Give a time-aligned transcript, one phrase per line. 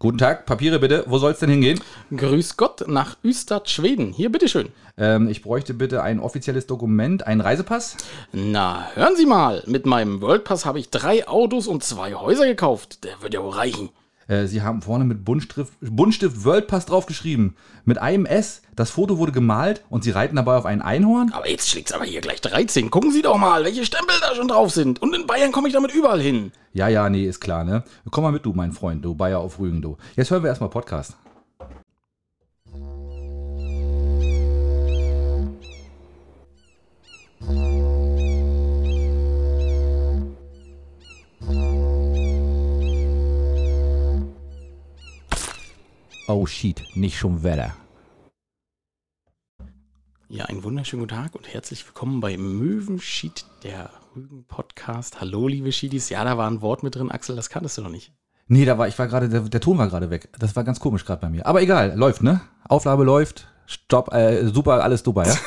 [0.00, 1.02] Guten Tag, Papiere bitte.
[1.08, 1.80] Wo soll es denn hingehen?
[2.16, 4.12] Grüß Gott nach Ystad, Schweden.
[4.12, 4.68] Hier, bitteschön.
[4.96, 7.96] Ähm, ich bräuchte bitte ein offizielles Dokument, einen Reisepass.
[8.30, 9.64] Na, hören Sie mal.
[9.66, 13.02] Mit meinem Worldpass habe ich drei Autos und zwei Häuser gekauft.
[13.02, 13.88] Der wird ja wohl reichen.
[14.28, 17.56] Äh, Sie haben vorne mit Buntstift, Buntstift Worldpass draufgeschrieben.
[17.84, 18.62] Mit einem S.
[18.76, 21.32] Das Foto wurde gemalt und Sie reiten dabei auf ein Einhorn.
[21.32, 22.90] Aber jetzt schlägt's aber hier gleich 13.
[22.90, 25.02] Gucken Sie doch mal, welche Stempel da schon drauf sind.
[25.02, 26.52] Und in Bayern komme ich damit überall hin.
[26.74, 27.82] Ja, ja, nee, ist klar, ne?
[28.10, 29.96] Komm mal mit, du, mein Freund, du Bayer auf Rügen, du.
[30.14, 31.16] Jetzt hören wir erstmal Podcast.
[46.30, 47.74] Oh shit, nicht schon Wetter.
[50.28, 55.22] Ja, einen wunderschönen guten Tag und herzlich willkommen bei Möwenschied, der Rügen-Podcast.
[55.22, 56.10] Hallo, liebe Schiedis.
[56.10, 58.12] Ja, da war ein Wort mit drin, Axel, das kanntest du noch nicht.
[58.46, 60.28] Nee, da war ich war gerade, der, der Ton war gerade weg.
[60.38, 61.46] Das war ganz komisch gerade bei mir.
[61.46, 62.42] Aber egal, läuft, ne?
[62.68, 63.48] Aufnahme läuft.
[63.70, 65.34] Stopp, äh, super, alles super, ja?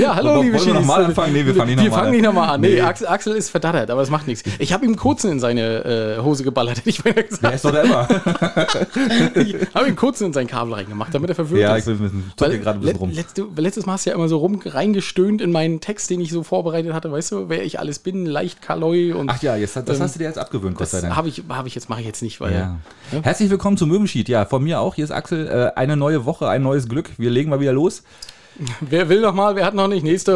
[0.00, 0.74] Ja, hallo, Wollen liebe wir Schiedis.
[0.74, 1.32] nochmal anfangen?
[1.34, 2.12] Nee, wir fangen nicht Wir nochmal fangen an.
[2.12, 2.60] nicht nochmal an.
[2.62, 2.80] Nee, Nee.
[2.80, 4.42] Axel, Axel ist verdattert, aber das macht nichts.
[4.58, 7.42] Ich habe ihm kurzen in seine äh, Hose geballert, hätte ich beinahe gesagt.
[7.44, 8.08] Der ist doch da immer.
[9.34, 11.86] Ich habe ihm kurzen in sein Kabel reingemacht, damit er verwirrt ja, ist.
[11.88, 13.10] ich bisschen, zuck hier gerade ein bisschen rum.
[13.10, 16.30] letzte, letztes Mal hast du ja immer so rum reingestöhnt in meinen Text, den ich
[16.30, 17.10] so vorbereitet hatte.
[17.12, 20.14] Weißt du, wer ich alles bin, leicht Kaloi und Ach ja, jetzt, das Ähm, hast
[20.14, 21.16] du dir jetzt abgewöhnt, Gott sei das Dank.
[21.16, 22.76] habe ich, hab ich jetzt, mache ich jetzt nicht, weil Ja.
[23.22, 24.28] Herzlich willkommen zum Möwenschied.
[24.28, 24.94] Ja, von mir auch.
[24.94, 25.46] Hier ist Axel.
[25.48, 27.01] Äh, eine neue Woche, ein neues Glück.
[27.18, 28.02] Wir legen mal wieder los.
[28.80, 30.04] wer will noch mal, wer hat noch nicht?
[30.04, 30.34] Nächste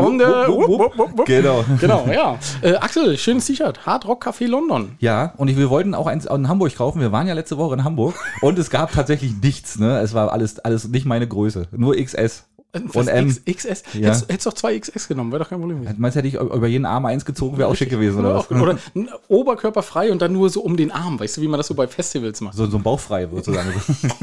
[0.00, 0.44] Runde.
[0.48, 1.26] Wupp, wupp, wupp, wupp.
[1.26, 1.64] Genau.
[1.80, 2.38] Genau, ja.
[2.60, 3.86] Äh, Axel, schönes T-Shirt.
[3.86, 4.96] Hard Rock Café London.
[4.98, 7.00] Ja, und ich, wir wollten auch eins in Hamburg kaufen.
[7.00, 9.78] Wir waren ja letzte Woche in Hamburg und es gab tatsächlich nichts.
[9.78, 10.00] Ne?
[10.00, 11.68] Es war alles, alles nicht meine Größe.
[11.72, 13.28] Nur XS und Was, M.
[13.44, 13.82] X, XS.
[13.92, 14.08] Ja.
[14.08, 15.96] Hättest, hättest doch zwei XS genommen, wäre doch kein Problem gewesen.
[15.98, 18.50] Meinst du, hätte ich über jeden Arm eins gezogen, wäre auch schick gewesen, oder was?
[18.50, 21.20] Oder ein Oberkörper frei und dann nur so um den Arm.
[21.20, 22.56] Weißt du, wie man das so bei Festivals macht?
[22.56, 23.70] So, so ein Bauchfrei sozusagen.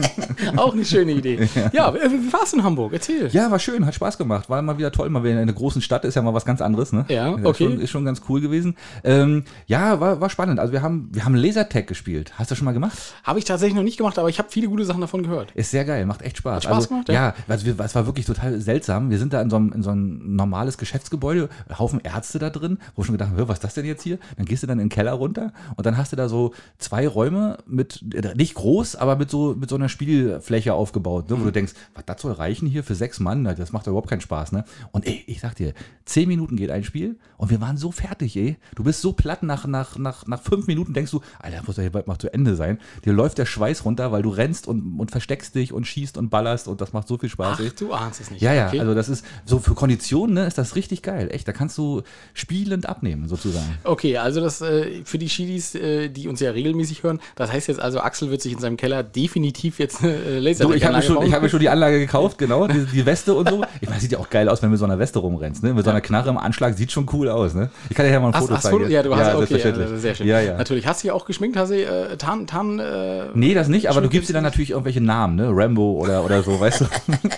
[0.58, 1.48] Auch eine schöne Idee.
[1.72, 2.94] Ja, wie wie war's in Hamburg?
[2.94, 3.28] Erzähl.
[3.32, 4.50] Ja, war schön, hat Spaß gemacht.
[4.50, 6.62] War mal wieder toll, mal wieder in einer großen Stadt, ist ja mal was ganz
[6.62, 7.06] anderes, ne?
[7.10, 7.66] Ja, Ist okay.
[7.66, 8.76] Schon, ist schon ganz cool gewesen.
[9.04, 10.60] Ähm, ja, war, war spannend.
[10.60, 12.34] Also wir haben, wir haben Lasertag gespielt.
[12.38, 12.98] Hast du schon mal gemacht?
[13.24, 15.52] Habe ich tatsächlich noch nicht gemacht, aber ich habe viele gute Sachen davon gehört.
[15.52, 16.56] Ist sehr geil, macht echt Spaß.
[16.56, 17.14] Hat Spaß also, gemacht, ja?
[17.14, 17.34] ja?
[17.48, 19.10] also wir, es war wirklich total seltsam.
[19.10, 22.78] Wir sind da in so einem, in so ein normales Geschäftsgebäude, Haufen Ärzte da drin,
[22.96, 24.20] wo ich schon gedacht habe, was ist das denn jetzt hier?
[24.38, 27.08] Dann gehst du dann in den Keller runter und dann hast du da so zwei
[27.08, 31.42] Räume mit, äh, nicht groß, aber mit so, mit so einer Spielfläche aufgebaut, ne, wo
[31.42, 31.46] Mhm.
[31.46, 33.44] du denkst, was, das soll reichen hier für sechs Mann?
[33.44, 34.64] Das macht doch überhaupt keinen Spaß, ne?
[34.92, 35.74] Und ey, ich sag dir,
[36.06, 38.58] zehn Minuten geht ein Spiel und wir waren so fertig, ey.
[38.76, 41.82] Du bist so platt nach, nach, nach, nach fünf Minuten denkst du, Alter, muss ja
[41.84, 42.80] hier bald mal zu Ende sein.
[43.06, 46.30] Dir läuft der Schweiß runter, weil du rennst und, und versteckst dich und schießt und
[46.30, 47.72] ballerst und das macht so viel Spaß, Ach, ey.
[47.78, 48.42] du ahnst es nicht.
[48.42, 48.80] Ja, ja, Okay.
[48.80, 51.30] also das ist so für Konditionen, ne, ist das richtig geil.
[51.32, 52.02] Echt, da kannst du
[52.34, 53.78] spielend abnehmen, sozusagen.
[53.84, 57.68] Okay, also das äh, für die Schiedis, äh, die uns ja regelmäßig hören, das heißt
[57.68, 60.84] jetzt also, Axel wird sich in seinem Keller definitiv jetzt eine äh, laser So, ich
[60.86, 63.50] habe mir, schon- ich hab mir schon die Anlage gekauft, genau, die, die Weste und
[63.50, 63.64] so.
[63.82, 65.74] Ich meine, sieht ja auch geil aus, wenn du mit so einer Weste rumrennst, ne?
[65.74, 67.70] Mit so einer Knarre im Anschlag, sieht schon cool aus, ne?
[67.90, 68.78] Ich kann dir ja mal ein Foto hast zeigen.
[68.80, 68.90] Foto?
[68.90, 69.90] Ja, du hast okay, selbstverständlich.
[69.92, 70.28] ja, sehr schön.
[70.28, 70.58] Ja, ja.
[70.58, 70.86] Natürlich.
[70.88, 74.02] Hast du ja auch geschminkt, hast du äh, Tarn, Tarn, äh, Nee, das nicht, aber
[74.02, 75.48] du gibst dir dann natürlich irgendwelche Namen, ne?
[75.52, 76.86] Rambo oder, oder so, weißt du?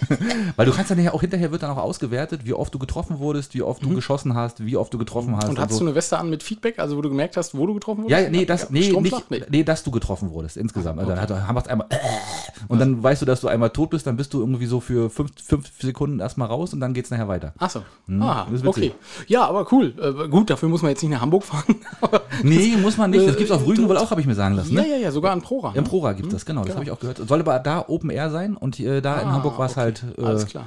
[0.55, 3.19] Weil du kannst dann ja auch hinterher wird dann auch ausgewertet, wie oft du getroffen
[3.19, 5.45] wurdest, wie oft du geschossen hast, wie oft du getroffen hast.
[5.45, 5.49] Mhm.
[5.51, 5.85] und hattest so.
[5.85, 8.21] du eine Weste an mit Feedback, also wo du gemerkt hast, wo du getroffen wurdest?
[8.23, 9.29] Ja, nee, das, nee, Stromschlag?
[9.31, 9.63] nicht, nee.
[9.63, 10.99] dass du getroffen wurdest insgesamt.
[10.99, 11.97] Also dann hat, haben wir es einmal äh,
[12.67, 15.09] und dann weißt du, dass du einmal tot bist, dann bist du irgendwie so für
[15.09, 17.53] fünf, fünf Sekunden erstmal raus und dann geht's nachher weiter.
[17.59, 17.79] Achso.
[18.19, 18.67] Ah, Hm, witzig.
[18.67, 18.91] okay.
[19.27, 19.93] Ja, aber cool.
[20.01, 21.75] Äh, gut, dafür muss man jetzt nicht nach Hamburg fahren.
[22.43, 23.27] Nee, muss man nicht.
[23.27, 24.73] Das Äh, gibt's auf Rügen wohl auch, habe ich mir sagen lassen.
[24.73, 24.89] ja, Ne?
[24.89, 25.69] ja, ja, sogar an Prora.
[25.75, 25.89] Im ne?
[25.89, 27.17] Prora gibt das, genau, das habe ich auch gehört.
[27.27, 29.81] Soll aber da Open Air sein und äh, da in Ah, Hamburg war es okay.
[29.81, 30.65] halt äh, Alles klar.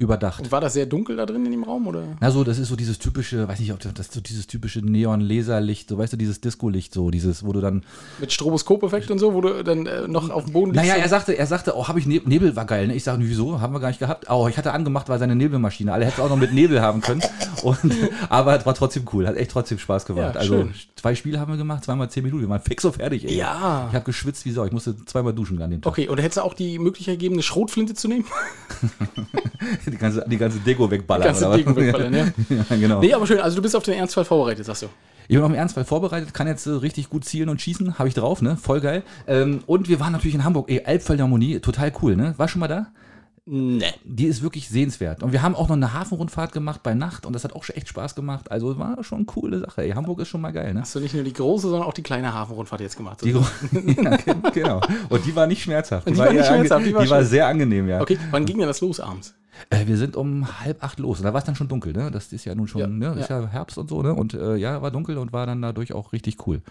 [0.00, 0.40] überdacht.
[0.40, 1.86] Und war das sehr dunkel da drin in dem Raum?
[1.86, 2.04] Oder?
[2.20, 4.80] Na so, das ist so dieses typische, weiß nicht, ob das das so dieses typische
[4.80, 7.82] Neon-Laserlicht, so weißt du, dieses Disco-Licht, so dieses, wo du dann.
[8.18, 11.08] Mit Stroboskopeffekt und so, wo du dann äh, noch auf dem Boden Naja, liegst er
[11.10, 12.94] sagte, er sagte, oh, habe ich Nebel, Nebel war geil, ne?
[12.94, 13.60] Ich sage, wieso?
[13.60, 14.30] Haben wir gar nicht gehabt.
[14.30, 15.92] Oh, ich hatte angemacht, weil seine Nebelmaschine.
[15.92, 17.22] Alle hätten auch noch mit Nebel haben können.
[17.62, 17.78] Und,
[18.30, 20.34] aber es war trotzdem cool, hat echt trotzdem Spaß gemacht.
[20.34, 20.74] Ja, also schön.
[20.96, 22.42] zwei Spiele haben wir gemacht, zweimal zehn Minuten.
[22.42, 23.36] Wir waren fix und fertig, ey.
[23.36, 23.88] Ja.
[23.90, 24.64] Ich habe geschwitzt wie Sau.
[24.64, 25.92] Ich musste zweimal duschen an dem Tag.
[25.92, 28.24] Okay, und hättest du auch die Möglichkeit gegeben, eine Schrotflinte zu nehmen?
[29.90, 31.26] Die ganze, die ganze Deko wegballern.
[31.26, 31.58] Ganze oder was?
[31.58, 32.24] Deko wegballern, ja.
[32.70, 33.00] ja, genau.
[33.00, 33.40] Nee, aber schön.
[33.40, 34.86] Also du bist auf den Ernstfall vorbereitet, sagst du.
[35.28, 38.08] Ich bin auf den Ernstfall vorbereitet, kann jetzt äh, richtig gut zielen und schießen, habe
[38.08, 38.56] ich drauf, ne?
[38.56, 39.04] Voll geil.
[39.28, 42.34] Ähm, und wir waren natürlich in Hamburg, ey, Elbphilharmonie, total cool, ne?
[42.36, 42.88] War schon mal da?
[43.52, 43.84] Nee.
[44.04, 45.24] Die ist wirklich sehenswert.
[45.24, 47.74] Und wir haben auch noch eine Hafenrundfahrt gemacht bei Nacht und das hat auch schon
[47.74, 48.50] echt Spaß gemacht.
[48.52, 49.82] Also war schon eine coole Sache.
[49.82, 50.82] Ey, Hamburg ist schon mal geil, ne?
[50.82, 53.22] Hast du nicht nur die große, sondern auch die kleine Hafenrundfahrt jetzt gemacht?
[53.24, 53.30] Die,
[54.02, 54.16] ja,
[54.52, 54.80] genau.
[55.08, 56.08] Und die war nicht schmerzhaft.
[56.08, 58.00] Die war nicht eher ange- schmerzhaft, die war die war sehr angenehm, ja.
[58.00, 59.34] Okay, wann ging denn das los abends?
[59.68, 61.18] Äh, wir sind um halb acht los.
[61.18, 62.10] Und da war es dann schon dunkel, ne?
[62.12, 63.20] Das ist ja nun schon, Ja, ne?
[63.20, 63.48] Ist ja.
[63.48, 64.14] Herbst und so, ne?
[64.14, 66.62] Und äh, ja, war dunkel und war dann dadurch auch richtig cool.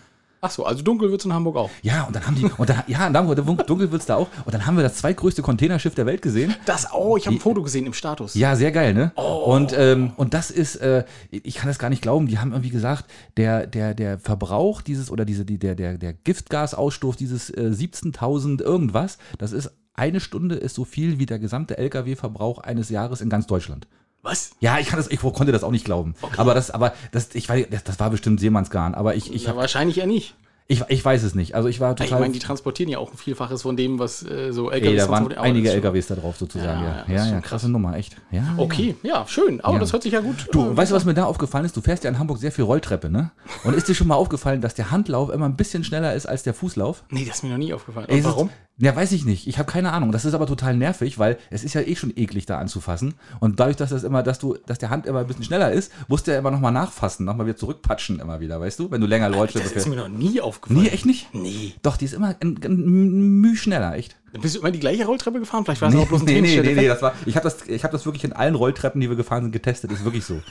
[0.41, 1.69] Ach so, also dunkel wird es in Hamburg auch.
[1.81, 3.35] Ja, und dann haben die, und dann, ja, in Hamburg,
[3.67, 4.27] dunkel wird es da auch.
[4.45, 6.55] Und dann haben wir das zweitgrößte Containerschiff der Welt gesehen.
[6.65, 8.35] Das, oh, ich habe ein Foto gesehen im Status.
[8.35, 9.11] Ja, sehr geil, ne?
[9.15, 12.69] Und, ähm, und das ist, äh, ich kann das gar nicht glauben, die haben irgendwie
[12.69, 13.05] gesagt,
[13.35, 18.61] der, der, der Verbrauch dieses oder diese, die, der, der, der Giftgasausstoß dieses äh, 17.000
[18.61, 23.29] irgendwas, das ist eine Stunde ist so viel wie der gesamte Lkw-Verbrauch eines Jahres in
[23.29, 23.87] ganz Deutschland.
[24.29, 24.51] Was?
[24.59, 26.13] Ja, ich, kann das, ich konnte das auch nicht glauben.
[26.37, 28.93] Aber das, aber das, ich weiß, das, das war bestimmt Seemannsgarn.
[28.93, 30.35] Aber ich, ich, Ja, hab, wahrscheinlich ja nicht.
[30.67, 31.55] ich, ich weiß es nicht.
[31.55, 32.19] Also ich war Ich total.
[32.19, 35.09] meine, die transportieren ja auch ein Vielfaches von dem, was äh, so Ey, LKWs da
[35.11, 36.83] waren einige LKWs da drauf sozusagen.
[36.83, 38.17] Ja, Ja, ja, ja, ja, krasse Nummer, echt.
[38.29, 38.43] Ja.
[38.57, 39.61] Okay, ja, schön.
[39.61, 40.47] Aber das hört sich ja gut.
[40.51, 41.75] Du, äh, weißt du, was mir da aufgefallen ist?
[41.75, 43.31] Du fährst ja in Hamburg sehr viel Rolltreppe, ne?
[43.63, 46.43] Und ist dir schon mal aufgefallen, dass der Handlauf immer ein bisschen schneller ist als
[46.43, 47.03] der Fußlauf?
[47.09, 48.07] Nee, das ist mir noch nie aufgefallen.
[48.09, 48.51] Ey, warum?
[48.81, 49.45] Ja, weiß ich nicht.
[49.47, 50.13] Ich habe keine Ahnung.
[50.13, 53.13] Das ist aber total nervig, weil es ist ja eh schon eklig, da anzufassen.
[53.41, 55.91] Und dadurch, dass das immer, dass du, dass der Hand immer ein bisschen schneller ist,
[56.07, 58.89] musst du ja immer nochmal nachfassen, nochmal wieder zurückpatschen immer wieder, weißt du?
[58.89, 60.81] Wenn du länger Rolltreppe Das ist mir noch nie aufgefallen.
[60.81, 61.33] Nee, echt nicht?
[61.33, 61.73] Nee.
[61.81, 64.15] Doch, die ist immer ein, ein Müh schneller, echt.
[64.41, 65.65] Bist du immer die gleiche Rolltreppe gefahren?
[65.65, 67.43] Vielleicht war es Nee, auch bloß ein nee, nee, nee, nee, das war, ich habe
[67.43, 69.91] das, ich hab das wirklich in allen Rolltreppen, die wir gefahren sind, getestet.
[69.91, 70.41] Ist wirklich so.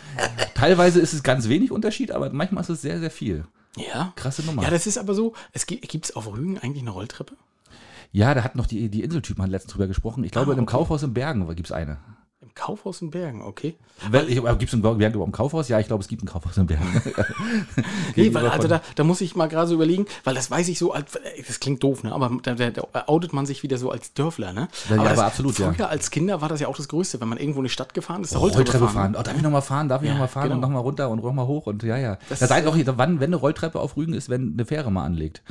[0.55, 3.45] Teilweise ist es ganz wenig Unterschied, aber manchmal ist es sehr, sehr viel.
[3.77, 4.13] Ja.
[4.17, 4.63] Krasse Nummer.
[4.65, 5.33] Ja, das ist aber so.
[5.53, 7.35] Es gibt es auf Rügen eigentlich eine Rolltreppe?
[8.13, 10.25] Ja, da hat noch die, die Inseltypen hat letztens drüber gesprochen.
[10.25, 10.77] Ich glaube, Ah, in einem okay.
[10.77, 11.99] Kaufhaus in Bergen gibt es eine.
[12.41, 13.77] Im Kaufhaus in Bergen, okay.
[14.11, 15.69] Gibt es in Bergen überhaupt ein Kaufhaus?
[15.69, 16.87] Ja, ich glaube, es gibt ein Kaufhaus in Bergen.
[18.17, 20.79] Nee, weil, also da, da muss ich mal gerade so überlegen, weil das weiß ich
[20.79, 22.13] so, als, das klingt doof, ne?
[22.13, 24.53] aber da, da, outet man sich wieder so als Dörfler.
[24.53, 24.69] Ne?
[24.89, 25.73] Ja, ja, das, aber absolut, ja.
[25.73, 27.95] Früher als Kinder war das ja auch das Größte, wenn man irgendwo in eine Stadt
[27.95, 28.89] gefahren ist, da Rolltreppe, fahren.
[28.93, 29.17] fahren.
[29.19, 29.89] Oh, darf ich nochmal fahren?
[29.89, 30.45] Darf ich Ja, nochmal fahren?
[30.45, 30.55] genau.
[30.57, 32.19] Und nochmal runter und nochmal hoch und ja, ja.
[32.29, 35.05] Das- da seid auch, wann, wenn eine Rolltreppe auf Rügen ist, wenn eine Fähre mal
[35.05, 35.43] anlegt.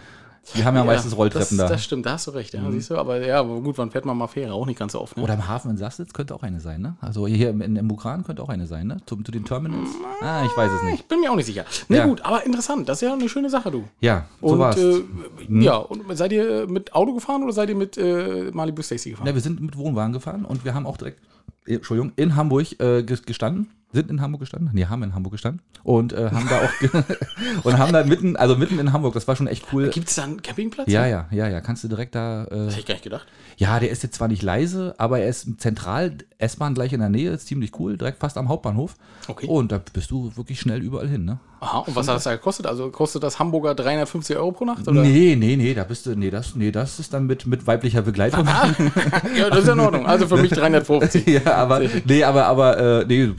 [0.56, 1.74] Die haben ja, meistens Rolltreppen das, da.
[1.74, 2.98] Das stimmt, da hast du recht, ja, siehst du.
[2.98, 4.54] Aber ja, gut, wann fährt man mal Fähre?
[4.54, 5.18] Auch nicht ganz so oft.
[5.18, 5.24] Ne?
[5.24, 6.96] Oder im Hafen in Sassnitz könnte auch eine sein, ne?
[7.02, 8.98] Also hier im, in, im Bukran könnte auch eine sein, ne?
[9.06, 9.90] Zu, zu den Terminals.
[10.22, 11.00] Ah, ich weiß es nicht.
[11.02, 11.66] ich bin mir auch nicht sicher.
[11.90, 12.06] Na Ja.
[12.06, 13.84] gut, aber interessant, das ist ja eine schöne Sache, du.
[14.00, 14.78] Ja, so Und war's.
[14.78, 15.02] äh,
[15.50, 19.28] ja, und seid ihr mit Auto gefahren oder seid ihr mit äh, Malibu Stacy gefahren?
[19.28, 21.20] Ja, wir sind mit Wohnwagen gefahren und wir haben auch direkt,
[21.66, 23.70] Entschuldigung, in Hamburg äh, ge- gestanden.
[23.94, 24.70] Sind in Hamburg gestanden?
[24.74, 25.62] Nee, haben in Hamburg gestanden.
[25.84, 29.38] Und äh, haben da auch, und haben da mitten, also mitten in Hamburg, das war
[29.38, 29.90] schon echt cool.
[29.90, 30.92] Gibt es da einen Campingplatz?
[30.92, 33.26] Ja, ja, ja, ja, kannst du direkt da, äh, Hätte ich gar nicht gedacht.
[33.56, 37.08] ja, der ist jetzt zwar nicht leise, aber er ist zentral, S-Bahn gleich in der
[37.08, 38.96] Nähe, ist ziemlich cool, direkt fast am Hauptbahnhof.
[39.30, 39.48] Okay.
[39.48, 41.40] Und da bist du wirklich schnell überall hin, ne?
[41.60, 42.68] Aha, und was hat das da gekostet?
[42.68, 44.88] Also kostet das Hamburger 350 Euro pro Nacht?
[44.88, 45.02] Oder?
[45.02, 48.04] Nee, nee, nee, da bist du, nee, das, nee, das ist dann mit, mit weiblicher
[48.04, 48.46] Begleitung.
[49.36, 50.06] ja, das ist in Ordnung.
[50.06, 51.26] Also für mich 350.
[51.26, 53.32] ja, aber, nee, aber, aber, äh, nee,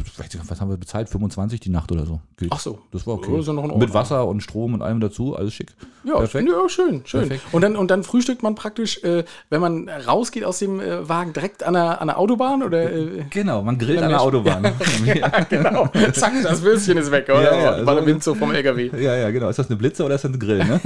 [0.49, 1.09] was haben wir bezahlt?
[1.09, 2.21] 25 die Nacht oder so.
[2.37, 2.49] Geht.
[2.53, 2.79] Ach so.
[2.93, 3.31] Das war okay.
[3.33, 3.79] Ja, ja Ordnung.
[3.79, 5.75] Mit Wasser und Strom und allem dazu, alles schick.
[6.05, 6.49] Ja, Perfekt.
[6.49, 7.29] ja schön, schön.
[7.29, 7.43] Perfekt.
[7.53, 11.33] Und dann, und dann frühstückt man praktisch, äh, wenn man rausgeht aus dem äh, Wagen,
[11.33, 12.91] direkt an der, an der Autobahn oder?
[12.93, 14.21] Äh, Genau, man grillt Ja, an der.
[14.21, 14.65] Autobahn.
[15.05, 15.89] ja, genau.
[16.13, 17.43] Zack, das Würstchen ist weg, oder?
[17.43, 18.91] Ja, ja, Bei der so- Windzug vom LKW.
[19.01, 19.49] ja, ja, genau.
[19.49, 20.81] Ist das eine Blitze oder ist das ein Grill, ne?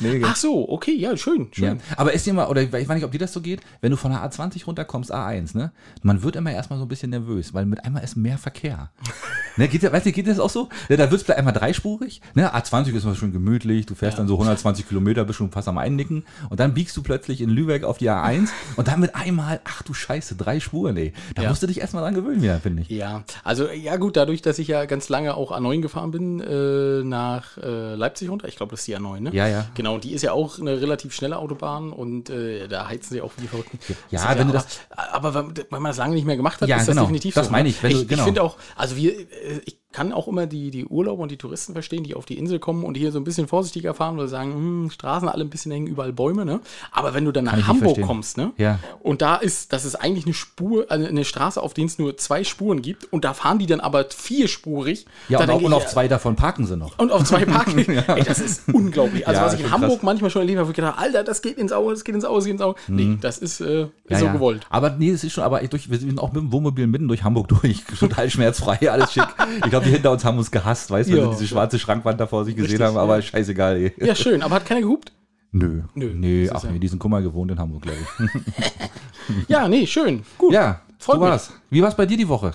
[0.00, 0.22] nee.
[0.24, 1.70] Ach so, okay, ja, schön, Ja.
[1.70, 1.80] schön.
[1.96, 3.96] Aber ist dir mal, oder ich weiß nicht, ob dir das so geht, wenn du
[3.96, 5.72] von der A20 runterkommst, A1, ne?
[6.02, 8.90] Man wird immer erstmal so ein bisschen nervös, weil mit einmal ist mehr Verkehr.
[9.56, 10.68] ne, geht, ja- weißt du, geht das auch so?
[10.88, 12.54] Ne, da wird es einmal dreispurig, ne?
[12.54, 15.78] A20 ist mal schön gemütlich, du fährst dann so 120 Kilometer, bist schon fast am
[15.78, 19.60] Einnicken und dann biegst du plötzlich in Lübeck auf die A1 und dann mit einmal,
[19.64, 21.12] ach du Scheiße, drei Spuren, ey.
[21.34, 21.48] Da Ja.
[21.48, 22.88] musst du dich erstmal dran gewöhnen wieder, finde ich.
[22.88, 27.02] Ja, also ja gut, dadurch, dass ich ja ganz lange auch A9 gefahren bin, äh,
[27.04, 29.30] nach äh, Leipzig runter, ich glaube, das ist die A9, ne?
[29.34, 29.66] Ja, ja.
[29.74, 33.20] Genau, und die ist ja auch eine relativ schnelle Autobahn und äh, da heizen sie
[33.20, 33.78] auch wie die Verrückten.
[34.10, 36.76] Ja, Das wenn du aber, aber wenn, man das lange nicht mehr gemacht hat, Ja,
[36.76, 37.02] ist das genau.
[37.02, 37.52] definitiv Das so.
[37.52, 37.70] meine ne?
[37.70, 38.24] ich, wenn ich, ich genau.
[38.24, 41.72] finde auch, also wir, Eh, ikke kann auch immer die, die Urlauber und die Touristen
[41.72, 44.32] verstehen, die auf die Insel kommen und hier so ein bisschen vorsichtiger fahren, weil sie
[44.32, 46.60] sagen, hm, Straßen alle ein bisschen hängen, überall Bäume, ne?
[46.92, 48.52] Aber wenn du dann ich nach Hamburg kommst, ne?
[48.56, 48.78] Ja.
[49.02, 52.16] Und da ist, das ist eigentlich eine Spur, also eine Straße, auf der es nur
[52.16, 55.06] zwei Spuren gibt und da fahren die dann aber vierspurig.
[55.28, 56.98] Ja, Da und, auch, denke und ich, auf zwei davon parken sie noch.
[56.98, 57.78] und auf zwei Parken.
[57.88, 59.26] Ey, das ist unglaublich.
[59.26, 60.02] Also, Ja, was ich in Hamburg krass.
[60.02, 62.14] manchmal schon erlebt habe, wo ich gedacht habe, Alter, das geht ins Auge, das geht
[62.14, 62.78] ins Auge, das geht ins Auge.
[62.88, 64.32] Nee, das ist, äh, Ja, so ja.
[64.32, 64.66] gewollt.
[64.70, 67.24] Aber nee, es ist schon, aber durch, wir sind auch mit dem Wohnmobil mitten durch
[67.24, 67.82] Hamburg durch.
[67.98, 69.26] Total schmerzfrei, alles schick.
[69.64, 71.24] Ich glaube, die hinter uns haben uns gehasst, weißt du, Ja.
[71.24, 73.92] sie diese schwarze Schrankwand da vor sich gesehen Richtig, haben, aber scheißegal, ey.
[73.98, 75.12] Ja, schön, aber hat keiner gehupt?
[75.52, 75.82] Nö.
[75.94, 79.48] Nö, Nee, ach ja- nee, die sind Kummer gewohnt in Hamburg, glaube ich.
[79.48, 80.22] Ja, nee, schön.
[80.38, 80.52] Gut.
[80.52, 81.30] ja, Freut so mich.
[81.30, 81.52] war's.
[81.70, 82.52] Wie war's bei dir die Woche?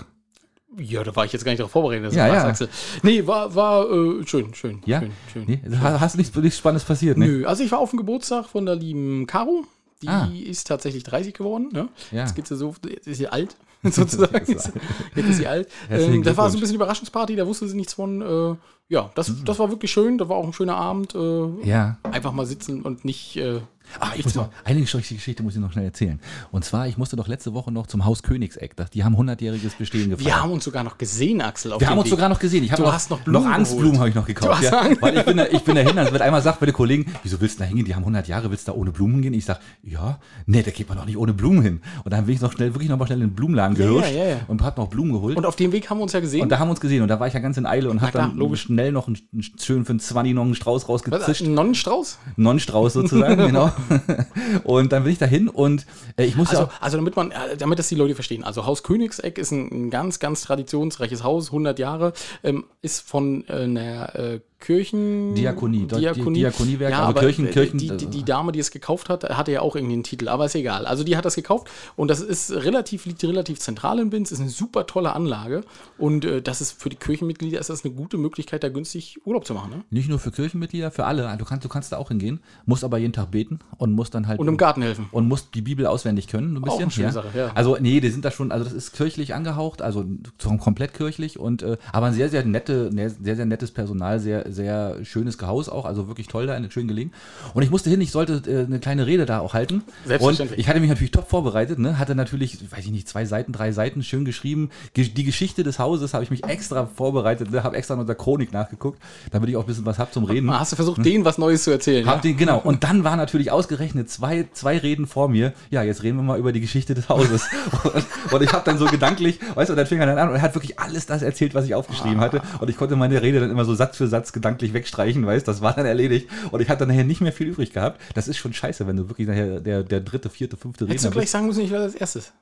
[0.78, 2.06] Ja, da war ich jetzt gar nicht darauf vorbereitet.
[2.06, 2.54] dass Ja, ja.
[3.02, 4.80] Nee, war, war äh, schön, schön.
[4.84, 5.00] Ja?
[5.00, 5.44] Schön, schön.
[5.46, 7.26] Nee, ha- hast nichts, nichts Spannendes passiert, ne?
[7.26, 9.64] Nö, also ich war auf dem Geburtstag von der lieben Caro.
[10.02, 10.28] Die Ah.
[10.34, 11.68] ist tatsächlich 30 geworden.
[11.72, 11.88] Ne?
[12.12, 12.20] Ja.
[12.22, 14.34] Jetzt geht sie so, jetzt ist sie alt, sozusagen.
[14.34, 14.72] Jetzt ist
[15.14, 15.68] Jetzt ist sie alt.
[15.90, 18.20] Ähm, das war so ein bisschen Überraschungsparty, da wusste sie nichts von.
[18.22, 18.56] Äh,
[18.88, 20.16] ja, das, das war wirklich schön.
[20.18, 21.14] Das war auch ein schöner Abend.
[21.14, 21.98] Äh, Ja.
[22.04, 23.36] Einfach mal sitzen und nicht.
[23.36, 23.60] Äh,
[24.00, 26.20] Ah, ich muss noch, eine Geschichte Geschichte muss ich noch schnell erzählen.
[26.50, 28.74] Und zwar, ich musste doch letzte Woche noch zum Haus Königseck.
[28.92, 30.26] Die haben 100-jähriges Bestehen gefeiert.
[30.26, 31.72] wir haben uns sogar noch gesehen, Axel.
[31.72, 32.10] Auf Wir haben uns Weg.
[32.10, 32.64] sogar noch gesehen.
[32.64, 34.50] Ich habe Du noch, hast noch Blumen noch Angstblumen habe ich noch gekauft.
[34.52, 36.60] Du hast Ja, weil ich bin, da, ich bin da hin, dann wird einmal sagt
[36.60, 37.84] bei den Kollegen, wieso willst du da hingehen?
[37.86, 39.34] Die haben 100 Jahre, willst du da ohne Blumen gehen?
[39.34, 41.80] Ich sag, ja, nee, da geht man doch nicht ohne Blumen hin.
[42.04, 44.24] Und dann bin ich noch schnell, wirklich noch mal schnell in den Blumenladen gehirscht ja,
[44.28, 44.36] ja.
[44.48, 45.36] und hab noch Blumen geholt.
[45.36, 46.42] Und auf dem Weg haben wir uns ja gesehen.
[46.42, 48.00] Und da haben wir uns gesehen und da war ich ja ganz in Eile und
[48.02, 48.62] hab klar, dann logisch.
[48.62, 51.42] schnell noch einen, einen schönen für einen 20 noch einen Strauß Was, rausgezischt.
[51.42, 52.18] ein Nonnenstrauß?
[52.36, 53.72] Nonnenstrauß sozusagen, genau.
[54.64, 57.56] Und dann bin ich dahin und äh, ich musste Also, auch, also damit man, äh,
[57.56, 58.44] damit das die Leute verstehen.
[58.44, 63.44] Also Haus Königseck ist ein, ein ganz, ganz traditionsreiches Haus, 100 Jahre, ähm, ist von
[63.48, 65.34] äh, einer äh, Kirchen...
[65.34, 66.38] Diakonie, Diakonie.
[66.40, 69.52] Diakoniewerk, ja, also aber Kirchen- Kirchen- die, die, die Dame, die es gekauft hat, hatte
[69.52, 70.86] ja auch irgendwie einen Titel, aber ist egal.
[70.86, 74.40] Also die hat das gekauft und das ist relativ, liegt relativ zentral in Binz, ist
[74.40, 75.62] eine super tolle Anlage
[75.98, 79.46] und äh, das ist für die Kirchenmitglieder ist das eine gute Möglichkeit, da günstig Urlaub
[79.46, 79.70] zu machen.
[79.70, 79.84] Ne?
[79.90, 81.34] nicht nur für Kirchenmitglieder, für alle.
[81.38, 84.26] Du kannst, du kannst da auch hingehen, musst aber jeden Tag beten und musst dann
[84.26, 85.06] halt Und im Garten helfen.
[85.12, 86.82] und musst die Bibel auswendig können, ein Auch bisschen.
[86.82, 87.12] eine schöne ja.
[87.12, 87.50] Sache, ja.
[87.54, 90.04] Also nee, die sind da schon, also das ist kirchlich angehaucht, also
[90.38, 94.18] so komplett kirchlich und äh, aber ein sehr sehr nette, ne- sehr sehr nettes Personal,
[94.20, 97.12] sehr sehr schönes Gehaus auch, also wirklich toll da, schön gelegen.
[97.54, 99.82] Und ich musste hin, ich sollte äh, eine kleine Rede da auch halten.
[100.04, 100.58] Selbstverständlich.
[100.58, 103.52] Und ich hatte mich natürlich top vorbereitet, ne, hatte natürlich, weiß ich nicht, zwei Seiten,
[103.52, 104.70] drei Seiten schön geschrieben.
[104.94, 108.16] Ge die Geschichte des Hauses habe ich mich extra vorbereitet, ne, habe extra in unserer
[108.16, 109.00] Chronik nachgeguckt,
[109.30, 110.50] damit ich auch ein bisschen was hab zum Reden.
[110.50, 112.06] Hast du versucht, denen was Neues zu erzählen?
[112.06, 112.58] Hab den, genau.
[112.58, 115.52] Und dann war natürlich ausgerechnet zwei, zwei Reden vor mir.
[115.70, 117.46] Ja, jetzt reden wir mal über die Geschichte des Hauses.
[117.84, 120.28] und, und ich habe dann so gedanklich, weißt du, und dann fing er dann an
[120.30, 122.40] und er hat wirklich alles das erzählt, was ich aufgeschrieben hatte.
[122.60, 125.60] Und ich konnte meine Rede dann immer so Satz für Satz gedanklich wegstreichen, weißt das
[125.62, 126.28] war dann erledigt.
[126.52, 128.00] Und ich hatte nachher nicht mehr viel übrig gehabt.
[128.14, 131.08] Das ist schon scheiße, wenn du wirklich nachher der, der dritte, vierte, fünfte Hättest du
[131.08, 131.32] Redner gleich bist.
[131.32, 132.32] sagen müssen, ich war das erstes.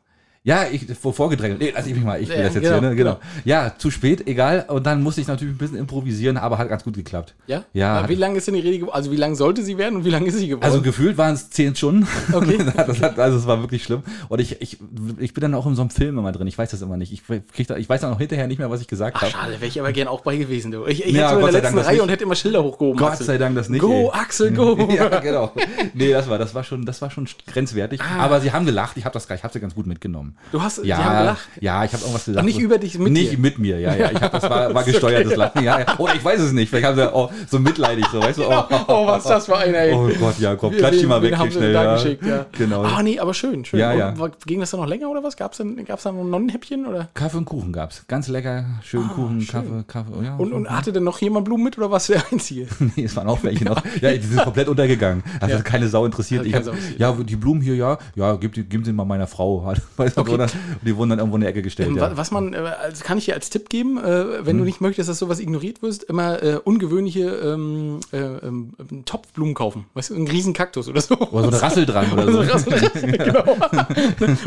[0.46, 1.58] Ja, ich vor vorgedrängelt.
[1.58, 2.94] Nee, lass ich mich mal, ich will das jetzt genau, hier, ne?
[2.94, 3.12] genau.
[3.14, 3.24] genau.
[3.46, 4.66] Ja, zu spät, egal.
[4.68, 7.34] Und dann musste ich natürlich ein bisschen improvisieren, aber hat ganz gut geklappt.
[7.46, 7.64] Ja?
[7.72, 8.00] Ja.
[8.00, 8.94] Aber Wie lange ist denn die Rede geworden?
[8.94, 10.66] Also wie lange sollte sie werden und wie lange ist sie geworden?
[10.66, 12.06] Also gefühlt waren es zehn Stunden.
[12.30, 12.58] Okay.
[12.76, 14.02] das hat, also es war wirklich schlimm.
[14.28, 14.76] Und ich, ich,
[15.18, 16.46] ich bin dann auch in so einem Film immer drin.
[16.46, 17.10] Ich weiß das immer nicht.
[17.14, 19.30] Ich, krieg da, ich weiß dann auch hinterher nicht mehr, was ich gesagt habe.
[19.30, 20.72] schade, wäre ich aber gern auch bei gewesen.
[20.72, 20.84] Du.
[20.84, 22.98] Ich, ich Ja, hätte so in der letzten Dank Reihe und hätte immer Schilder hochgehoben.
[22.98, 23.80] Gott sei Dank das nicht.
[23.80, 24.20] Go, ey.
[24.20, 24.76] Axel, go!
[24.94, 25.52] ja, genau.
[25.94, 28.02] Nee, das war, das war schon, das war schon grenzwertig.
[28.02, 28.98] Aber sie haben gelacht.
[28.98, 30.33] Ich habe das, ich habe sie ganz gut mitgenommen.
[30.52, 31.48] Du hast, Ja, die haben gelacht.
[31.60, 32.40] ja, ich habe irgendwas gesagt.
[32.40, 33.38] Ach, nicht über dich, mit Nicht dir.
[33.38, 34.10] mit mir, ja, ja.
[34.12, 35.64] Ich hab, das war, war gesteuertes Lachen.
[35.64, 35.98] Ja, ja.
[35.98, 36.68] Oder ich weiß es nicht.
[36.70, 38.44] Vielleicht haben sie oh, so mitleidig, so, weißt du?
[38.48, 39.92] Oh, Oh, was das für einer, ey.
[39.94, 41.72] oh Gott, ja, komm, klatsch die mal weg hier schnell.
[41.72, 41.94] ja.
[41.94, 42.46] geschickt, ja.
[42.52, 42.82] Genau.
[42.84, 43.80] Ah, nee, aber schön, schön.
[43.80, 44.14] Ja, ja.
[44.46, 45.36] Ging das dann noch länger oder was?
[45.36, 46.86] Gab's dann, gab's dann noch ein Nonnenhäppchen?
[46.86, 47.08] Oder?
[47.14, 48.04] Kaffee und Kuchen gab's.
[48.06, 50.12] Ganz lecker, schön Kuchen, Kaffee, Kaffee.
[50.18, 52.66] oh Ja, Und, und hatte denn noch jemand Blumen mit oder warst du der Einzige?
[52.96, 53.82] nee, es waren auch welche noch.
[54.00, 55.22] Ja, die sind komplett untergegangen.
[55.40, 56.46] Das hat keine Sau interessiert.
[56.52, 56.98] Hab, interessiert.
[56.98, 59.72] ja, die Blumen hier, ja, ja, gib, gib sie mal meiner Frau.
[59.96, 60.30] Weißt du, Okay.
[60.32, 60.50] so, dann-
[60.82, 61.88] die wurden dann irgendwo in die Ecke gestellt.
[61.90, 62.02] Ähm, ja.
[62.10, 64.58] wa- Was man, äh, also kann ich dir als Tipp geben, äh, wenn Hm.
[64.58, 68.72] du nicht möchtest, dass sowas ignoriert wirst, immer äh, ungewöhnliche ähm, äh, ähm,
[69.04, 69.86] Topfblumen kaufen.
[69.94, 71.14] Weißt du, einen riesen Kaktus oder so.
[71.16, 72.38] Oder so eine Rassel dran oder so.
[72.40, 72.70] Oder so,
[73.06, 73.44] genau.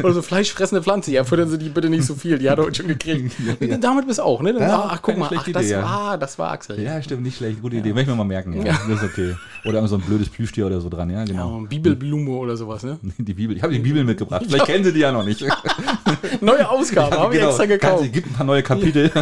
[0.03, 1.11] oder so fleischfressende Pflanze.
[1.11, 2.37] Ja, füttern sie die bitte nicht so viel.
[2.39, 3.35] Die hat er heute schon gekriegt.
[3.81, 4.53] Damit bist du auch, ne?
[4.53, 5.83] Dann, Ja, ach, guck mal, ach, das, Idee, ja.
[5.83, 6.81] war, das war Axel.
[6.81, 7.61] Ja, stimmt, nicht schlecht.
[7.61, 7.89] Gute Idee.
[7.93, 8.53] Möchte ich mir mal merken.
[8.65, 8.77] Ja.
[8.87, 9.35] Das ist okay.
[9.65, 11.61] Oder so ein blödes Plüschtier oder so dran, ja, Ja, genau.
[11.67, 12.99] Bibelblume oder sowas, ne?
[13.17, 13.55] Die Bibel.
[13.57, 14.43] Ich habe die Bibel mitgebracht.
[14.47, 15.43] Vielleicht kennen sie die ja noch nicht.
[16.41, 17.49] Neue Ausgabe, habe ich Genau.
[17.51, 18.03] extra gekauft.
[18.05, 19.11] Es gibt ein paar neue Kapitel.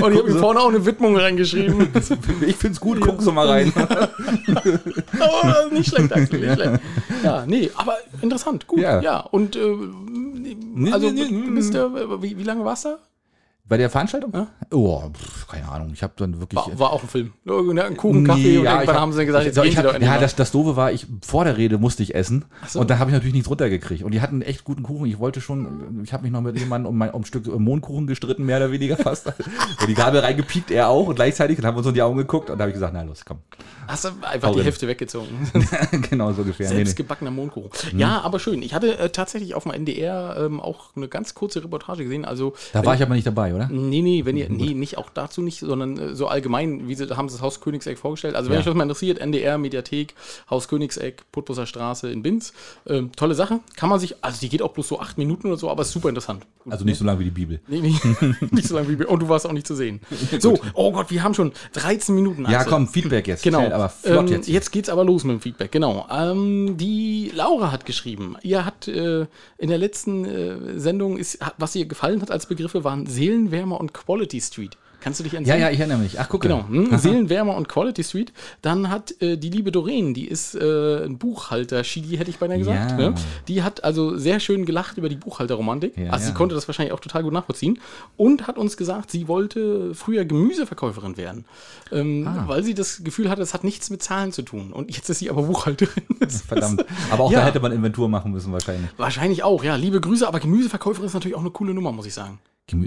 [0.00, 1.88] Und ich habe mir vorne auch eine Widmung reingeschrieben.
[2.46, 3.72] ich finde es gut, gucken Sie mal rein.
[5.20, 6.80] oh, nicht schlecht, Axel, nicht schlecht.
[7.22, 8.80] Ja, nee, aber interessant, gut.
[8.80, 9.20] Ja, Ja.
[9.20, 9.60] und äh,
[10.92, 12.98] also nee, nee, du bist, äh, wie, wie lange warst du da?
[13.72, 14.30] Bei der Veranstaltung?
[14.34, 14.48] Ja.
[14.70, 15.92] Oh, pff, keine Ahnung.
[15.94, 16.60] Ich habe dann wirklich.
[16.60, 17.32] War, war auch ein Film.
[17.46, 19.94] Ein Kuchen, Kaffee und ja, irgendwann ich haben sie gesagt, ich, jetzt ich, gehen ich
[19.94, 22.44] hab, Ja, das, das Doofe war, ich vor der Rede musste ich essen.
[22.68, 22.80] so.
[22.80, 24.02] Und da habe ich natürlich nichts runtergekriegt.
[24.02, 25.06] Und die hatten echt guten Kuchen.
[25.06, 28.06] Ich wollte schon, ich habe mich noch mit jemandem um, mein, um ein Stück Mondkuchen
[28.06, 29.28] gestritten, mehr oder weniger fast.
[29.80, 31.06] und die Gabel reingepiekt, er auch.
[31.06, 32.50] Und gleichzeitig und haben uns in die Augen geguckt.
[32.50, 33.38] Und da habe ich gesagt, na los, komm.
[33.88, 34.64] Hast du einfach Hau die.
[34.64, 35.50] Hälfte weggezogen.
[36.10, 36.70] genau so ungefähr.
[36.72, 36.92] Nee, nee.
[36.92, 37.70] gebackener Mondkuchen.
[37.98, 38.60] Ja, aber schön.
[38.60, 42.24] Ich hatte äh, tatsächlich auf dem NDR ähm, auch eine ganz kurze Reportage gesehen.
[42.24, 43.61] Also, Da war ich aber nicht dabei, oder?
[43.70, 47.08] Nee, nee, wenn ihr, nee, nicht auch dazu nicht, sondern äh, so allgemein, wie sie
[47.16, 48.34] haben sie das Haus Königseck vorgestellt.
[48.34, 48.60] Also wenn Ja.
[48.60, 50.14] euch das mal interessiert, NDR, Mediathek,
[50.50, 52.52] Haus Königseck, Putbusser Straße in Binz.
[52.86, 53.60] Ähm, tolle Sache.
[53.76, 55.92] Kann man sich, also die geht auch bloß so acht Minuten oder so, aber ist
[55.92, 56.44] super interessant.
[56.68, 57.60] Also nicht so lange wie die Bibel.
[57.68, 57.94] Nee, nee,
[58.50, 59.08] nicht so lange wie wir.
[59.10, 60.00] Und du warst auch nicht zu sehen.
[60.40, 62.44] So, oh Gott, wir haben schon 13 Minuten.
[62.50, 62.72] Ja, Axel.
[62.72, 63.42] komm, Feedback jetzt.
[63.44, 63.58] Genau.
[63.60, 64.48] Schnell, aber flott ähm, jetzt.
[64.48, 66.06] Jetzt geht's aber los mit dem Feedback, genau.
[66.10, 69.26] Ähm, die Laura hat geschrieben, ihr hat äh,
[69.58, 73.06] in der letzten äh, Sendung, ist, was ihr gefallen hat als Begriffe, waren
[73.52, 74.76] Seelenwärmer und Quality Street.
[75.00, 75.60] Kannst du dich Ja, entsinnen?
[75.60, 76.20] ja, ich erinnere mich.
[76.20, 78.32] Ach, guck Genau, hm, Seelenwärmer und Quality Street.
[78.62, 82.58] Dann hat äh, die liebe Doreen, die ist äh, ein Buchhalter, Shidi hätte ich beinahe
[82.58, 82.92] gesagt.
[82.92, 82.96] Ja.
[83.10, 83.14] Ne?
[83.48, 85.98] Die hat also sehr schön gelacht über die Buchhalterromantik.
[85.98, 86.36] Ja, also sie ja.
[86.36, 87.80] konnte das wahrscheinlich auch total gut nachvollziehen.
[88.16, 91.46] Und hat uns gesagt, sie wollte früher Gemüseverkäuferin werden.
[91.90, 92.44] Ähm, Ah.
[92.46, 94.72] Weil sie das Gefühl hatte, es hat nichts mit Zahlen zu tun.
[94.72, 96.04] Und jetzt ist sie aber Buchhalterin.
[96.46, 96.84] Verdammt.
[97.10, 97.40] Aber auch Ja.
[97.40, 98.88] da hätte man Inventur machen müssen wahrscheinlich.
[98.98, 99.74] Wahrscheinlich auch, ja.
[99.74, 102.38] Liebe Grüße, aber Gemüseverkäuferin ist natürlich auch eine coole Nummer, muss ich sagen.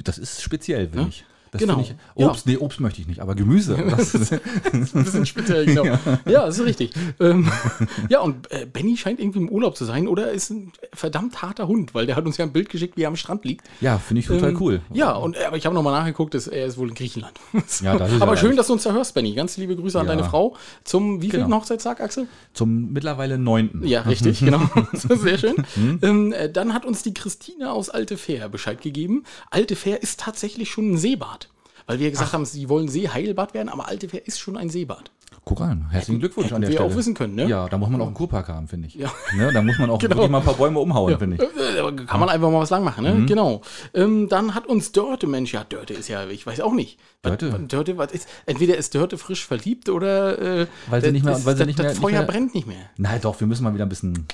[0.04, 1.26] Das ist speziell, finde ich.
[1.58, 1.80] Das Genau.
[1.82, 1.96] ich.
[2.16, 2.30] Ja.
[2.30, 3.76] Obst, nee, Obst möchte ich nicht, aber Gemüse.
[3.96, 5.84] Das, Ein bisschen speziell, genau.
[5.86, 6.46] ja.
[6.46, 6.92] das ist richtig.
[7.20, 7.50] Ähm,
[8.10, 11.68] ja, und äh, Benny scheint irgendwie im Urlaub zu sein oder ist ein verdammt harter
[11.68, 13.66] Hund, weil der hat uns ja ein Bild geschickt, wie er am Strand liegt.
[13.82, 14.82] ja, finde ich total Ähm, cool.
[14.94, 17.34] Ja, und, äh, aber ich habe nochmal nachgeguckt, dass er ist wohl in Griechenland.
[17.82, 19.34] Ja, das ist aber ja schön, dass du uns da hörst, Benny.
[19.34, 20.16] Ganz liebe Grüße an Ja.
[20.16, 20.56] deine Frau.
[20.84, 21.58] Zum wievielten Genau.
[21.62, 22.28] Hochzeitstag, Axel?
[22.54, 23.86] Zum mittlerweile neunten.
[23.86, 24.62] Ja, richtig, genau.
[24.92, 25.56] Ist Sehr schön.
[25.76, 26.00] Hm?
[26.02, 29.24] Ähm, äh, dann hat uns die Christine aus Alte Fähr Bescheid gegeben.
[29.52, 31.45] Alte Fähr ist tatsächlich schon ein Seebad.
[31.88, 35.12] Weil wir gesagt haben, sie wollen Seeheilbad werden, aber Alte Fähr ist schon ein Seebad.
[35.44, 35.86] Guck an.
[35.92, 36.90] Herzlichen Glückwunsch an der wir Stelle.
[36.92, 37.46] auch wissen können, ne?
[37.48, 38.96] Ja, da muss man auch einen Kurpark haben, finde ich.
[38.96, 39.12] Ja.
[39.36, 40.16] Ne, da muss man auch Genau.
[40.16, 42.06] wirklich mal ein paar Bäume umhauen, finde ich.
[42.08, 43.14] Kann man einfach mal was lang machen, ne?
[43.14, 43.28] Mhm.
[43.28, 43.62] Genau.
[43.94, 46.98] Ähm, dann hat uns Dörte, Mensch, ja, Dörte ist ja, ich weiß auch nicht.
[47.22, 47.54] Dörte?
[47.54, 51.34] was- Dörte, was ist, entweder ist Dörte frisch verliebt oder äh, Weil sie nicht mehr-
[51.36, 52.78] das, weil sie das, nicht das mehr- nicht Feuer mehr- brennt nicht mehr.
[52.98, 54.26] Nein, doch, wir müssen mal wieder ein bisschen.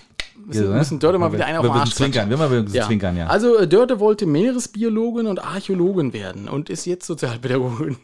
[0.60, 2.30] Müssen- müssen Dörte mal wieder einen auf wir den Arsch zwinkern.
[2.30, 2.86] Wir mal Ja.
[2.86, 3.28] zwinkern, ja.
[3.28, 7.98] Also äh, Dörte wollte Meeresbiologin und Archäologin werden und ist jetzt Sozialpädagogin.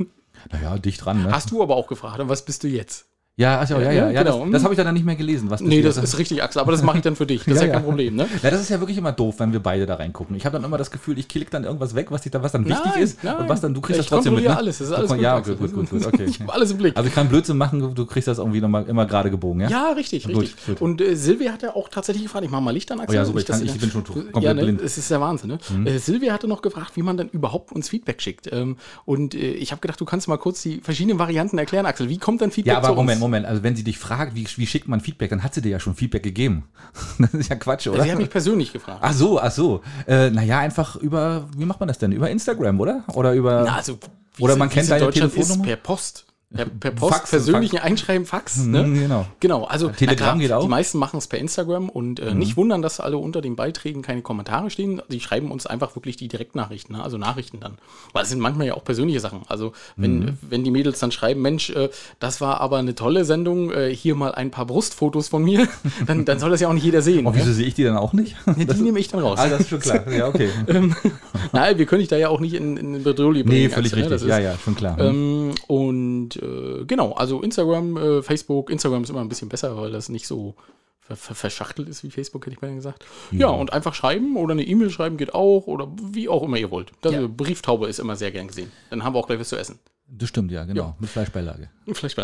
[0.52, 1.32] naja, dicht dran, ne?
[1.32, 3.06] Hast du aber auch gefragt, und was bist du jetzt?
[3.40, 4.24] Ja, ach so, ja, ja, ja.
[4.24, 4.42] genau.
[4.46, 5.52] Das, das habe ich dann nicht mehr gelesen.
[5.52, 7.44] Was Nee, das ist richtig, Axel, aber das mache ich dann für dich.
[7.46, 7.88] Das ist ja, Ja, kein ja.
[7.88, 8.26] Problem, ne?
[8.42, 10.36] Ja, das ist ja wirklich immer doof, wenn wir beide da reingucken.
[10.36, 12.52] Ich habe dann immer das Gefühl, ich klicke dann irgendwas weg, was, ich da, was
[12.54, 13.24] dann wichtig Nein, ist.
[13.24, 13.36] nein.
[13.38, 14.44] Und was dann, du kriegst Ich das trotzdem mit.
[14.46, 14.58] Ne?
[14.58, 16.24] alles, das ist alles gut, Ja, gut, gut, gut, gut, okay.
[16.26, 16.98] Ich habe alles im Blick.
[16.98, 19.70] Also ich kann Blödsinn machen, du kriegst das irgendwie nochmal immer gerade gebogen, ja?
[19.70, 20.66] Ja, richtig, Gut, richtig.
[20.66, 20.82] gut.
[20.82, 23.16] Und äh, Silvia hat ja auch tatsächlich gefragt, ich mache mal Licht an, Axel.
[23.16, 24.80] Oh ja, super, Nicht, ich kann- ich bin schon komplett ja, ne, blind.
[24.80, 24.86] Mhm.
[24.86, 25.90] Es ist der Wahnsinn, ne?
[25.90, 28.50] Äh, Silvia hatte noch gefragt, wie man dann überhaupt uns Feedback schickt.
[28.52, 32.10] Ähm, und äh, ich habe gedacht, du kannst mal kurz die verschiedenen Varianten erklären, Axel.
[32.10, 33.27] Wie kommt dann Feedback zu uns?
[33.30, 33.46] Moment.
[33.46, 35.80] Also wenn sie dich fragt, wie, wie schickt man Feedback, dann hat sie dir ja
[35.80, 36.64] schon Feedback gegeben.
[37.20, 38.04] Das ist ja Quatsch, oder?
[38.04, 39.00] Sie hat mich persönlich gefragt.
[39.02, 39.82] Ach so, ach so.
[40.08, 42.12] Äh, naja, einfach über, wie macht man das denn?
[42.12, 43.04] Über Instagram, oder?
[43.14, 43.64] Oder über.
[43.64, 43.98] Na, also,
[44.36, 45.64] wie Oder man kennt deine Telefonnummer?
[45.64, 46.27] Per Post.
[46.56, 48.58] Per, per Post, Fax, persönlichen Einschreiben, Fax.
[48.60, 48.84] Ne?
[48.84, 49.26] Mhm, genau.
[49.42, 50.60] Genau, also Telegram geht auch?
[50.62, 50.68] Mhm.
[50.68, 54.02] Die meisten machen es per Instagram und äh, nicht wundern, dass alle unter den Beiträgen
[54.02, 55.02] keine Kommentare stehen.
[55.12, 57.04] Die schreiben uns einfach wirklich die Direktnachrichten, ne?
[57.04, 57.74] also Nachrichten dann.
[58.14, 59.42] Weil es sind manchmal ja auch persönliche Sachen.
[59.50, 60.38] Also wenn, Mhm.
[60.42, 61.90] wenn die Mädels dann schreiben, Mensch, äh,
[62.20, 65.68] das war aber eine tolle Sendung, äh, hier mal ein paar Brustfotos von mir,
[66.08, 67.28] dann, dann soll das ja auch nicht jeder sehen.
[67.28, 67.40] Oh, ne?
[67.40, 68.38] wieso sehe ich die dann auch nicht?
[68.46, 69.38] Ja, die nehme ich dann raus.
[69.38, 70.10] Ah, das ist schon klar.
[70.10, 70.50] Ja, okay.
[71.52, 73.50] Nein, wir können dich da ja auch nicht in, in Bedrohung bringen.
[73.50, 73.98] Nee, völlig ne?
[73.98, 74.12] richtig.
[74.22, 74.98] Das Ja, ist- ja, schon klar.
[75.00, 79.92] Ähm, und äh, genau, also Instagram, äh, Facebook, Instagram ist immer ein bisschen besser, weil
[79.92, 80.56] das nicht so
[81.00, 83.06] ver ver verschachtelt ist wie Facebook, hätte ich mal gesagt.
[83.32, 83.48] Ja.
[83.48, 86.92] und einfach schreiben oder eine E-Mail schreiben geht auch oder wie auch immer ihr wollt.
[87.02, 87.28] Das, Ja.
[87.28, 88.72] Brieftaube ist immer sehr gern gesehen.
[88.90, 89.80] Dann haben wir auch gleich was zu essen.
[90.10, 90.82] Das stimmt, ja, genau.
[90.82, 90.96] Ja.
[91.00, 91.70] Mit Fleischbeilage.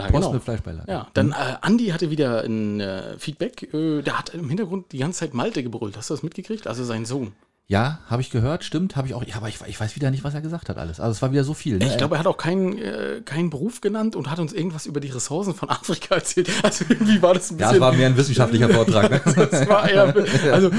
[0.08, 0.34] Bei Post genau.
[0.34, 0.89] mit Fleischbeilage.
[0.89, 3.73] Ja, dann äh, Andi hatte wieder ein äh, Feedback.
[3.73, 5.97] Äh, der hat im Hintergrund die ganze Zeit Malte gebrüllt.
[5.97, 6.65] Hast du das mitgekriegt?
[6.67, 7.34] Also sein Sohn.
[7.67, 9.23] Ja, habe ich gehört, stimmt, habe ich auch.
[9.23, 10.99] Ja, aber ich, ich weiß wieder nicht, was er gesagt hat alles.
[10.99, 11.78] Also es war wieder so viel.
[11.78, 11.88] Ne?
[11.88, 14.99] Ich glaube, er hat auch keinen, äh, keinen Beruf genannt und hat uns irgendwas über
[14.99, 16.49] die Ressourcen von Afrika erzählt.
[16.62, 17.76] Also irgendwie war das ein ja, bisschen.
[17.76, 19.10] es war mehr ein wissenschaftlicher Vortrag.
[19.10, 19.21] Ne?
[19.54, 20.13] Das war eher,
[20.52, 20.69] also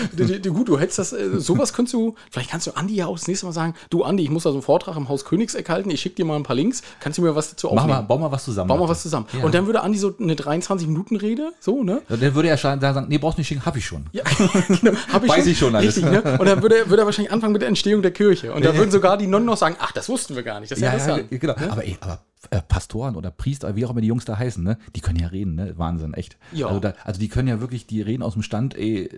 [0.53, 3.29] gut, du hättest das, äh, sowas könntest du, vielleicht kannst du Andi ja auch das
[3.29, 5.91] nächste Mal sagen, du Andi, ich muss da so einen Vortrag im Haus Königseck halten,
[5.91, 8.01] ich schicke dir mal ein paar Links, kannst du mir was dazu Mach aufnehmen?
[8.01, 8.69] mal, bau mal was zusammen.
[8.69, 9.27] Bau mal was zusammen.
[9.33, 9.45] Ja.
[9.45, 12.03] Und dann würde Andi so eine 23-Minuten-Rede, so, ne?
[12.09, 14.07] Ja, Dann würde er schon sagen, nee, brauchst nicht schicken, hab ich schon.
[14.13, 14.23] Ja,
[14.69, 14.93] genau.
[15.13, 15.97] Hab Weiß ich schon alles.
[15.97, 16.39] Richtig, ne?
[16.39, 18.53] Und dann würde er, würde er wahrscheinlich anfangen mit der Entstehung der Kirche.
[18.53, 20.71] Und da würden sogar die Nonnen noch sagen, ach, das wussten wir gar nicht.
[20.73, 21.41] Das ist ja, Ja, ja, interessant.
[21.41, 21.73] genau.
[21.73, 24.79] Aber, ey, aber äh, Pastoren oder Priester, wie auch immer die Jungs da heißen, ne?
[24.95, 25.75] Die können ja reden, ne?
[25.79, 26.37] Wahnsinn, echt.
[26.53, 26.67] Ja.
[26.67, 29.09] Also, da, also die können ja wirklich, die reden aus dem Stand, ey,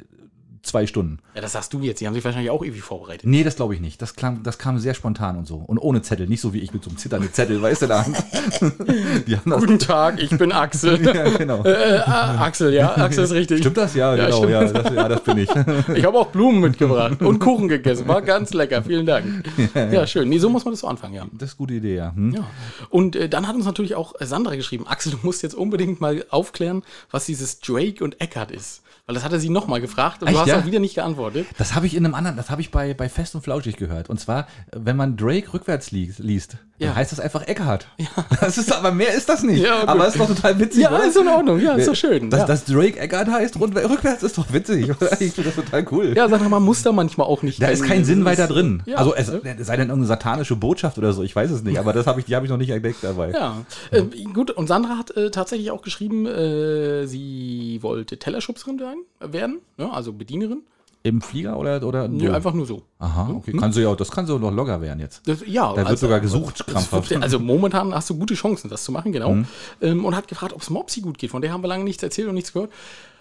[0.66, 1.18] zwei Stunden.
[1.34, 2.00] Ja, das sagst du jetzt.
[2.00, 3.26] Die haben sich wahrscheinlich auch irgendwie vorbereitet.
[3.26, 4.00] Nee, das glaube ich nicht.
[4.02, 5.56] Das, klang, das kam sehr spontan und so.
[5.56, 8.06] Und ohne Zettel, nicht so wie ich mit so einem zitternden Zettel, weißt du, das,
[9.44, 11.04] Guten Tag, ich bin Axel.
[11.14, 11.64] ja, genau.
[11.64, 13.60] äh, ah, Axel, ja, Axel ist richtig.
[13.60, 13.94] Stimmt das?
[13.94, 14.48] Ja, Ja, genau.
[14.48, 15.50] Ja das, ja, das bin ich.
[15.94, 18.08] Ich habe auch Blumen mitgebracht und Kuchen gegessen.
[18.08, 18.82] War ganz lecker.
[18.82, 19.44] Vielen Dank.
[19.74, 20.28] Ja, schön.
[20.28, 21.26] Nee, so muss man das so anfangen, ja.
[21.32, 22.14] Das ist eine gute Idee, ja.
[22.14, 22.34] Hm?
[22.34, 22.46] Ja.
[22.90, 26.00] Und äh, dann hat uns natürlich auch äh, Sandra geschrieben, Axel, du musst jetzt unbedingt
[26.00, 28.82] mal aufklären, was dieses Drake und Eckart ist.
[29.06, 30.58] Weil das hatte sie nochmal gefragt und du Echt, hast ja?
[30.58, 31.46] auch wieder nicht geantwortet.
[31.58, 34.10] Das habe ich in einem anderen, das habe ich bei, bei Fest und Flauschig gehört.
[34.10, 36.94] Und zwar, wenn man Drake rückwärts liest, liest Ja.
[36.94, 37.86] heißt das einfach Eckhart.
[37.98, 38.06] Ja.
[38.40, 39.62] Das ist, aber mehr ist das nicht.
[39.62, 39.88] Ja, gut.
[39.88, 41.04] aber ist doch total witzig, Ja, oder?
[41.06, 41.58] ist in Ordnung.
[41.58, 42.30] Ja, ist doch schön.
[42.30, 42.46] Dass, ja.
[42.46, 44.92] dass Drake Eckhart heißt, rund, rückwärts ist doch witzig.
[45.20, 46.14] Ich finde das total cool.
[46.16, 47.60] ja, sag mal, man muss da manchmal auch nicht.
[47.62, 48.82] Da ist kein Sinn weiter drin.
[48.86, 49.38] Ja, also es ja.
[49.42, 52.26] sei denn irgendeine satanische Botschaft oder so, ich weiß es nicht, aber das habe ich,
[52.26, 53.30] die habe ich noch nicht entdeckt dabei.
[53.30, 54.50] Ja, äh, gut.
[54.50, 59.92] Und Sandra hat äh, tatsächlich auch geschrieben, äh, sie wollte Tellerschubserin werden, werden ne?
[59.92, 60.62] also Bedienerin.
[61.02, 61.82] Im Flieger oder?
[61.86, 62.32] oder Nö, wo?
[62.32, 62.82] einfach nur so.
[62.98, 63.52] Aha, okay.
[63.58, 65.26] Kannst du ja, das kann so noch locker werden jetzt.
[65.28, 67.14] Das, ja, Da wird sogar gesucht, krampfhaft.
[67.22, 69.36] Also momentan hast du gute Chancen, das zu machen, genau.
[69.80, 71.30] Ähm, und hat gefragt, ob es Mopsi gut geht.
[71.30, 72.70] Von der haben wir lange nichts erzählt und nichts gehört.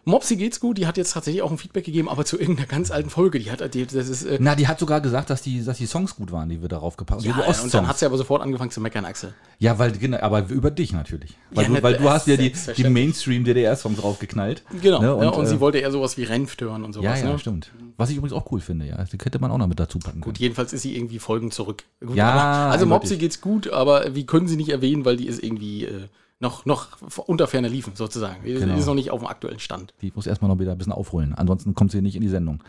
[0.07, 2.91] Mopsi geht's gut, die hat jetzt tatsächlich auch ein Feedback gegeben, aber zu irgendeiner ganz
[2.91, 3.39] alten Folge.
[3.39, 5.87] Die hat, die, das ist, äh, Na, die hat sogar gesagt, dass die, dass die
[5.87, 7.39] Songs gut waren, die wir darauf gepackt haben.
[7.39, 9.33] ja, und dann hat sie aber sofort angefangen zu meckern, Axel.
[9.57, 11.35] Ja, weil, genau, aber über dich natürlich.
[11.51, 12.83] Weil, Ja, du, weil du hast ja die, die.
[12.87, 14.63] Mainstream-DDR-Songs draufgeknallt.
[14.81, 15.01] Genau.
[15.01, 15.15] Ne?
[15.15, 17.21] Und, ja, und äh, sie wollte eher sowas wie Renft hören und Ja, sowas.
[17.21, 17.39] ja, ne?
[17.39, 17.71] stimmt.
[17.97, 19.03] Was ich übrigens auch cool finde, ja.
[19.05, 20.21] Die könnte man auch noch mit dazu packen.
[20.21, 21.83] Gut, jedenfalls ist sie irgendwie Folgen zurück.
[22.05, 22.85] Gut, Ja, aber, also.
[22.85, 26.07] Mopsi geht's gut, aber wie können sie nicht erwähnen, weil die ist irgendwie äh,
[26.39, 26.87] noch, noch
[27.27, 28.43] unter ferner liefen, sozusagen.
[28.43, 28.75] Die Genau.
[28.77, 29.93] ist noch nicht auf dem aktuellen Stand.
[30.01, 31.33] Die muss erstmal noch wieder ein bisschen aufholen.
[31.33, 32.61] Ansonsten kommt sie nicht in die Sendung.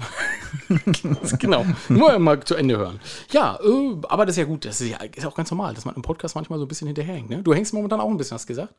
[1.39, 1.65] genau.
[1.89, 3.01] Nur mal zu Ende hören.
[3.33, 4.65] Ja, äh, aber das ist ja gut.
[4.65, 6.87] Das ist ja ist auch ganz normal, dass man im Podcast manchmal so ein bisschen
[6.87, 7.29] hinterherhängt.
[7.31, 7.43] Ne?
[7.43, 8.75] Du hängst momentan auch ein bisschen, hast du gesagt?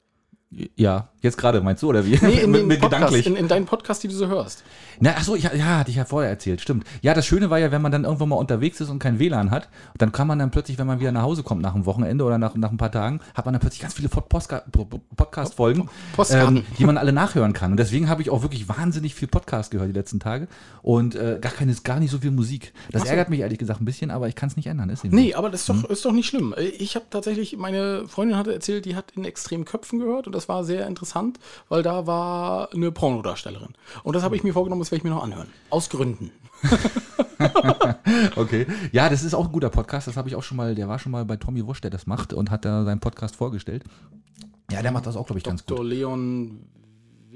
[0.49, 2.17] Ja, jetzt gerade meinst du, oder wie?
[2.21, 3.27] Nee, in, mit, Podcast, gedanklich.
[3.27, 4.63] in, in deinen Podcast, die du so hörst.
[5.01, 6.85] Na, ach so, ich, ja, hatte ich ja vorher erzählt, stimmt.
[7.01, 9.51] Ja, das Schöne war ja, wenn man dann irgendwann mal unterwegs ist und kein WLAN
[9.51, 12.23] hat, dann kann man dann plötzlich, wenn man wieder nach Hause kommt nach dem Wochenende
[12.23, 15.89] oder nach, nach ein paar Tagen, hat man dann plötzlich ganz viele Podcast-Folgen,
[16.29, 17.71] ähm, die man alle nachhören kann.
[17.71, 20.47] Und deswegen habe ich auch wirklich wahnsinnig viel Podcast gehört die letzten Tage
[20.81, 22.73] und äh, gar, keine, gar nicht so viel Musik.
[22.91, 23.09] Das so.
[23.09, 24.89] ärgert mich ehrlich gesagt ein bisschen, aber ich kann es nicht ändern.
[24.89, 26.55] Ist Nee, aber das ist doch, ist doch nicht schlimm.
[26.79, 30.47] Ich habe tatsächlich, meine Freundin hatte erzählt, die hat in extremen Köpfen gehört und das
[30.47, 33.73] war sehr interessant, weil da war eine Pornodarstellerin.
[34.03, 35.47] Und das habe ich mir vorgenommen, das werde ich mir noch anhören.
[35.69, 36.31] Aus Gründen.
[38.35, 38.65] Okay.
[38.91, 40.07] Ja, das ist auch ein guter Podcast.
[40.07, 42.07] Das habe ich auch schon mal, der war schon mal bei Tommy Wusch, der das
[42.07, 43.83] macht und hat da seinen Podcast vorgestellt.
[44.71, 45.77] Ja, der macht das auch, glaube ich, ganz gut.
[45.77, 45.85] Dr.
[45.85, 46.61] Leon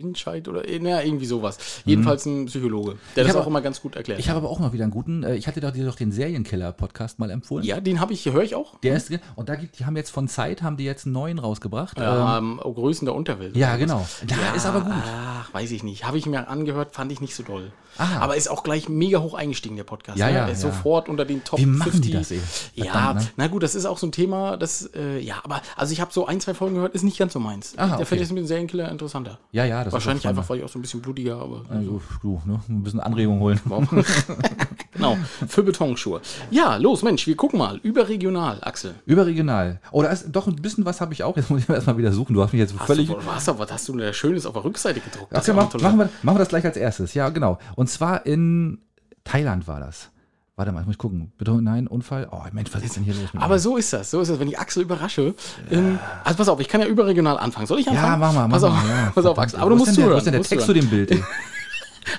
[0.01, 1.81] Winscheid oder äh, naja, irgendwie sowas.
[1.85, 4.19] Jedenfalls ein Psychologe, der Ich das auch immer ganz gut erklärt.
[4.19, 5.23] Ich habe aber auch mal wieder einen guten.
[5.23, 7.65] Äh, ich hatte dir doch den Serienkiller-Podcast mal empfohlen.
[7.65, 8.79] ja, den habe ich, höre ich auch.
[8.79, 11.39] Der ist, und da gibt, die haben jetzt von Zeit, haben die jetzt einen neuen
[11.39, 11.99] rausgebracht.
[11.99, 13.55] Ja, ähm, Größen der Unterwelt.
[13.55, 14.05] ja, genau.
[14.27, 14.93] Da ist aber gut.
[14.93, 16.05] Ach, weiß ich nicht.
[16.05, 17.71] Habe ich mir angehört, fand ich nicht so doll.
[18.01, 18.19] Ah.
[18.21, 20.17] Aber ist auch gleich mega hoch eingestiegen, der Podcast.
[20.17, 20.33] Ja, ne?
[20.33, 20.71] ja, Ist ja.
[20.71, 22.11] sofort unter den Top Wie machen 50.
[22.11, 22.41] die das, ey?
[22.73, 23.27] Ja, ne?
[23.37, 26.11] na gut, das ist auch so ein Thema, das, äh, ja, aber, also ich habe
[26.11, 27.73] so ein, zwei Folgen gehört, ist nicht ganz so meins.
[27.77, 28.05] Ah, Der okay.
[28.05, 29.37] finde ich mit dem Serienkiller interessanter.
[29.51, 31.61] Ja, ja, das Wahrscheinlich einfach, weil ich auch so ein bisschen blutiger, aber.
[31.69, 33.59] Also, du, ne, ein bisschen Anregung holen.
[35.01, 36.21] genau, für Betonschuhe.
[36.49, 37.79] Ja, los, Mensch, wir gucken mal.
[37.83, 38.95] Überregional, Axel.
[39.05, 39.79] Überregional.
[39.91, 41.35] Oh, da ist doch ein bisschen was habe ich auch.
[41.35, 42.33] Jetzt muss ich mir erstmal wieder suchen.
[42.33, 43.07] Du hast mich jetzt Hast völlig.
[43.07, 45.31] du, was, was hast du denn Schönes auf der Rückseite gedruckt?
[45.31, 47.13] Ja, ja auch mach, machen, wir, machen wir das gleich als erstes.
[47.13, 47.59] Ja, genau.
[47.75, 48.79] Und zwar in
[49.23, 50.09] Thailand war das.
[50.57, 51.31] Warte mal, ich muss gucken.
[51.37, 52.27] Bitte, nein, Unfall.
[52.31, 53.29] Oh, Mensch, was ist denn hier los?
[53.35, 55.33] Aber so ist das, so ist das, wenn ich Axel überrasche.
[55.71, 57.65] Ähm, also pass auf, ich kann ja überregional anfangen.
[57.65, 58.11] Soll ich anfangen?
[58.11, 58.87] ja, mach mal, mach pass auf, mal.
[58.87, 59.39] Ja, pass auf.
[59.39, 59.59] Axel.
[59.59, 60.13] Aber du musst zuhören.
[60.13, 61.11] Wo ist denn der Text zu dem Bild?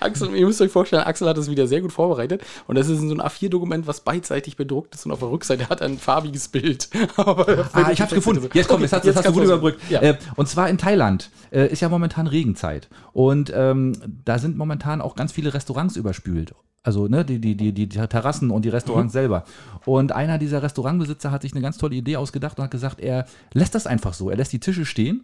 [0.00, 2.42] Axel, ihr müsst euch vorstellen, Axel hat es wieder sehr gut vorbereitet.
[2.66, 5.06] Und das ist so ein A4-Dokument, was beidseitig bedruckt ist.
[5.06, 6.88] Und auf der Rückseite hat ein farbiges Bild.
[7.16, 8.48] Aber Ah, ich hab's gefunden.
[8.52, 9.80] Jetzt komm, Okay, jetzt hast, jetzt hast du gut überbrückt.
[9.90, 10.00] Ja.
[10.00, 12.88] Äh, und zwar in Thailand äh, ist ja momentan Regenzeit.
[13.12, 16.54] Und ähm, da sind momentan auch ganz viele Restaurants überspült.
[16.84, 19.18] Also ne, die, die, die, die Terrassen und die Restaurants Mhm.
[19.18, 19.44] selber.
[19.84, 23.26] Und einer dieser Restaurantbesitzer hat sich eine ganz tolle Idee ausgedacht und hat gesagt, er
[23.52, 24.30] lässt das einfach so.
[24.30, 25.22] Er lässt die Tische stehen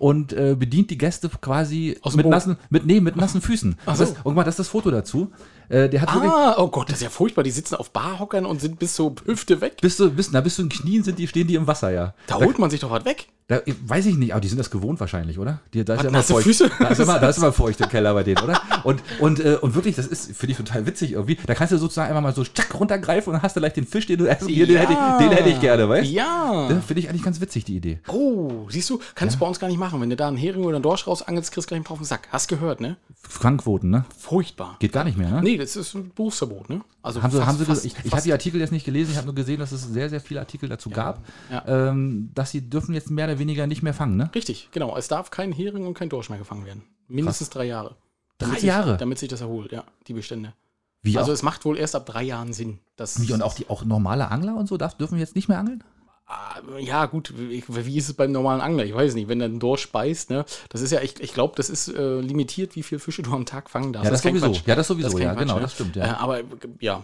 [0.00, 2.16] und äh, bedient die Gäste quasi Mhm.
[2.16, 2.30] Mit Boot.
[2.30, 3.76] nassen, mit, nee, mit nassen Füßen.
[3.86, 4.14] Ach das, so.
[4.16, 5.30] und guck mal, das ist das Foto dazu.
[5.70, 6.30] Äh, der hat wirklich.
[6.32, 7.42] Ah, oh Gott, das ist ja furchtbar.
[7.42, 9.76] Die sitzen auf Barhockern und sind bis zur Hüfte weg.
[9.80, 12.12] Bis du, bis, na, bis zu den Knien sind die, stehen die im Wasser, ja.
[12.26, 13.28] Da holt man sich doch was weg.
[13.48, 15.62] Da, weiß ich nicht, aber die sind das gewohnt wahrscheinlich, oder?
[15.72, 16.44] Die, da ist ja immer feucht.
[16.44, 16.70] Füße?
[16.78, 18.60] Da ist immer, da ist immer feucht im Keller bei denen, oder?
[18.84, 21.38] Und, und, äh, und wirklich, das ist, finde ich total witzig irgendwie.
[21.46, 23.86] Da kannst du sozusagen einfach mal so stack runtergreifen und dann hast du gleich den
[23.86, 24.66] Fisch, den du essen ja.
[24.66, 26.12] den, hätte ich, den hätte ich gerne, weißt du?
[26.12, 26.68] Ja.
[26.68, 28.00] Ja, Finde ich eigentlich ganz witzig, die Idee.
[28.08, 29.98] Oh, siehst du, kannst du bei uns gar nicht machen.
[30.02, 32.04] Wenn du da einen Hering oder einen Dorsch rausangelst, kriegst du gleich einen auf den
[32.04, 32.28] Sack.
[32.30, 32.98] Hast gehört, ne?
[33.22, 34.04] Fangquoten, ne?
[34.16, 34.76] Furchtbar.
[34.78, 35.42] Geht gar nicht mehr, ne?
[35.42, 36.82] Nee, das ist ein Berufsverbot, ne?
[37.02, 39.12] Also Haben sie, fast- haben sie, fast- ich ich habe die Artikel jetzt nicht gelesen,
[39.12, 41.62] ich habe nur gesehen, dass es sehr, sehr viele Artikel dazu gab, ja.
[41.66, 44.30] Ähm, dass sie dürfen jetzt mehr oder weniger nicht mehr fangen, ne?
[44.34, 44.96] Richtig, genau.
[44.96, 46.82] Es darf kein Hering und kein Dorsch mehr gefangen werden.
[47.08, 47.96] Mindestens drei Jahre.
[48.38, 48.90] Drei Damit Jahre?
[48.90, 50.54] Sich, damit sich das erholt, ja, die Bestände.
[51.02, 52.78] Wie also auch, es macht wohl erst ab drei Jahren Sinn.
[52.96, 55.58] Dass, wie, und auch, die, auch normale Angler und so darf, dürfen jetzt nicht mehr
[55.58, 55.82] angeln?
[56.26, 58.84] Ah, ja, gut, wie, ist es beim normalen Angler?
[58.84, 60.44] Ich weiß nicht, wenn der einen Dorsch beißt, ne?
[60.68, 63.46] Das ist ja, ich, ich glaube, das ist äh, limitiert, wie viele Fische du am
[63.46, 64.04] Tag fangen darfst.
[64.04, 64.60] Ja, das ist kein sowieso.
[64.66, 65.08] Ja, das sowieso.
[65.08, 65.60] ist kein Ja, Quatsch, genau, ne?
[65.62, 66.04] das stimmt, ja.
[66.04, 66.40] Äh, aber
[66.80, 67.02] ja,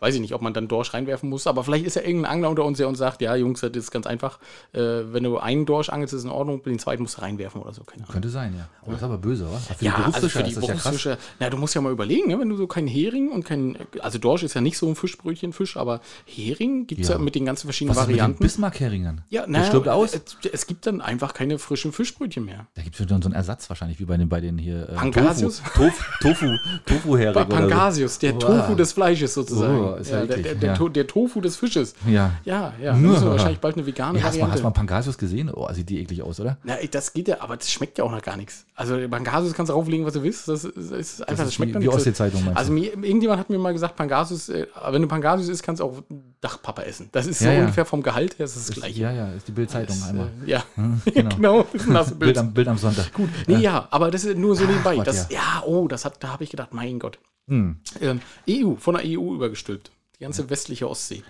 [0.00, 2.50] weiß ich nicht, ob man dann Dorsch reinwerfen muss, aber vielleicht ist ja irgendein Angler
[2.50, 4.38] unter uns, der uns sagt, ja, Jungs, das ist ganz einfach.
[4.72, 4.80] Äh,
[5.12, 7.84] wenn du einen Dorsch angelst, ist in Ordnung, den zweiten musst du reinwerfen oder so,
[7.84, 8.12] keine Ahnung.
[8.12, 8.68] Könnte sein, ja.
[8.82, 9.58] Aber das ist aber böse, oder?
[9.58, 10.74] Für Ja, also für die das ja.
[10.74, 11.18] Berufsfischer.
[11.38, 12.38] Na, du musst ja mal überlegen, ne?
[12.40, 15.76] wenn du so keinen Hering und kein, also Dorsch ist ja nicht so ein Fischbrötchenfisch,
[15.76, 17.16] aber Hering gibt es ja.
[17.16, 17.20] Ja.
[17.20, 18.42] mit den ganzen verschiedenen Was ist mit den Varianten.
[18.42, 19.22] Bismarck-Heringern?
[19.28, 20.14] Ja, Der naja, stirbt aus?
[20.14, 22.66] Es, es gibt dann einfach keine frischen Fischbrötchen mehr.
[22.74, 24.94] Da gibt es dann so einen Ersatz wahrscheinlich, wie bei den, bei den hier äh,
[24.94, 25.62] Pangasius?
[25.74, 26.56] Tofu, Tofu, Tofu,
[26.86, 27.48] Tofu-Hering oder so.
[27.48, 28.40] Pangasius, der Wow.
[28.40, 29.59] Tofu des Fleisches sozusagen.
[29.60, 29.84] Sozusagen.
[29.84, 30.88] Oh, ist ja der, der, der, ja.
[30.88, 31.94] Der Tofu des Fisches.
[32.06, 32.32] Ja.
[32.44, 32.92] Ja, ja.
[32.92, 34.80] Da müssen wir wahrscheinlich bald eine vegane Ja, hast, du mal, hast du Variante.
[34.80, 35.50] mal Pangasius gesehen?
[35.52, 36.56] Oh, sieht die eklig aus, oder?
[36.64, 38.64] Na, das geht ja, aber das schmeckt ja auch noch gar nichts.
[38.74, 40.48] Also Pangasius kannst du drauflegen, was du willst.
[40.48, 41.94] Das ist, ist einfach, das, ist schmeckt wie- wie nichts.
[41.96, 45.62] Ostsee-Zeitung, meinst Also mir, irgendjemand hat mir mal gesagt, Pangasius, äh, wenn du Pangasius isst,
[45.62, 46.02] kannst du auch
[46.40, 47.08] Dachpapa essen.
[47.12, 49.00] Das ist so ungefähr vom Gehalt her, das ist das Ist, Gleiche.
[49.02, 50.28] ja, ja, ist die Bildzeitung Das, einmal.
[50.46, 50.64] äh, ja,
[51.12, 51.36] genau.
[51.36, 51.66] genau.
[51.72, 52.38] Das ist nasses Bild, Bild.
[52.38, 53.12] am, Bild am Sonntag.
[53.12, 53.28] Gut.
[53.46, 54.96] Nee, ja, aber das ist nur so nebenbei.
[54.96, 55.62] Gott, das, ja.
[55.66, 57.18] oh, das hat, da habe ich gedacht, mein Gott.
[57.50, 57.76] Hm.
[58.00, 59.90] Ähm, EU, von der EU übergestülpt.
[60.18, 61.22] Die ganze westliche Ostsee.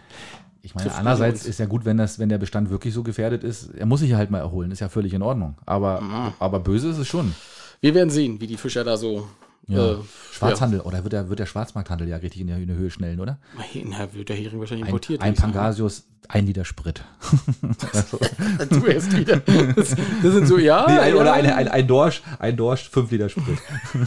[0.62, 3.70] Ich meine, andererseits ist ja gut, wenn, das, wenn der Bestand wirklich so gefährdet ist.
[3.74, 4.70] Er muss sich ja halt mal erholen.
[4.70, 5.56] Ist ja völlig in Ordnung.
[5.64, 6.34] Aber, Mhm.
[6.38, 7.34] aber böse ist es schon.
[7.80, 9.26] Wir werden sehen, wie die Fischer da so.
[9.68, 9.92] Ja.
[9.92, 9.96] Äh,
[10.32, 10.80] Schwarzhandel.
[10.80, 13.38] Oder wird der, wird der Schwarzmarkthandel ja richtig in die, Höhe schnellen, oder?
[13.72, 15.22] Ja, na, wird der Hering wahrscheinlich Ein, importiert.
[15.22, 15.52] ein sagen.
[15.52, 17.02] Pangasius, ein Liter Sprit.
[18.70, 19.38] Du erst wieder.
[19.76, 20.86] Das, das sind so, ja.
[20.88, 23.58] Nee, ein, ja, Oder eine, ein, ein Dorsch, ein Dorsch, fünf Liter Sprit.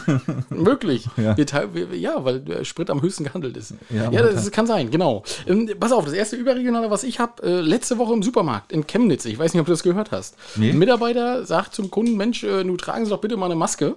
[0.50, 1.08] Möglich.
[1.16, 1.36] Ja.
[1.36, 3.74] Wir teil- wir, ja, weil der Sprit am höchsten gehandelt ist.
[3.90, 5.22] Ja, Ja, das kann sein, genau.
[5.46, 8.86] Ähm, pass auf, das erste Überregionale, was ich habe, äh, letzte Woche im Supermarkt in
[8.86, 9.24] Chemnitz.
[9.26, 10.36] Ich weiß nicht, ob du das gehört hast.
[10.56, 10.70] Nee.
[10.70, 13.96] Ein Mitarbeiter sagt zum Kunden: Mensch, äh, nun tragen Sie doch bitte mal eine Maske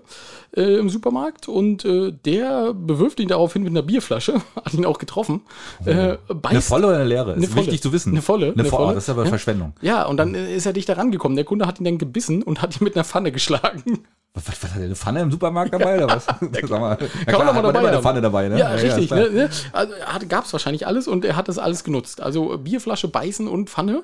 [0.55, 1.47] äh, im Supermarkt.
[1.47, 5.41] Und äh, der bewirft ihn daraufhin mit einer Bierflasche, hat ihn auch getroffen.
[5.85, 7.33] Äh, Eine beißt volle oder eine leere?
[7.33, 7.65] Eine Ist volle.
[7.65, 8.06] wichtig zu wissen.
[8.11, 8.83] Eine volle, Eine eine volle.
[8.85, 8.95] volle.
[8.95, 9.29] Das ist aber Ja.
[9.29, 9.73] Verschwendung.
[9.81, 11.35] Ja, und dann ist er dicht da rangekommen.
[11.35, 14.03] Der Kunde hat ihn dann gebissen und hat ihn mit einer Pfanne geschlagen.
[14.33, 16.25] Was, was, was hat der eine Pfanne im Supermarkt dabei oder was?
[16.51, 18.01] Sag mal, na klar, mal dabei eine.
[18.01, 18.59] Pfanne dabei, ne?
[18.59, 19.07] Ja, richtig.
[19.07, 19.21] klar.
[19.21, 19.49] ne, ne?
[19.73, 19.93] Also,
[20.29, 22.21] Gab es wahrscheinlich alles und er hat das alles genutzt.
[22.21, 24.03] Also Bierflasche, Beißen und Pfanne.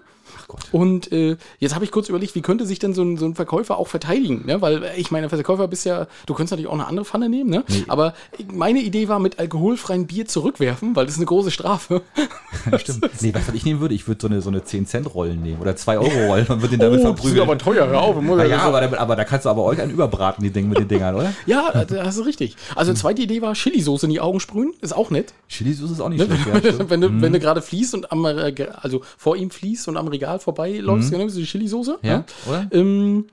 [0.53, 0.61] Gott.
[0.71, 3.35] Und äh, jetzt habe ich kurz überlegt, wie könnte sich denn so ein, so ein
[3.35, 4.45] Verkäufer auch verteidigen?
[4.45, 4.61] Ne?
[4.61, 7.49] Weil äh, ich meine, Verkäufer bist ja, du könntest natürlich auch eine andere Pfanne nehmen,
[7.49, 7.63] ne?
[7.87, 8.13] Aber
[8.51, 12.01] meine Idee war, mit alkoholfreiem Bier zurückwerfen, weil das ist eine große Strafe.
[12.77, 13.09] Stimmt.
[13.21, 13.93] Nee, was ich nehmen würde?
[13.95, 17.03] Ich würde so eine, so eine 10-Cent-Rollen nehmen oder 2-Euro-Rollen und würde den damit Oh,
[17.03, 17.41] das ist verprügeln.
[17.41, 18.15] aber teuer, hör auf.
[18.39, 20.77] ja ja, aber, da- aber da kannst du aber euch einen überbraten, die Dinge mit
[20.79, 21.33] den Dingern, oder?
[21.45, 22.55] ja, da hast du richtig.
[22.75, 25.33] Also zweite Idee war, Chili-Soße in die Augen sprühen, ist auch nett.
[25.49, 26.65] Chili-Sauce ist auch nicht Ne, schlecht.
[26.65, 26.73] Ja, wenn.
[26.73, 26.77] Mhm.
[26.77, 29.97] du, wenn, du, wenn du gerade fließt und am, äh, also vor ihm fließt und
[29.97, 31.99] am Regal vorbeiläufst, genau, so die Chili-Soße.
[32.01, 32.08] Mhm.
[32.08, 32.67] ja, oder?
[32.71, 33.25] Ähm,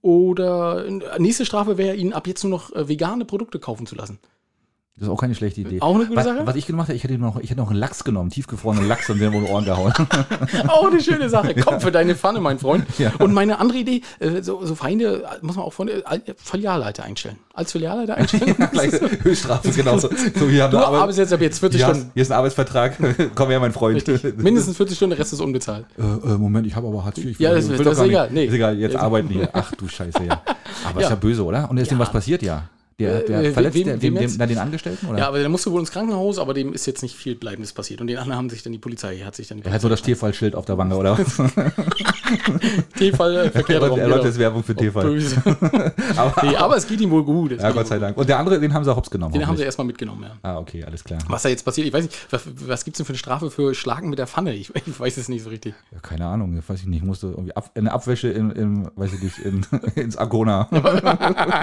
[0.00, 3.94] oder äh, nächste Strafe wäre, ihn ab jetzt nur noch äh, vegane Produkte kaufen zu
[3.96, 4.18] lassen.
[4.98, 5.80] Das ist auch keine schlechte Idee.
[5.80, 6.40] Auch eine gute was, Sache?
[6.44, 9.08] Was ich gemacht hätte, ich hätte noch, ich hätte noch einen Lachs genommen, tiefgefrorenen Lachs
[9.08, 9.92] und den die Ohren gehauen.
[10.68, 11.54] Auch eine schöne Sache.
[11.54, 12.84] Komm für deine Pfanne, mein Freund.
[12.98, 13.12] Ja.
[13.20, 16.02] Und meine andere Idee, äh, so, so Feinde, muss man auch von äh,
[16.36, 17.36] Filialleiter einstellen.
[17.54, 18.56] Als Filialleiter einstellen.
[18.72, 20.08] Gleich Höchststrafe, genauso.
[20.36, 21.00] So, hier haben du wir Arbeit.
[21.00, 22.10] arbeitest jetzt ab jetzt 40 Hier, hast, Stunden.
[22.14, 22.96] hier ist ein Arbeitsvertrag.
[23.36, 23.96] Komm her, mein Freund.
[24.08, 24.36] Richtig.
[24.36, 25.86] Mindestens 40 Stunden, der Rest ist unbezahlt.
[25.96, 27.26] Äh, äh, Moment, ich habe aber Hartz IV.
[27.26, 28.30] Ich Ja, das- will das doch ist egal.
[28.32, 28.46] Nee.
[28.46, 29.48] Ist egal, jetzt Jetzt- arbeiten hier.
[29.52, 30.42] Ach du Scheiße, ja.
[30.88, 31.10] Aber ist Ja.
[31.10, 31.70] ja böse, oder?
[31.70, 32.04] Und ist dem Ja.
[32.04, 32.64] was passiert, ja?
[33.00, 35.06] Der, der Äh, verletzt wem- der, wem dem, den Angestellten?
[35.06, 35.18] Oder?
[35.18, 38.00] Ja, aber der musste wohl ins Krankenhaus, aber dem ist jetzt nicht viel Bleibendes passiert.
[38.00, 40.02] Und den anderen haben sich dann die Polizei, hat sich dann er hat so das
[40.02, 41.16] Tierfallschild auf der Wange, oder?
[42.96, 45.36] T-Fall äh, er verkehrt läuft, er läuft jetzt Werbung für Oh, böse.
[46.16, 47.52] Aber, nee, aber es geht ihm wohl gut.
[47.52, 48.16] Ja, Gott sei Dank.
[48.16, 49.32] Und der andere, den haben sie hops genommen.
[49.32, 50.32] Den haben sie erstmal mitgenommen, ja.
[50.42, 51.20] Ah, okay, alles klar.
[51.28, 53.50] Was da jetzt passiert, ich weiß nicht, was, was gibt es denn für eine Strafe
[53.50, 54.54] für Schlagen mit der Pfanne?
[54.54, 55.74] Ich, ich weiß es nicht so richtig.
[55.92, 56.98] Ja, keine Ahnung, weiß ich nicht.
[56.98, 60.68] Ich musste irgendwie ab, eine Abwäsche in, in, weiß ich nicht, in, ins Agona.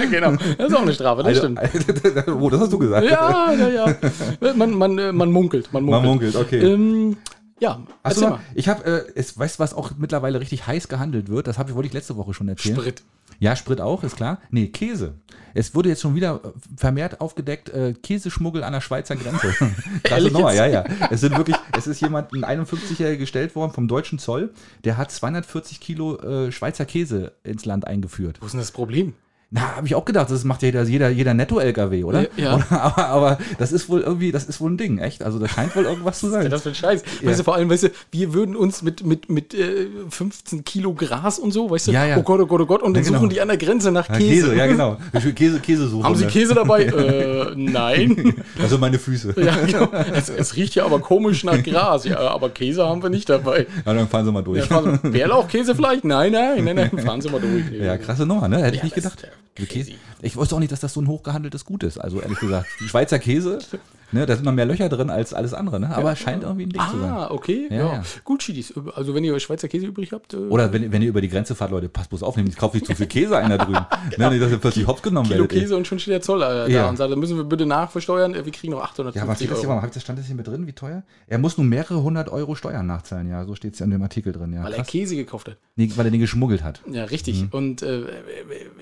[0.09, 1.59] genau, das ist auch eine Strafe, das stimmt.
[2.41, 3.07] oh, das hast du gesagt.
[3.09, 4.53] Ja, ja, ja.
[4.55, 6.03] Man, man, äh, man munkelt, man munkelt.
[6.03, 6.59] Man munkelt, okay.
[6.59, 7.17] Ähm,
[7.59, 10.67] ja, Hast du erzähl noch, ich habe, äh, es, weißt du, was auch mittlerweile richtig
[10.67, 11.47] heiß gehandelt wird?
[11.47, 12.75] Das hab ich, wollte ich letzte Woche schon erzählen.
[12.75, 13.03] Sprit.
[13.39, 14.39] Ja, Sprit auch, ist klar.
[14.49, 15.15] Nee, Käse.
[15.53, 19.53] Es wurde jetzt schon wieder äh, vermehrt aufgedeckt, äh, Käseschmuggel an der Schweizer Grenze.
[20.03, 20.83] Krasse Nummer, ja, ja.
[21.09, 25.11] Es sind wirklich, es ist jemand, ein 51-Jähriger gestellt worden vom deutschen Zoll, der hat
[25.11, 28.37] 240 Kilo äh, Schweizer Käse ins Land eingeführt.
[28.41, 29.13] Wo ist denn das Problem?
[29.51, 32.23] Na, habe ich auch gedacht, das macht ja jeder, jeder, jeder Netto-LKW, oder?
[32.23, 32.55] Ja, ja.
[32.55, 32.65] Oder?
[32.71, 35.23] Aber, aber das ist wohl irgendwie, das ist wohl ein Ding, echt.
[35.23, 36.49] Also das scheint wohl irgendwas zu Ja, sein.
[36.49, 37.03] das für ein Scheiß.
[37.23, 40.93] Weißt du, vor allem, weißt du, wir würden uns mit, mit, mit äh, 15 Kilo
[40.93, 42.17] Gras und so, weißt du, Ja, ja.
[42.17, 43.19] oh Gott, oh Gott, oh Gott, und dann Ja, genau.
[43.21, 44.47] suchen die an der Grenze nach Ja, Käse.
[44.47, 44.97] Käse, ja genau.
[45.35, 46.03] Käse, Käse suchen.
[46.03, 46.31] Haben Sie ne?
[46.31, 46.83] Käse dabei?
[46.85, 48.33] äh, nein.
[48.61, 49.35] Also meine Füße.
[49.37, 49.89] ja, genau.
[50.13, 52.03] Es, es riecht ja aber komisch nach Gras.
[52.05, 53.67] Ja, aber Käse haben wir nicht dabei.
[53.85, 54.59] Ja, dann fahren Sie mal durch.
[54.59, 56.03] Ja, fahren Sie- Bärlauchkäse vielleicht?
[56.03, 57.05] Nein, nein, nein, nein.
[57.05, 57.71] Fahren Sie mal durch.
[57.79, 58.57] Ja, krasse Nummer, ne?
[58.57, 59.27] Hätte ich Ja, nicht gedacht.
[59.57, 59.91] Ja Käse.
[60.21, 61.97] Ich wusste auch nicht, dass das so ein hochgehandeltes Gut ist.
[61.97, 63.59] Also ehrlich gesagt, Schweizer Käse,
[64.11, 65.95] ne, da sind noch mehr Löcher drin als alles andere, ne?
[65.95, 67.09] Aber es scheint irgendwie ein Ding zu sein.
[67.09, 67.67] Ah, okay.
[67.69, 68.03] Ja, Ja, ja.
[68.23, 68.73] Gut, Schiedis.
[68.95, 71.55] Also, wenn ihr Schweizer Käse übrig habt, äh, Oder wenn, wenn ihr über die Grenze
[71.55, 73.85] fahrt, Leute, passt bloß auf, nehmt, kauft nicht zu viel Käse ein da drüben.
[74.17, 75.53] ne, nicht, dass ihr plötzlich hops genommen Kilo werdet.
[75.53, 75.61] ey.
[75.61, 76.83] Käse und schon steht der Zoll äh, Ja.
[76.83, 78.33] da und sagt, da müssen wir bitte nachversteuern.
[78.35, 79.75] äh, Wir kriegen noch 850 Ja, aber steht das hier Euro.
[79.77, 81.03] mal, hab ich das hier mit drin, wie teuer?
[81.27, 84.01] Er muss nun mehrere hundert Euro Steuern nachzahlen, ja, so steht es ja in dem
[84.01, 84.63] Artikel drin, ja.
[84.63, 84.87] Weil er Krass.
[84.87, 85.57] Käse gekauft hat.
[85.75, 86.81] Nee, weil er den geschmuggelt hat.
[86.91, 87.45] Ja, richtig.
[87.51, 88.01] Und äh,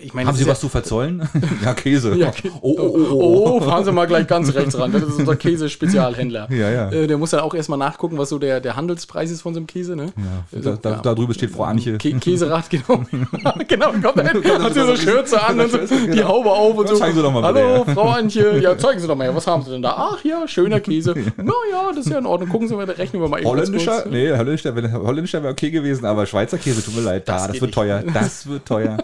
[0.02, 1.28] ich meine, Haben Sie was zu verzollen?
[1.66, 2.16] ja, Käse.
[2.16, 2.50] Ja, okay.
[2.62, 3.44] Oh, oh, oh, oh.
[3.58, 4.94] Oh, fahren Sie mal gleich ganz rechts ran.
[4.94, 6.48] Das ist unser Käse-Spezialhändler.
[6.50, 6.90] Ja, ja.
[6.90, 9.60] Äh, der muss dann auch erstmal nachgucken, was so der, der Handelspreis ist von so
[9.60, 10.14] einem Käse, ne?
[10.54, 11.98] Ja, da, da, da drüben steht Frau Anche.
[11.98, 13.04] Kä Käserad, genau.
[13.68, 16.88] genau, kommt er hin, hat hier so Schürze an und so, die Haube auf und
[16.88, 16.96] so.
[16.96, 18.60] zeigen Sie doch mal Hallo, Frau Antje.
[18.62, 20.12] Ja, zeigen Sie doch mal, was haben Sie denn da?
[20.14, 21.14] Ach ja, schöner Käse.
[21.36, 22.50] Na ja, das ist ja in Ordnung.
[22.50, 24.02] Gucken Sie mal, da rechnen wir mal eben Holländischer?
[24.04, 24.12] kurz.
[24.14, 27.28] Nee, holländischer, holländischer wäre okay gewesen, aber Schweizer Käse, tut mir leid.
[27.28, 27.74] Das Das, das wird nicht.
[27.76, 28.04] teuer.
[28.14, 28.98] Das wird teuer.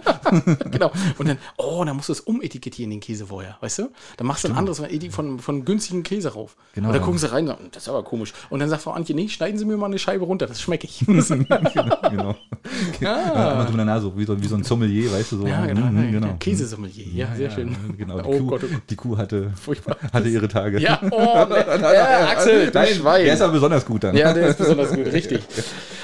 [0.71, 0.91] Genau.
[1.17, 3.89] Und dann, oh, dann musst du es umetikettieren, den Käse vorher, weißt du?
[4.17, 4.81] Dann machst du ein anderes
[5.11, 6.55] von, von günstigen Käse rauf.
[6.73, 7.05] Genau, Und dann ja.
[7.05, 8.33] gucken sie rein und sagen, das ist aber komisch.
[8.49, 10.87] Und dann sagt Frau Antje, nee, schneiden Sie mir mal eine Scheibe runter, das schmecke
[10.87, 10.99] ich.
[11.07, 12.35] genau.
[12.99, 15.47] Ja, immer drüber nach, so wie, so wie so ein Sommelier, weißt du so.
[15.47, 15.87] Ja, genau.
[15.87, 16.35] Mhm, genau.
[16.39, 17.07] Käsesommelier.
[17.13, 17.75] Ja, sehr schön.
[17.97, 18.81] Genau, die, Oh Kuh, Gott, oh Gott.
[18.89, 19.97] die Kuh hatte, Furchtbar.
[20.13, 20.79] hatte ihre Tage.
[20.79, 21.17] Ja, oh,
[21.81, 23.25] ja, Axel, du Nein, Schwein.
[23.25, 24.15] der ist aber besonders gut dann.
[24.15, 25.41] Ja, der ist besonders gut, richtig.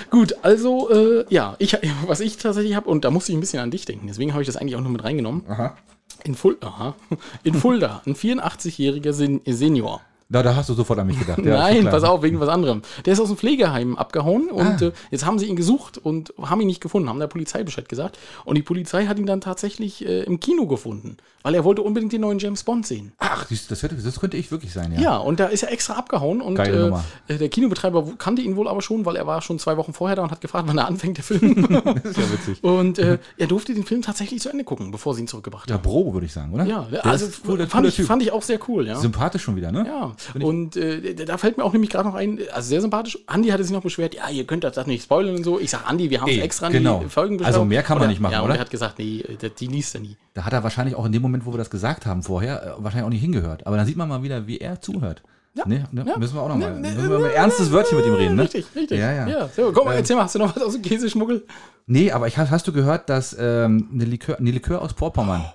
[0.09, 3.59] Gut, also, äh, ja, ich, was ich tatsächlich habe, und da musste ich ein bisschen
[3.59, 5.43] an dich denken, deswegen habe ich das eigentlich auch nur mit reingenommen.
[5.47, 5.75] Aha.
[6.23, 6.95] In, Ful aha.
[7.43, 10.01] In Fulda, ein 84-jähriger Sen Senior.
[10.27, 11.37] Da, da hast du sofort an mich gedacht.
[11.45, 12.81] Ja, Nein, pass auf, wegen was anderem.
[13.05, 14.85] Der ist aus dem Pflegeheim abgehauen und Ah.
[14.87, 17.87] äh, jetzt haben sie ihn gesucht und haben ihn nicht gefunden, haben der Polizei Bescheid
[17.87, 18.17] gesagt.
[18.43, 22.11] Und die Polizei hat ihn dann tatsächlich äh, im Kino gefunden, weil er wollte unbedingt
[22.11, 23.11] den neuen James Bond sehen.
[23.19, 24.99] Ach, das, hätte, das könnte ich wirklich sein, ja.
[24.99, 26.87] Ja, und da ist er extra abgehauen und äh,
[27.27, 30.15] äh, der Kinobetreiber kannte ihn wohl aber schon, weil er war schon zwei Wochen vorher
[30.15, 31.67] da und hat gefragt, wann er anfängt, der Film.
[31.85, 32.63] Das ist ja witzig.
[32.63, 35.75] und äh, er durfte den Film tatsächlich zu Ende gucken, bevor sie ihn zurückgebracht Ja,
[35.75, 35.83] haben.
[35.83, 36.65] Bro, würde ich sagen, oder?
[36.65, 38.07] Ja, Der also cooler- fand, ich, Typ.
[38.07, 38.95] fand ich auch sehr cool, ja.
[38.95, 39.85] Sympathisch schon wieder, ne?
[39.85, 43.19] Ja, und äh, da fällt mir auch nämlich gerade noch ein, also sehr sympathisch.
[43.27, 45.59] Andi hatte sich noch beschwert, ja, ihr könnt das, nicht spoilern und so.
[45.59, 47.01] Ich sag, Andi, wir haben es extra in genau.
[47.03, 48.55] die Folgen Also mehr kann man nicht machen, ja, oder?
[48.55, 50.17] Er hat gesagt, nee, äh, die liest er nie.
[50.33, 52.83] Da hat er wahrscheinlich auch in dem Moment, wo wir das gesagt haben vorher, äh,
[52.83, 53.65] wahrscheinlich auch nicht hingehört.
[53.67, 55.23] Aber dann sieht man mal wieder, wie er zuhört.
[55.55, 55.65] Ja.
[55.67, 56.17] Ne, ne, Ja.
[56.17, 58.13] Müssen wir auch noch mal, Ne, ne, müssen wir mal ein ernstes Wörtchen mit ihm
[58.13, 58.43] reden, ne?
[58.43, 58.99] Richtig, richtig.
[58.99, 59.49] Ja, ja.
[59.55, 61.45] so, komm mal, erzähl mal, hast du noch was aus dem Käseschmuggel?
[61.87, 65.45] Nee, aber ich, hast, du gehört, dass ähm, eine, Likör, eine Likör aus Vorpommern.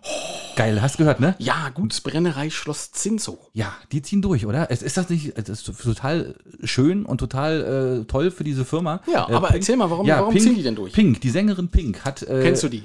[0.56, 1.34] Geil, hast du gehört, ne?
[1.38, 3.38] Ja, Gutsbrennerei Schloss Zinso.
[3.52, 4.70] Ja, die ziehen durch, oder?
[4.70, 9.00] Es, ist das nicht es ist total schön und total äh, toll für diese Firma?
[9.12, 10.92] Ja, Äh, aber Pink- erzähl mal, warum, ja, warum Pink, ziehen die denn durch?
[10.92, 12.22] Pink, die Sängerin Pink hat.
[12.22, 12.84] Äh, Kennst du die?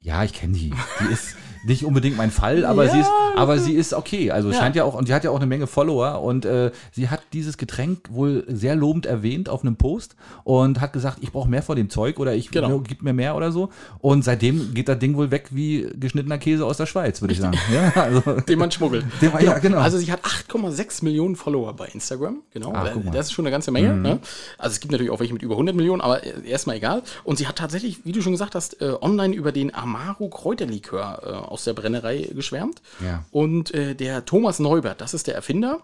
[0.00, 0.70] Ja, ich kenne die.
[1.00, 2.92] Die ist nicht unbedingt mein Fall, aber Ja.
[2.92, 4.30] sie ist, aber sie ist okay.
[4.30, 4.58] Also Ja.
[4.58, 7.20] scheint ja auch und die hat ja auch eine Menge Follower und äh, sie hat
[7.32, 11.62] dieses Getränk wohl sehr lobend erwähnt auf einem Post und hat gesagt, ich brauche mehr
[11.62, 12.80] von dem Zeug oder ich Genau.
[12.80, 13.70] gib mir mehr oder so.
[14.00, 17.40] Und seitdem geht das Ding wohl weg wie geschnittener Käse aus der Schweiz, würde ich
[17.40, 17.58] sagen.
[17.72, 19.04] Ja, also, Den man schmuggelt.
[19.20, 19.78] Den man- ja, genau.
[19.78, 22.38] Also sie hat 8,6 Millionen Follower bei Instagram.
[22.52, 22.70] Genau.
[22.72, 23.10] Mhm.
[23.12, 23.94] das ist schon eine ganze Menge.
[23.94, 24.18] Ne?
[24.58, 27.02] Also es gibt natürlich auch welche mit über 100 Millionen, aber äh, erstmal egal.
[27.24, 31.22] Und sie hat tatsächlich, wie du schon gesagt hast, äh, online über den Amaro Kräuterlikör
[31.24, 32.82] äh, aus der Brennerei geschwärmt.
[33.02, 33.24] Ja.
[33.30, 35.80] Und äh, der Thomas Neubert, das ist der Erfinder.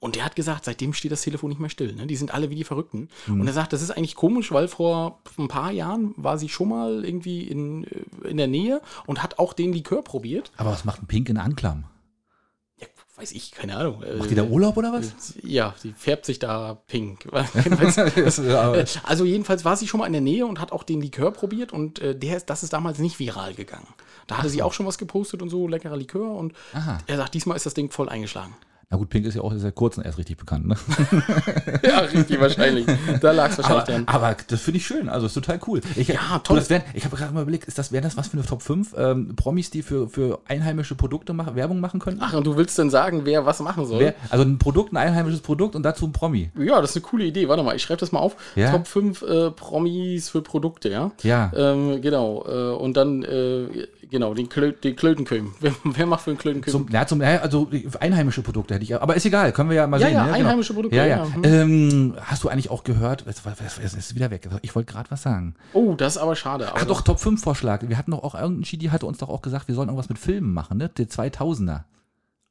[0.00, 1.94] Und der hat gesagt, seitdem steht das Telefon nicht mehr still.
[1.94, 2.06] Ne?
[2.06, 3.08] Die sind alle wie die Verrückten.
[3.26, 3.40] Mhm.
[3.40, 6.68] Und er sagt, das ist eigentlich komisch, weil vor ein paar Jahren war sie schon
[6.68, 10.50] mal irgendwie in, äh, in der Nähe und hat auch den Likör probiert.
[10.56, 11.84] aber was macht ein Pink in Anklam?
[13.22, 14.02] Weiß ich, keine Ahnung.
[14.18, 15.34] Macht die da Urlaub oder was?
[15.44, 17.28] Ja, sie färbt sich da pink.
[18.42, 21.30] Äh, also jedenfalls war sie schon mal in der Nähe und hat auch den Likör
[21.30, 23.86] probiert und äh, der ist, das ist damals nicht viral gegangen.
[24.26, 26.98] Da hatte sie auch schon was gepostet und so, leckerer Likör und Aha.
[27.06, 28.54] er sagt, diesmal ist das Ding voll eingeschlagen.
[28.92, 30.76] Na gut, Pink ist ja auch seit kurzem erst richtig bekannt, ne?
[31.82, 32.84] ja, richtig wahrscheinlich.
[33.22, 34.04] Da lag es wahrscheinlich Aber, dran.
[34.06, 35.80] aber das finde ich schön, also ist total cool.
[35.96, 36.58] Ich, Ja, toll.
[36.58, 38.60] Das wär, ich habe gerade mal überlegt, ist das, wäre das was für eine Top
[38.60, 42.20] 5 ähm, Promis, die für, für einheimische Produkte mach, Werbung machen könnten?
[42.22, 43.98] Ach, und du willst denn sagen, wer was machen soll?
[43.98, 46.50] Wer, also ein Produkt, ein einheimisches Produkt und dazu ein Promi.
[46.58, 47.48] Ja, das ist eine coole Idee.
[47.48, 48.36] Warte mal, ich schreibe das mal auf.
[48.56, 48.72] Ja?
[48.72, 51.12] Top 5 äh, Promis für Produkte, ja?
[51.22, 51.50] Ja.
[51.56, 52.44] Ähm, genau.
[52.46, 55.54] Äh, und dann, äh, genau, den, Klö den Klötenköm.
[55.60, 56.70] Wer, wer macht für den Klötenköm?
[56.70, 60.06] Zum, ja, zum, also einheimische Produkte ich, aber ist egal, können wir ja mal Ja,
[60.08, 60.14] sehen.
[60.16, 60.32] ja, ne?
[60.32, 61.16] einheimische Produkte, Ja, ja.
[61.24, 61.44] ja, hm.
[61.44, 63.42] Ähm, hast du eigentlich auch gehört, es,
[63.82, 65.54] es ist wieder weg, ich wollte gerade was sagen.
[65.72, 66.68] oh, das ist aber schade.
[66.68, 67.82] Aber Ach doch, Top 5 Vorschlag.
[67.88, 70.18] Wir hatten doch auch, irgendein Chidi hatte uns doch auch gesagt, wir sollen irgendwas mit
[70.18, 70.88] Filmen machen, ne?
[70.88, 71.82] Der 2000er.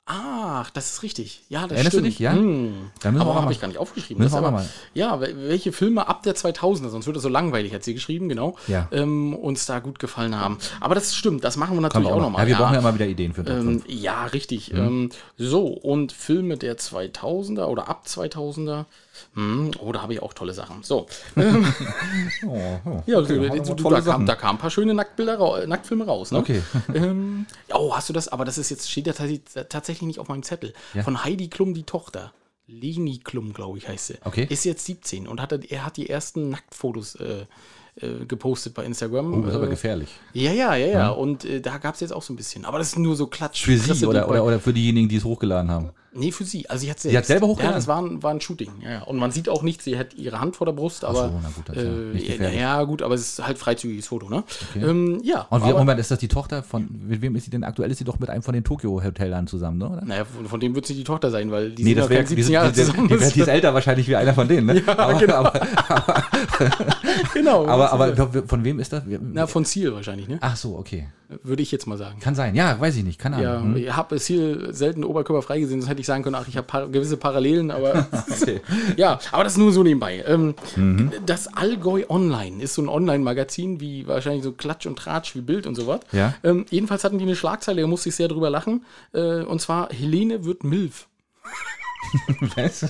[0.07, 1.43] Ach, das ist richtig.
[1.47, 2.07] Ja, das Erinnerst du stimmt.
[2.07, 2.33] dich, ja?
[2.33, 2.73] Hm.
[3.01, 4.21] Dann müssen aber habe ich gar nicht aufgeschrieben.
[4.21, 4.69] Müssen Das wir aber, mal.
[4.93, 8.27] ja, wel- welche Filme ab der 2000er, sonst wird das so langweilig, hat sie geschrieben,
[8.27, 8.87] genau, Ja.
[8.91, 10.57] ähm, uns da gut gefallen haben.
[10.79, 12.41] Aber das stimmt, das machen wir natürlich wir auch auch nochmal.
[12.43, 13.85] Ja, wir brauchen ja mal wieder Ideen für Ähm, 5.
[13.87, 14.73] ja, richtig.
[14.73, 18.85] Ähm, so, und Filme der 2000er oder ab 2000er.
[19.33, 20.83] Hm, oh, da habe ich auch tolle Sachen.
[20.83, 21.07] So.
[21.35, 21.41] Oh,
[22.85, 23.03] oh.
[23.05, 26.31] Ja, Okay, tolle da, kam, da kamen ein paar schöne Nacktbilder, äh, Nacktfilme raus.
[26.31, 26.39] Ne?
[26.39, 26.61] Okay.
[26.93, 28.27] ähm, oh, hast du das?
[28.27, 30.73] Aber das ist jetzt, steht ja tatsächlich, nicht auf meinem Zettel.
[30.93, 31.03] Ja.
[31.03, 32.33] Von Heidi Klum, die Tochter.
[32.67, 34.15] Leni Klum, glaube ich, heißt sie.
[34.23, 34.47] Okay.
[34.49, 37.45] Ist jetzt 17 und hat, er hat die ersten Nacktfotos äh,
[37.95, 39.33] äh, gepostet bei Instagram.
[39.33, 40.09] Oh, das ist aber äh, gefährlich.
[40.33, 41.09] ja, ja, ja, ja.
[41.09, 42.63] Und äh, da gab es jetzt auch so ein bisschen.
[42.63, 43.65] Aber das ist nur so Klatsch.
[43.65, 45.89] Für Sie oder, oder, oder für diejenigen, die es hochgeladen haben.
[46.13, 46.69] Nee, für sie.
[46.69, 47.17] Also sie hat selbst.
[47.17, 47.75] hat selber Ja, hochgeladen?
[47.75, 48.69] das war ein, war ein Shooting.
[48.83, 49.01] Ja, ja.
[49.03, 51.29] Und man sieht auch nicht, sie hat ihre Hand vor der Brust, aber.
[51.29, 52.59] so, na gut, das ist ja nicht äh, gefährlich.
[52.59, 54.43] ja, gut, aber es ist halt freizügiges Foto, ne?
[54.75, 55.47] Ähm, ja.
[55.49, 57.89] Und wie, aber, Moment, ist das die Tochter von, mit wem ist sie denn aktuell?
[57.91, 59.89] Ist sie doch mit einem von den Tokyo-Hotelern zusammen, ne?
[59.89, 60.03] Oder?
[60.03, 62.09] naja, von, von dem wird sie die Tochter sein, weil die Nee, sind das noch
[62.09, 63.07] wäre keine die, 17 die, Jahre die, die, zusammen.
[63.07, 64.81] die, die ist älter wahrscheinlich wie einer von denen, ne?
[64.85, 65.35] Ja, aber, genau.
[65.35, 65.53] aber,
[67.33, 67.67] genau.
[67.67, 69.03] aber, aber von wem ist das?
[69.07, 70.37] Na, von Ziel wahrscheinlich, ne?
[70.41, 71.07] Ach so, okay.
[71.43, 72.19] Würde ich jetzt mal sagen.
[72.19, 72.55] Kann sein.
[72.55, 73.19] Ja, weiß ich nicht.
[73.19, 73.75] Keine Ja, Ahnung.
[73.75, 73.77] Hm?
[73.77, 76.87] ich habe Ziel selten Oberkörper freigesehen, sonst hätte ich sagen können, ach, ich habe par
[76.89, 78.07] gewisse Parallelen, aber
[78.97, 80.23] ja, aber das nur so nebenbei.
[80.27, 81.11] Ähm, Mhm.
[81.25, 85.67] Das Allgäu Online ist so ein Online-Magazin, wie wahrscheinlich so Klatsch und Tratsch wie Bild
[85.67, 85.99] und sowas.
[86.11, 86.33] Ja.
[86.43, 88.85] Ähm, jedenfalls hatten die eine Schlagzeile, da musste ich sehr drüber lachen.
[89.13, 91.07] Äh, und zwar, Helene wird Milf.
[92.55, 92.83] Was?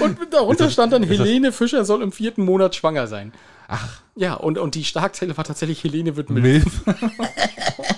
[0.00, 3.32] Und darunter stand dann, Helene Fischer soll im vierten Monat schwanger sein.
[3.72, 6.84] Ach, Ja, und, und die Schlagzeile war tatsächlich, Helene wird Milf.
[6.86, 6.98] Milf.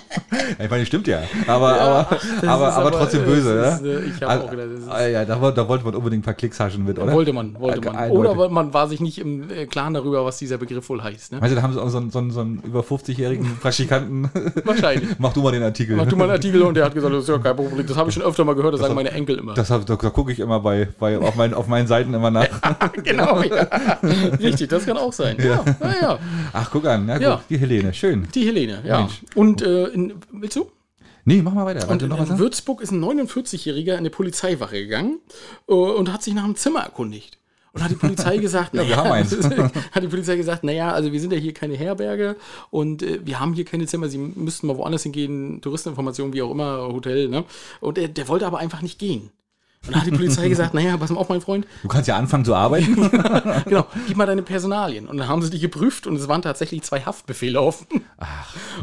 [0.59, 1.23] ich meine, stimmt ja.
[1.47, 3.91] Aber, aber, Das aber, ist aber trotzdem böse, das ja?
[3.91, 6.25] ist, äh, Ich habe auch gedacht, das ist, ja, da, da wollte man unbedingt ein
[6.25, 7.11] paar Klicks haschen mit, oder?
[7.13, 7.95] Wollte man, wollte man.
[7.95, 8.31] Eindeutig.
[8.31, 11.31] Oder man war sich nicht im äh, Klaren darüber, was dieser Begriff wohl heißt.
[11.31, 11.39] Ne?
[11.41, 14.29] Du, da haben sie auch so einen, so einen, so einen über 50-jährigen Praktikanten?
[14.63, 15.09] Wahrscheinlich.
[15.17, 15.95] Mach du mal den Artikel.
[15.95, 17.85] Mach du mal einen Artikel und der hat gesagt, das ist ja kein Problem.
[17.85, 19.53] Das habe ich schon öfter mal gehört, das, sagen meine Enkel immer.
[19.53, 22.31] Das hab, da, da gucke ich immer bei, bei auf, meinen, auf meinen Seiten immer
[22.31, 22.47] nach.
[23.03, 23.67] genau, ja.
[24.39, 25.37] Richtig, das kann auch sein.
[25.39, 26.19] Ja, ja, ja.
[26.53, 27.07] Ach, guck an.
[27.07, 27.23] Ja, gut.
[27.23, 27.41] Ja.
[27.49, 27.93] Die Helene.
[27.93, 28.27] Schön.
[28.33, 28.99] Die Helene, ja.
[28.99, 29.21] Mensch.
[29.35, 30.71] Und äh, in, willst du?
[31.25, 31.89] Nee, mach mal weiter.
[31.89, 32.39] Und in, in?
[32.39, 35.19] Würzburg ist ein 49-Jähriger in eine Polizeiwache gegangen
[35.67, 37.39] äh, und hat sich nach einem Zimmer erkundigt.
[37.73, 39.25] Und hat die Polizei gesagt, Ja, naja,
[39.91, 42.35] hat die Polizei gesagt, naja, also wir sind ja hier keine Herberge
[42.69, 46.51] und äh, wir haben hier keine Zimmer, Sie müssten mal woanders hingehen, Touristeninformationen, wie auch
[46.51, 47.43] immer, Hotel, ne?
[47.81, 49.31] Und der, der wollte aber einfach nicht gehen.
[49.87, 52.15] Und dann hat die Polizei gesagt, naja, pass mal auf, mein Freund, Du kannst ja
[52.17, 52.95] anfangen zu arbeiten.
[53.65, 55.07] genau, gib mal deine Personalien.
[55.07, 57.87] Und dann haben sie die geprüft und es waren tatsächlich zwei Haftbefehle offen.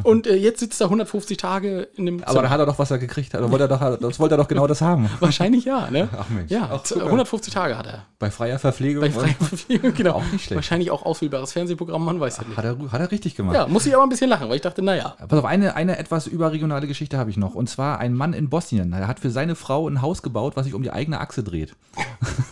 [0.02, 2.90] Und äh, jetzt sitzt er 150 Tage in einem Aber da hat er doch, was
[2.90, 3.42] er gekriegt hat.
[3.50, 5.08] Wollte er doch, das wollte er doch genau das haben.
[5.20, 6.08] Wahrscheinlich ja, ne?
[6.16, 6.50] Ach Mensch.
[6.50, 7.06] Ja, Ach, z- guck an.
[7.08, 8.06] 150 Tage hat er.
[8.18, 9.02] Bei freier Verpflegung.
[9.02, 10.12] Bei freier Verpflegung, genau.
[10.14, 10.56] Auch nicht schlecht.
[10.56, 12.56] Wahrscheinlich auch auswählbares Fernsehprogramm, man weiß ja nicht.
[12.56, 13.54] hat, er, hat er richtig gemacht.
[13.56, 15.16] Ja, muss ich aber ein bisschen lachen, weil ich dachte, naja.
[15.28, 17.54] Pass auf, eine, eine etwas überregionale Geschichte habe ich noch.
[17.54, 18.92] Und zwar ein Mann in Bosnien.
[18.92, 21.74] Er hat für seine Frau ein Haus gebaut, was sich um die eigene Achse dreht.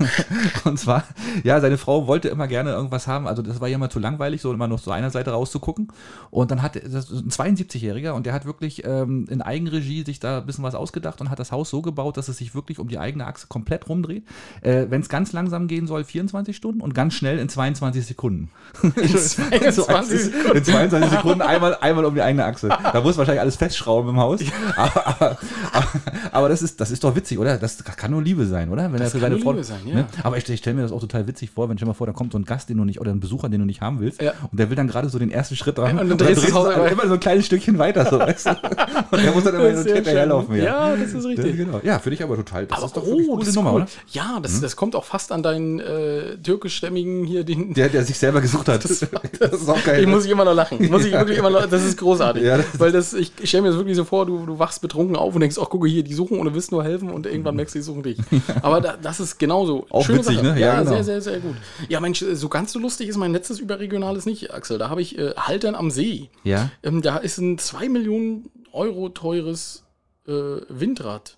[0.64, 1.05] und zwar,
[1.45, 3.26] ja, seine Frau wollte immer gerne irgendwas haben.
[3.26, 5.88] Also das war ja immer zu langweilig, so immer nur zu einer Seite rauszugucken.
[6.30, 10.38] Und dann hat das ein 72-Jähriger und der hat wirklich ähm, in Eigenregie sich da
[10.38, 12.88] ein bisschen was ausgedacht und hat das Haus so gebaut, dass es sich wirklich um
[12.88, 14.24] die eigene Achse komplett rumdreht.
[14.62, 18.51] Äh, Wenn es ganz langsam gehen soll, 24 Stunden und ganz schnell in 22 Sekunden.
[18.82, 20.57] In 22 Sekunden.
[20.57, 22.68] In 22 Sekunden einmal, einmal um die eigene Achse.
[22.68, 24.41] Da muss wahrscheinlich alles festschrauben im Haus.
[24.76, 25.38] Aber, aber,
[25.72, 25.88] aber,
[26.32, 27.57] aber das, ist, das ist doch witzig, oder?
[27.57, 28.93] Das kann nur Liebe sein, oder?
[28.93, 29.95] Wenn er für kann seine Frau, Liebe sein, ja.
[29.95, 30.07] ne?
[30.22, 32.12] Aber ich, ich stelle mir das auch total witzig vor, wenn dir mal vor, da
[32.12, 34.22] kommt so ein Gast, den du nicht, oder ein Besucher, den du nicht haben willst.
[34.22, 34.33] Ja.
[34.51, 35.99] Und der will dann gerade so den ersten Schritt dran.
[35.99, 38.51] und dann drehst du das du immer- so ein kleines Stückchen weiter, so, weißt du?
[39.11, 40.55] Und der muss dann immer Das sehr hinterherlaufen.
[40.57, 41.57] Ja, Ja, das ist richtig.
[41.57, 41.81] genau.
[41.83, 42.66] Ja, finde ich aber total.
[42.66, 43.76] Das Aber ist doch oh, eine das gute ist Nummer, cool.
[43.83, 43.85] oder?
[43.87, 43.91] Hm?
[44.12, 47.74] Ja, das, das kommt auch fast an deinen äh, türkischstämmigen hier, den.
[47.74, 48.85] Der, der sich selber gesucht hat.
[49.41, 50.01] Das, ist auch geil.
[50.03, 50.78] Ich muss ich immer noch lachen.
[50.91, 52.43] Muss ich wirklich immer noch, das ist großartig.
[52.43, 54.81] Ja, das- Weil das, ich, ich stelle mir das wirklich so vor, du, du wachst
[54.83, 57.26] betrunken auf und denkst, ach gucke hier, die suchen und du willst nur helfen und
[57.26, 58.18] irgendwann merkst du, die suchen dich.
[58.62, 59.87] Aber da, das ist genauso.
[59.91, 60.51] Auch witzig, ne?
[60.51, 60.91] Ja, Ja, genau.
[60.91, 61.57] sehr, sehr, sehr gut.
[61.89, 64.79] Ja, Mensch, so ganz so lustig ist mein letztes überregionales nicht, Axel.
[64.79, 66.31] Da habe ich äh, Haltern am See.
[66.45, 66.71] ja.
[66.83, 69.85] Ähm, da ist ein 2 Millionen Euro teures
[70.27, 70.33] äh,
[70.68, 71.37] Windrad.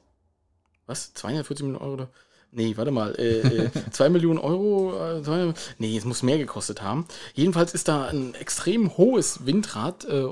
[0.86, 1.14] Was?
[1.14, 2.08] 240 Millionen Euro?
[2.50, 3.14] Nee, warte mal.
[3.18, 4.94] Äh, äh, 2 Millionen Euro?
[5.22, 7.06] Äh, nee, es muss mehr gekostet haben.
[7.34, 10.22] Jedenfalls ist da ein extrem hohes Windrad äh,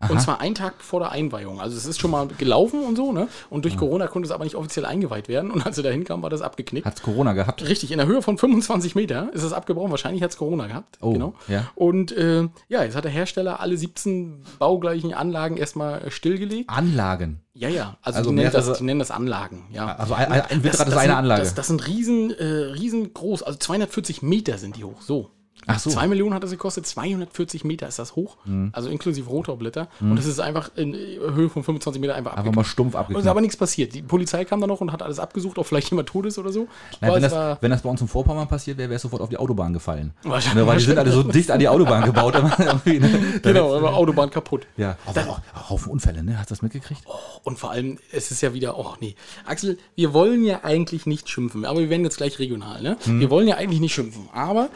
[0.00, 0.10] umgeknickt.
[0.18, 1.60] Und zwar einen Tag vor der Einweihung.
[1.60, 3.28] Also es ist schon mal gelaufen und so, ne?
[3.50, 5.50] Und durch Corona konnte es aber nicht offiziell eingeweiht werden.
[5.50, 6.86] Und als er da hinkam, war das abgeknickt.
[6.86, 7.66] Hat's Corona gehabt?
[7.68, 9.90] Richtig, in der Höhe von 25 Meter ist es abgebrochen.
[9.90, 10.98] Wahrscheinlich hat es Corona gehabt.
[11.00, 11.34] Oh, genau.
[11.48, 11.68] ja.
[11.74, 16.70] Und äh, ja, jetzt hat der Hersteller alle 17 baugleichen Anlagen erstmal äh, stillgelegt.
[16.70, 17.40] Anlagen.
[17.54, 17.96] Ja, ja.
[18.02, 19.66] Also, Also die, nennen das, die nennen das Anlagen.
[19.72, 19.96] Ja.
[19.96, 21.42] Also ein, ein Windrad ist eine sind, Anlage.
[21.42, 23.42] Das, das sind riesen, äh, riesengroß.
[23.42, 25.02] Also 240 Meter sind die hoch.
[25.02, 25.32] So.
[25.66, 25.90] Ach so.
[25.90, 25.94] Mhm.
[25.94, 28.36] 2 Millionen hat das gekostet, 240 Meter ist das hoch.
[28.72, 29.88] Also inklusive Rotorblätter.
[30.00, 32.56] Und das ist einfach in äh, Höhe von 25 Meter einfach Einfach abgeknickt.
[32.56, 33.94] mal stumpf Und es ist aber nichts passiert.
[33.94, 36.52] Die Polizei kam dann noch und hat alles abgesucht, ob vielleicht jemand tot ist oder
[36.52, 36.68] so.
[37.00, 39.28] Nein, wenn, das, wenn das bei uns im Vorpommern passiert wäre, wäre es sofort auf
[39.28, 40.12] die Autobahn gefallen.
[40.22, 42.34] Wahrscheinlich- Ne, weil die sind alle so dicht an die Autobahn gebaut.
[42.84, 43.40] ne?
[43.42, 44.66] Genau, aber Autobahn kaputt.
[44.76, 46.38] Ja, aber auch, auch Haufen Unfälle, ne?
[46.38, 47.02] Hast du das mitgekriegt?
[47.44, 49.14] Und vor allem, es ist ja wieder, oh nee.
[49.46, 52.96] Axel, wir wollen ja eigentlich nicht schimpfen, aber wir werden jetzt gleich regional, ne?
[53.04, 53.20] Hm.
[53.20, 54.68] Wir wollen ja eigentlich nicht schimpfen, aber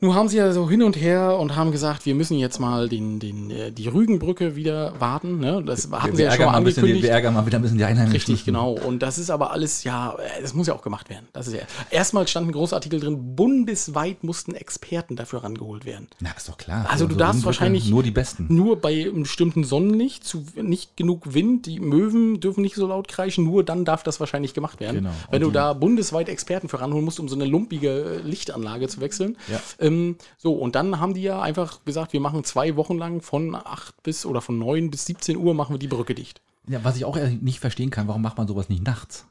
[0.00, 2.88] Nun haben sie ja so hin und her und haben gesagt, wir müssen jetzt mal
[2.88, 5.38] den, den, äh, die Rügenbrücke wieder warten.
[5.40, 5.62] Ne?
[5.64, 7.04] Das hatten sie wir ja schon mal ein bisschen, angekündigt.
[7.04, 8.12] wir ärgern mal wieder ein bisschen die Einheimischen.
[8.12, 8.72] Richtig, genau.
[8.72, 11.26] Und das ist aber alles, ja, äh, das muss ja auch gemacht werden.
[11.32, 11.60] Das ist ja.
[11.90, 16.08] Erstmal stand ein großer Artikel drin, bundesweit mussten Experten dafür rangeholt werden.
[16.20, 16.86] Na, ist doch klar.
[16.90, 18.46] Also du darfst Rundbrücke, wahrscheinlich Nur die Besten.
[18.48, 23.08] Nur bei einem bestimmten Sonnenlicht, zu nicht genug Wind, die Möwen dürfen nicht so laut
[23.08, 24.96] kreischen, nur dann darf das wahrscheinlich gemacht werden.
[24.96, 25.10] Genau.
[25.30, 28.88] Wenn Und du da bundesweit Experten für ranholen musst, um so eine lumpige äh, Lichtanlage
[28.88, 29.36] zu wechseln.
[29.50, 29.60] Ja.
[29.86, 33.54] Ähm, so, und dann haben die ja einfach gesagt, wir machen zwei Wochen lang von
[33.54, 36.40] 8 bis oder von 9 bis 17 Uhr machen wir die Brücke dicht.
[36.68, 39.26] Ja, was ich auch nicht verstehen kann, warum macht man sowas nicht nachts?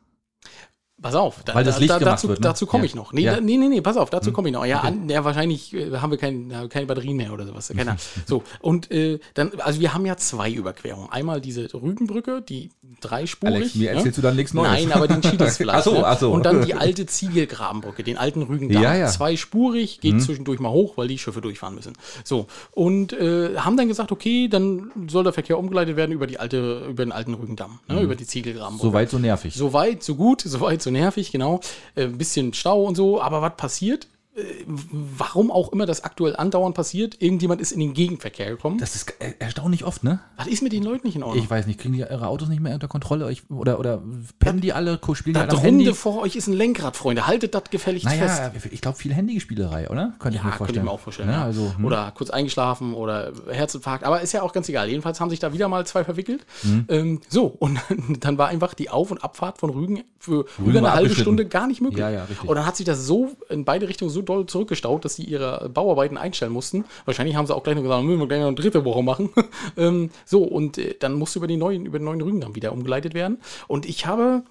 [1.01, 2.43] Pass auf, da, Weil das da- Licht da, gemacht dazu, wird, ne?
[2.43, 2.85] dazu komme Ja.
[2.85, 3.11] ich noch.
[3.11, 3.35] Nee, Ja.
[3.35, 4.65] da, nee, nee, nee, pass auf, dazu komme ich noch.
[4.65, 7.71] Ja, an, ja wahrscheinlich äh, haben wir kein, keine Batterien mehr oder sowas.
[7.75, 11.11] Keine so, und äh, dann, also wir haben ja zwei Überquerungen.
[11.11, 12.69] Einmal diese Rügenbrücke, die
[13.01, 13.55] dreispurig.
[13.55, 13.97] Alex, mir ne?
[13.97, 14.71] erzählst du dann nichts Neues.
[14.71, 15.75] Nein, aber den Schiedesfleisch.
[15.79, 16.05] Ach so, ne?
[16.07, 16.31] ach so.
[16.31, 18.81] Und dann die alte Ziegelgrabenbrücke, den alten Rügendamm.
[18.81, 19.07] Ja, ja.
[19.07, 21.93] Zweispurig, geht zwischendurch mal hoch, weil die Schiffe durchfahren müssen.
[22.23, 26.39] So, und äh, haben dann gesagt, okay, dann soll der Verkehr umgeleitet werden über die
[26.39, 28.01] alte, über den alten Rügendamm, ne?
[28.01, 28.87] über die Ziegelgrabenbrücke.
[28.87, 29.53] So weit, so nervig.
[29.55, 31.59] So weit, so gut, so weit, so nervig, genau.
[31.95, 34.07] Äh, Ein bisschen Stau und so, aber was passiert?
[34.35, 38.77] Äh, Warum auch immer das aktuell andauernd passiert, irgendjemand ist in den Gegenverkehr gekommen.
[38.79, 40.19] Das ist er- erstaunlich oft, ne?
[40.37, 41.43] was ist mit den Leuten nicht in Ordnung?
[41.43, 43.31] Ich weiß nicht, kriegen die ihre Autos nicht mehr unter Kontrolle?
[43.31, 44.01] Ich, oder, oder
[44.39, 45.85] pennen die alle, spielen die alle das am Handy?
[45.85, 47.27] Runde vor euch ist ein Lenkrad, Freunde.
[47.27, 48.39] Haltet das gefälligst fest.
[48.39, 50.13] Naja, ich glaube, viel Handyspielerei, oder?
[50.19, 50.85] Könnte ich Ja, mir könnte ich vorstellen.
[50.85, 51.29] mir auch vorstellen.
[51.29, 51.43] Ja, ja.
[51.45, 51.85] also, hm.
[51.85, 54.03] Oder kurz eingeschlafen oder Herzinfarkt.
[54.03, 54.89] Aber ist ja auch ganz egal.
[54.89, 56.45] Jedenfalls haben sich da wieder mal zwei verwickelt.
[56.61, 56.85] Hm.
[56.89, 57.79] Ähm, so, und
[58.19, 61.15] dann war einfach die Auf- und Abfahrt von Rügen für über eine halbe.
[61.15, 61.99] Stunde gar nicht möglich.
[61.99, 62.49] Ja, ja, richtig.
[62.49, 65.69] Und dann hat sich das so in beide Richtungen so doll zurückgestaut, dass sie ihre
[65.69, 66.85] Bauarbeiten einstellen mussten.
[67.05, 69.29] Wahrscheinlich haben sie auch gleich noch gesagt, müssen wir gleich noch eine dritte Woche machen.
[69.77, 73.13] ähm, so, und äh, dann musste über, die neuen, über den neuen Rügendamm wieder umgeleitet
[73.13, 73.39] werden.
[73.67, 74.43] Und ich habe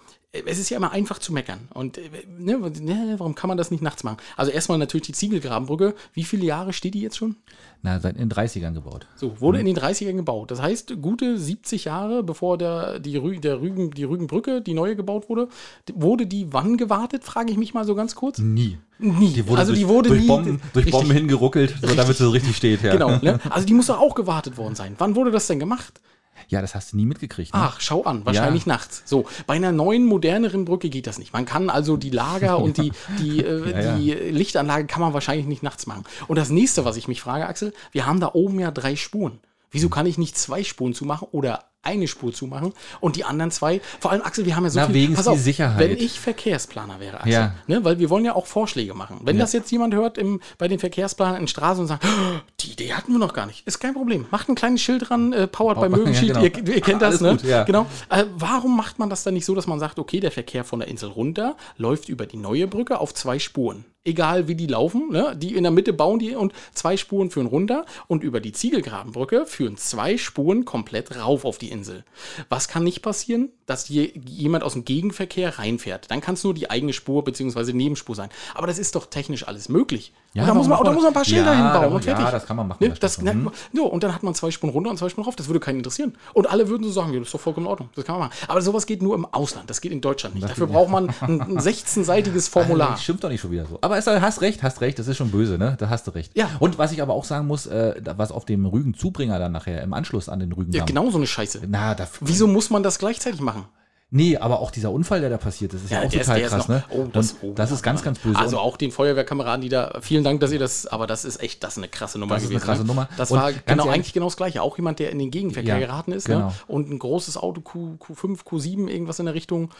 [0.46, 1.68] es ist ja immer einfach zu meckern.
[1.72, 4.16] Und äh, ne, ne, warum kann man das nicht nachts machen?
[4.36, 5.94] Also erstmal natürlich die Ziegelgrabenbrücke.
[6.12, 7.36] Wie viele Jahre steht die jetzt schon?
[7.82, 9.06] Na, seit in den 30ern gebaut.
[9.14, 10.50] So, wurde in den 30ern gebaut.
[10.50, 14.96] Das heißt, gute 70 Jahre, bevor der, die, Rü der Rügen, die Rügenbrücke, die neue
[14.96, 15.48] gebaut wurde,
[15.92, 18.38] wurde die wann gewartet, frage ich mich mal so ganz kurz.
[18.38, 18.78] Nie.
[18.98, 19.32] Nie.
[19.32, 20.28] Die wurde also durch, die wurde durch nie.
[20.28, 22.82] Bomben, durch richtig, Bomben hingeruckelt, so damit sie so richtig steht.
[22.82, 22.92] Ja.
[22.92, 23.18] Genau.
[23.18, 23.38] Ne?
[23.50, 24.94] Also die muss doch auch gewartet worden sein.
[24.98, 26.00] Wann wurde das denn gemacht?
[26.48, 27.54] Ja, das hast du nie mitgekriegt.
[27.54, 27.60] Ne?
[27.60, 29.02] Ach, schau an, wahrscheinlich nachts.
[29.04, 31.32] So, bei einer neuen, moderneren Brücke geht das nicht.
[31.32, 35.46] Man kann also die Lager und die, die, äh, Ja, die Lichtanlage kann man wahrscheinlich
[35.46, 36.04] nicht nachts machen.
[36.28, 39.40] Und das nächste, was ich mich frage, Axel, wir haben da oben ja drei Spuren.
[39.70, 43.80] Wieso kann ich nicht zwei Spuren zumachen oder eine Spur zumachen und die anderen zwei,
[44.00, 45.78] vor allem Axel, wir haben ja so Na, viel, wegen die Sicherheit.
[45.78, 47.54] wenn ich Verkehrsplaner wäre, Axel, Ja.
[47.66, 49.20] ne, weil wir wollen ja auch Vorschläge machen.
[49.22, 52.72] Wenn das jetzt jemand hört im, bei den Verkehrsplanern in Straßen und sagt, "Oh, die
[52.72, 54.26] Idee hatten wir noch gar nicht, ist kein Problem.
[54.30, 56.44] Macht ein kleines Schild dran, äh, powered by Ja, Möwenschild, genau.
[56.44, 57.30] ihr, ihr kennt das, Alles ne?
[57.32, 57.64] gut, ja.
[57.64, 57.86] Genau.
[58.08, 60.80] Äh, warum macht man das dann nicht so, dass man sagt, okay, der Verkehr von
[60.80, 63.84] der Insel runter läuft über die neue Brücke auf zwei Spuren?
[64.06, 65.34] Egal wie die laufen, ne?
[65.34, 69.46] die in der Mitte bauen die und zwei Spuren führen runter und über die Ziegelgrabenbrücke
[69.46, 72.04] führen zwei Spuren komplett rauf auf die Insel.
[72.50, 73.48] Was kann nicht passieren?
[73.64, 76.10] Dass je, jemand aus dem Gegenverkehr reinfährt.
[76.10, 77.72] Dann kann es nur die eigene Spur bzw.
[77.72, 78.28] Nebenspur sein.
[78.54, 80.12] Aber das ist doch technisch alles möglich.
[80.34, 82.30] Ja, da, muss man, da muss man ein paar Schilder Ja, hinbauen und ja, fertig.
[82.32, 82.90] das kann man machen, Ne?
[82.90, 85.24] das Das, stimmt ne, so, und dann hat man zwei Spuren runter und zwei Spuren
[85.24, 85.36] rauf.
[85.36, 86.12] Das würde keinen interessieren.
[86.34, 87.88] Und alle würden so sagen, ja, das ist doch vollkommen in Ordnung.
[87.94, 88.38] Das kann man machen.
[88.48, 89.70] Aber sowas geht nur im Ausland.
[89.70, 90.46] Das geht in Deutschland nicht.
[90.46, 92.96] Dafür braucht man ein, ein 16-seitiges Formular.
[92.98, 93.78] Ich schimpf doch nicht schon wieder so.
[93.80, 95.76] Aber es, hast recht, hast recht, das ist schon böse, ne?
[95.78, 96.36] Da hast du recht.
[96.36, 96.48] Ja.
[96.60, 99.92] Und was ich aber auch sagen muss, äh, was auf dem Rügen-Zubringer dann nachher im
[99.92, 100.78] Anschluss an den Rügendamm.
[100.80, 101.62] Ja, genau so eine Scheiße.
[101.68, 103.64] Na, da, Wieso muss man das gleichzeitig machen?
[104.10, 106.40] Nee, aber auch dieser Unfall, der da passiert ist, ist ja, auch der ist- total
[106.42, 106.84] ist krass, noch- ne?
[106.90, 108.38] oh, das- oh, das ist ganz, ganz böse.
[108.38, 111.64] Also auch den Feuerwehrkameraden, die da, vielen Dank, dass ihr das, aber das ist echt,
[111.64, 112.66] das ist eine krasse Nummer Das ist eine gewesen.
[112.66, 112.86] krasse ne?
[112.86, 113.08] Nummer.
[113.16, 114.62] Das Und war genau ehrlich- eigentlich genau das Gleiche.
[114.62, 116.46] Auch jemand, der in den Gegenverkehr Ja, geraten ist genau.
[116.48, 116.52] ne?
[116.68, 119.70] und ein großes Auto Q, Q5, Q7, irgendwas in der Richtung.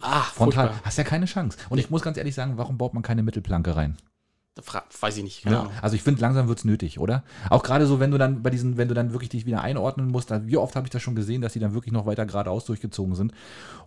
[0.00, 0.86] Ah, frontal, furchtbar.
[0.86, 1.58] hast ja keine Chance.
[1.68, 3.96] Und ich muss ganz ehrlich sagen, warum baut man keine Mittelplanke rein?
[5.00, 7.22] Weiß ich nicht, Ja, also ich finde, langsam wird es nötig, oder?
[7.48, 10.08] Auch gerade so, wenn du dann bei diesen, wenn du dann wirklich dich wieder einordnen
[10.08, 12.64] musst, wie oft habe ich das schon gesehen, dass die dann wirklich noch weiter geradeaus
[12.64, 13.32] durchgezogen sind.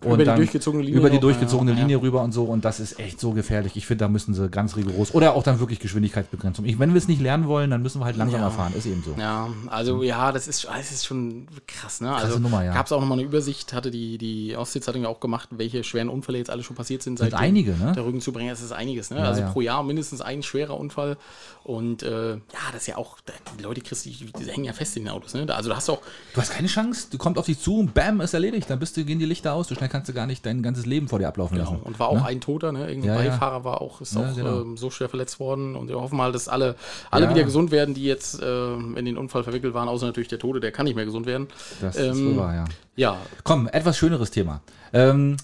[0.02, 1.82] Und Über die durchgezogene Linie Über die noch, durchgezogene ja, ja.
[1.82, 2.44] Linie rüber und so.
[2.44, 3.76] Und das ist echt so gefährlich.
[3.76, 5.14] Ich finde, da müssen sie ganz rigoros.
[5.14, 6.64] Oder auch dann wirklich Geschwindigkeitsbegrenzung.
[6.64, 8.50] Ich, wenn wir es nicht lernen wollen, dann müssen wir halt langsamer Ja.
[8.50, 8.72] fahren.
[8.76, 9.14] Ist eben so.
[9.18, 12.14] Ja, also ja, das ist, das ist schon krass, ne?
[12.14, 12.74] Also Nummer, ja.
[12.74, 16.08] gab es auch nochmal eine Übersicht, hatte die, die Ostsee-Zeitung ja auch gemacht, welche schweren
[16.08, 17.18] Unfälle jetzt alle schon passiert sind.
[17.18, 17.92] Sind seitdem einige, ne?
[17.94, 19.18] Der Rücken zu bringen, das ist einiges, ne?
[19.18, 19.50] Ja, also ja.
[19.50, 21.16] pro Jahr mindestens ein schwerer Unfall.
[21.62, 22.38] Und äh, ja,
[22.72, 23.16] das ist ja auch,
[23.58, 25.46] die Leute kriegst, die, die hängen ja fest in den Autos, ne?
[25.54, 26.02] Also da hast du auch,
[26.34, 27.06] Du hast keine Chance.
[27.10, 28.68] Du kommst auf dich zu und bam, ist erledigt.
[28.68, 29.68] Dann bist du, gehen die Lichter aus.
[29.68, 31.76] So schnell kannst du gar nicht dein ganzes Leben vor dir ablaufen lassen.
[31.82, 32.86] und war auch ein Toter, ne?
[32.88, 33.30] Irgendein Ja, ja.
[33.30, 34.60] Beifahrer war auch, ist Ja, auch genau.
[34.62, 35.74] ähm, so schwer verletzt worden.
[35.76, 36.76] Und wir hoffen mal, dass alle,
[37.10, 40.38] alle wieder gesund werden, die jetzt äh, in den Unfall verwickelt waren, außer natürlich der
[40.38, 41.48] Tote, der kann nicht mehr gesund werden.
[41.80, 42.64] Das ist Ähm, wohl wahr, ja.
[42.96, 44.60] Ja, Komm, etwas schöneres Thema.
[44.92, 45.36] Ähm,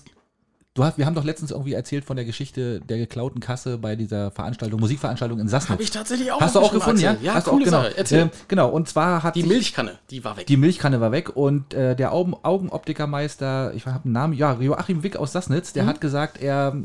[0.74, 3.96] Du hast, wir haben doch letztens irgendwie erzählt von der Geschichte der geklauten Kasse bei
[3.96, 5.70] dieser Veranstaltung, Musikveranstaltung in Sassnitz.
[5.70, 7.10] Habe ich tatsächlich auch Hast du auch gefunden, ja?
[7.10, 7.26] Axel.
[7.26, 7.82] Ja, Hast du coole auch, genau.
[7.82, 7.98] Sache.
[7.98, 8.20] Erzähl.
[8.20, 10.46] Ähm, genau, und zwar hat die sich- Milchkanne, die war weg.
[10.46, 15.02] die Milchkanne war weg und äh, der Augen, Augenoptikermeister, ich habe einen Namen, ja, Joachim
[15.02, 15.74] Wick aus Sassnitz, Mhm.
[15.74, 16.76] der hat gesagt, er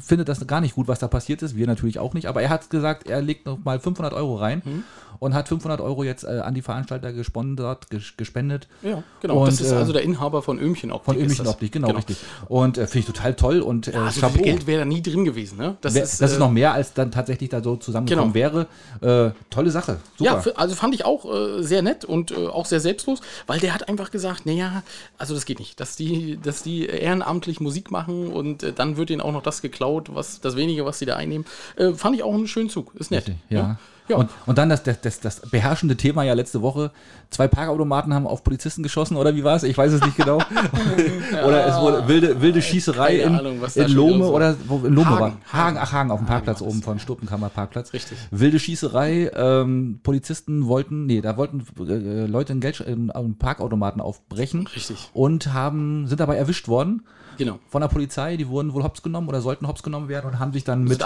[0.00, 1.56] findet das gar nicht gut, was da passiert ist.
[1.56, 4.62] Wir natürlich auch nicht, aber er hat gesagt, er legt noch mal 500 Euro rein
[4.64, 4.84] Mhm.
[5.18, 8.68] und hat 500 Euro jetzt äh, an die Veranstalter gesponsert, ges gespendet.
[8.82, 9.40] ja, genau.
[9.40, 11.14] Und, das ist äh, also der Inhaber von Öhmchen Optik.
[11.14, 11.46] Von Öhmchen.
[11.46, 12.16] Optik, genau, richtig.
[12.48, 15.24] Und äh, finde ich total toll und äh, Also viel Geld wäre da nie drin
[15.24, 15.76] gewesen, ne?
[15.80, 18.66] Das, Wär- ist, das ist äh, noch mehr, als dann tatsächlich da so zusammengekommen wäre.
[19.00, 19.98] Äh, tolle Sache.
[20.18, 20.42] Super.
[20.46, 23.88] Ja, also fand ich auch äh, sehr nett und auch sehr selbstlos, weil der hat
[23.88, 24.82] einfach gesagt, naja,
[25.18, 29.20] also das geht nicht, dass die, dass die ehrenamtlich Musik machen und dann wird ihnen
[29.20, 29.80] auch noch das geklaut,
[30.12, 31.46] was das wenige, was sie da einnehmen.
[31.76, 33.32] Äh, fand ich auch einen schönen Zug, ist nett.
[33.48, 33.78] Ja.
[34.10, 34.16] Ja.
[34.16, 36.90] Und, und dann das, das, das, beherrschende Thema ja letzte Woche.
[37.30, 39.62] Zwei Parkautomaten haben auf Polizisten geschossen, oder wie war es?
[39.62, 40.38] Ich weiß es nicht genau.
[41.46, 44.94] oder es wurde wilde, wilde Schießerei Keine in, Ahnung, in wieder so- oder wo, in
[44.94, 45.20] Lohme Hagen.
[45.20, 45.36] war.
[45.52, 47.92] Hagen, ach Hagen, auf dem Hagen Parkplatz das, oben von Stuppenkammer Parkplatz.
[47.92, 48.18] Richtig.
[48.32, 54.00] Wilde Schießerei, ähm, Polizisten wollten, nee, da wollten äh, Leute in, Geld, in, in Parkautomaten
[54.00, 54.66] aufbrechen.
[54.66, 55.10] Richtig.
[55.12, 57.04] Und haben, sind dabei erwischt worden
[57.40, 57.58] Genau.
[57.70, 60.52] von der Polizei, die wurden wohl hops genommen oder sollten hops genommen werden und haben
[60.52, 61.02] sich dann mit,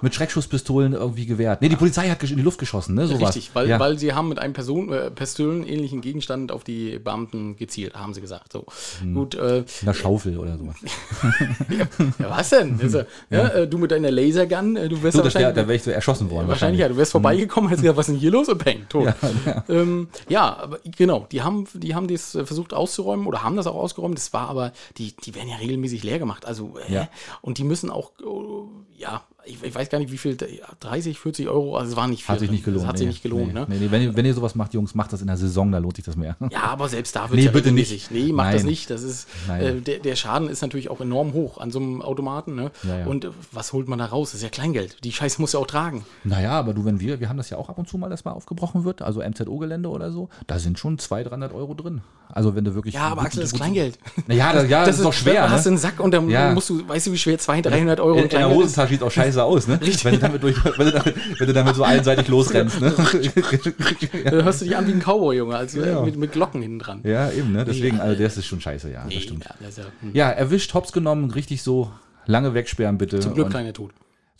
[0.00, 1.60] mit Schreckschusspistolen irgendwie gewehrt.
[1.60, 3.08] Nee, die Polizei hat in die Luft geschossen, ne?
[3.08, 3.34] Sowas.
[3.34, 3.80] Richtig, weil, ja.
[3.80, 8.20] weil sie haben mit einem Person, äh, pistolenähnlichen Gegenstand auf die Beamten gezielt, haben sie
[8.20, 8.52] gesagt.
[8.52, 8.64] So.
[9.00, 9.14] Hm.
[9.14, 10.76] Gut, äh, Einer Schaufel oder sowas.
[12.18, 12.78] ja, was denn?
[12.80, 13.48] Also, ja.
[13.48, 15.82] äh, du mit deiner Lasergun, äh, du wirst So, das wär, wahrscheinlich, da wäre ich
[15.82, 16.46] so erschossen worden.
[16.46, 18.48] wahrscheinlich, ja, du wärst vorbeigekommen, hättest gesagt, was ist denn hier los?
[18.48, 19.12] Und peng, tot.
[19.46, 20.08] Ja, Ähm,
[20.62, 24.16] aber genau, die haben, die haben das äh, versucht auszuräumen oder haben das auch ausgeräumt.
[24.16, 25.71] Das war aber, die, die werden ja regelmäßig
[26.02, 26.44] leer gemacht.
[26.46, 27.08] Also, äh, Ja.
[27.40, 30.36] und die müssen auch, äh, ja, ich, ich weiß gar nicht, wie viel,
[30.80, 32.32] 30, 40 Euro, also es war nicht viel.
[32.32, 32.82] Hat sich nicht gelohnt.
[32.82, 33.12] Das hat sich nee.
[33.12, 33.60] nicht gelohnt, nee.
[33.60, 33.66] ne?
[33.68, 35.96] Nee, wenn, ihr, wenn ihr sowas macht, Jungs, macht das in der Saison, da lohnt
[35.96, 36.36] sich das mehr.
[36.50, 38.10] Ja, aber selbst da wird Nee, ja bitte nicht.
[38.10, 38.70] Nee, mach das Nein.
[38.70, 38.90] nicht.
[38.90, 42.54] Das ist, äh, der, der Schaden ist natürlich auch enorm hoch an so einem Automaten.
[42.54, 42.70] Ne?
[42.82, 43.06] Ja, ja.
[43.06, 44.30] Und was holt man da raus?
[44.30, 44.96] Das ist ja Kleingeld.
[45.04, 46.04] Die Scheiße muss ja auch tragen.
[46.24, 48.24] Naja, aber du, wenn wir, wir haben das ja auch ab und zu mal, dass
[48.24, 52.02] mal aufgebrochen wird, also MZO-Gelände oder so, da sind schon 200, 300 Euro drin.
[52.32, 52.94] Also wenn du wirklich.
[52.94, 53.98] Ja, aber Axel, das ist Kleingeld.
[54.28, 55.50] Ja, das, ja, das, ist doch schwer.
[55.50, 55.74] Hast du Ne?
[55.74, 58.28] einen Sack und dann musst du, weißt du, wie schwer 200, 300 Euro In, in
[58.30, 58.54] der ist?
[58.54, 59.78] Hosentasche sieht auch scheiße aus, ne?
[60.02, 62.92] Wenn, du damit durch, wenn, du damit, wenn du damit so einseitig losrennst, ne?
[64.24, 66.04] Da hörst du dich an wie ein Cowboy, Junge, also äh, Genau.
[66.04, 67.00] mit, mit Glocken hinten dran.
[67.04, 67.64] ja, eben, ne?
[67.64, 69.44] Deswegen, Nee, also das ist schon scheiße, ja, Nee, das stimmt.
[69.44, 70.10] ja, ja, hm.
[70.12, 71.90] Ja, erwischt, hops genommen, richtig so
[72.26, 73.20] lange wegsperren, bitte.
[73.20, 73.92] Zum Glück keiner tot.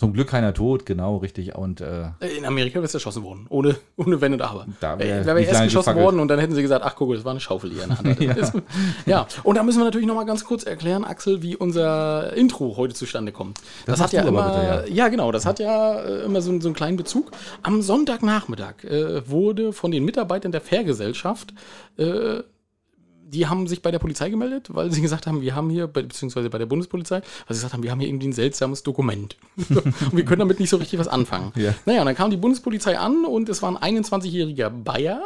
[0.03, 1.55] Zum Glück keiner tot, genau, richtig.
[1.55, 3.47] Und äh, In Amerika wärst du erschossen worden.
[3.51, 4.67] Ohne, ohne Wenn und Aber.
[4.81, 6.05] Da Da wär wäre wär erst geschossen gefackelt.
[6.05, 7.89] worden und dann hätten sie gesagt, ach guck, das war eine Schaufel, die er in
[7.91, 8.25] der Hand hatte.
[8.57, 8.63] ja.
[9.07, 12.77] ja, und da müssen wir natürlich noch mal ganz kurz erklären, Axel, wie unser Intro
[12.77, 13.59] heute zustande kommt.
[13.87, 15.07] Das hat machst ja immer, bitte, ja.
[15.07, 17.31] genau, das hat ja äh, immer so, einen- so einen kleinen Bezug.
[17.63, 21.55] Am Sonntagnachmittag äh, wurde von den Mitarbeitern der Fährgesellschaft
[21.97, 22.41] äh,
[23.33, 26.51] die haben sich bei der Polizei gemeldet, weil sie gesagt haben, wir haben hier, beziehungsweise
[26.51, 29.37] bei der Bundespolizei, weil sie gesagt haben, wir haben hier irgendwie ein seltsames Dokument.
[29.69, 31.53] und wir können damit nicht so richtig was anfangen.
[31.57, 31.75] Ja.
[31.87, 35.23] Naja, und dann kam die Bundespolizei an und es war ein 21-jähriger Bayer,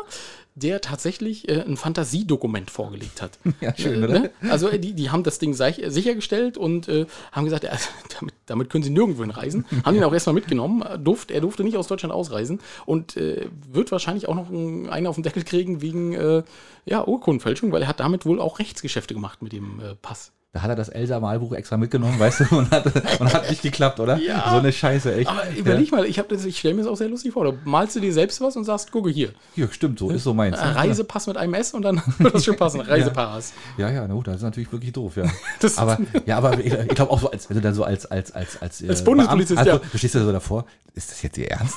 [0.57, 3.39] der tatsächlich äh, ein Fantasiedokument vorgelegt hat.
[3.61, 4.19] Ja, schön, äh, oder?
[4.21, 4.31] Ne?
[4.51, 7.73] Also äh, die, die haben das Ding seich- sichergestellt und äh, haben gesagt, ja,
[8.19, 9.67] damit, damit können sie nirgendwo hinreisen.
[9.85, 10.83] haben ihn auch erstmal mitgenommen.
[10.83, 14.89] Er durfte, er durfte nicht aus Deutschland ausreisen und äh, wird wahrscheinlich auch noch ein,
[14.89, 16.43] einen auf den Deckel kriegen wegen äh,
[16.87, 20.33] ja, Urkundenfälschung, weil er hat damit wohl auch Rechtsgeschäfte gemacht mit dem äh, Pass.
[20.57, 22.87] Da hat er das Elsa-Malbuch extra mitgenommen, weißt du, und hat,
[23.21, 24.17] und hat nicht geklappt, oder?
[24.19, 24.51] Ja.
[24.51, 25.29] So eine Scheiße, echt.
[25.29, 27.45] Aber überleg mal, ich, das- ich stelle mir das auch sehr lustig vor.
[27.45, 30.33] Da malst du dir selbst was und sagst, gucke hier, Ja, stimmt, so ist so
[30.33, 30.57] meins.
[30.59, 32.81] äh, Reisepass mit einem S und dann wird das schon passen.
[32.81, 33.53] Reisepass.
[33.77, 35.25] Ja, ja, na gut, das ist natürlich wirklich doof, ja.
[35.61, 38.07] Das- aber ja, aber ich, ich glaube auch so, als wenn du dann so als
[38.07, 39.73] als als als, äh, Als Bundespolizist, Beamter- ja.
[39.75, 40.65] also, Du stehst da so davor.
[40.95, 41.75] Ist das jetzt Ihr Ernst?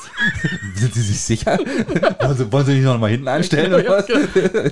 [0.75, 1.57] Sind Sie sich sicher?
[2.21, 4.05] wollen, Sie, wollen Sie nicht noch mal hinten anstellen oder was?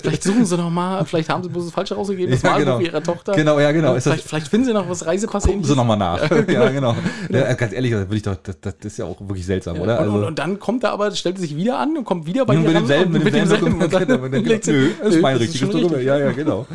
[0.02, 2.66] Vielleicht suchen sie noch mal, vielleicht haben sie bloß das Falsche rausgegeben, das Ja, Malbuch
[2.66, 2.80] genau.
[2.80, 3.34] ihrer Tochter.
[3.34, 3.97] Genau, ja, genau.
[3.98, 6.30] Ist das- Vielleicht, vielleicht finden sie noch was Reisepass Gucken Sie noch mal nach.
[6.48, 6.96] Ja, genau.
[7.30, 10.00] Ja, ganz ehrlich, das, würde ich doch, das, das ist ja auch wirklich seltsam, oder?
[10.00, 12.46] Und, und, Also, und dann kommt er aber, stellt sich wieder an und kommt wieder
[12.46, 15.38] bei dir mit demselben, und mit demselben und dann Genau, sie- Nö, das ist mein
[15.38, 16.04] richtiges Dokument.
[16.04, 16.66] Ja, ja, genau.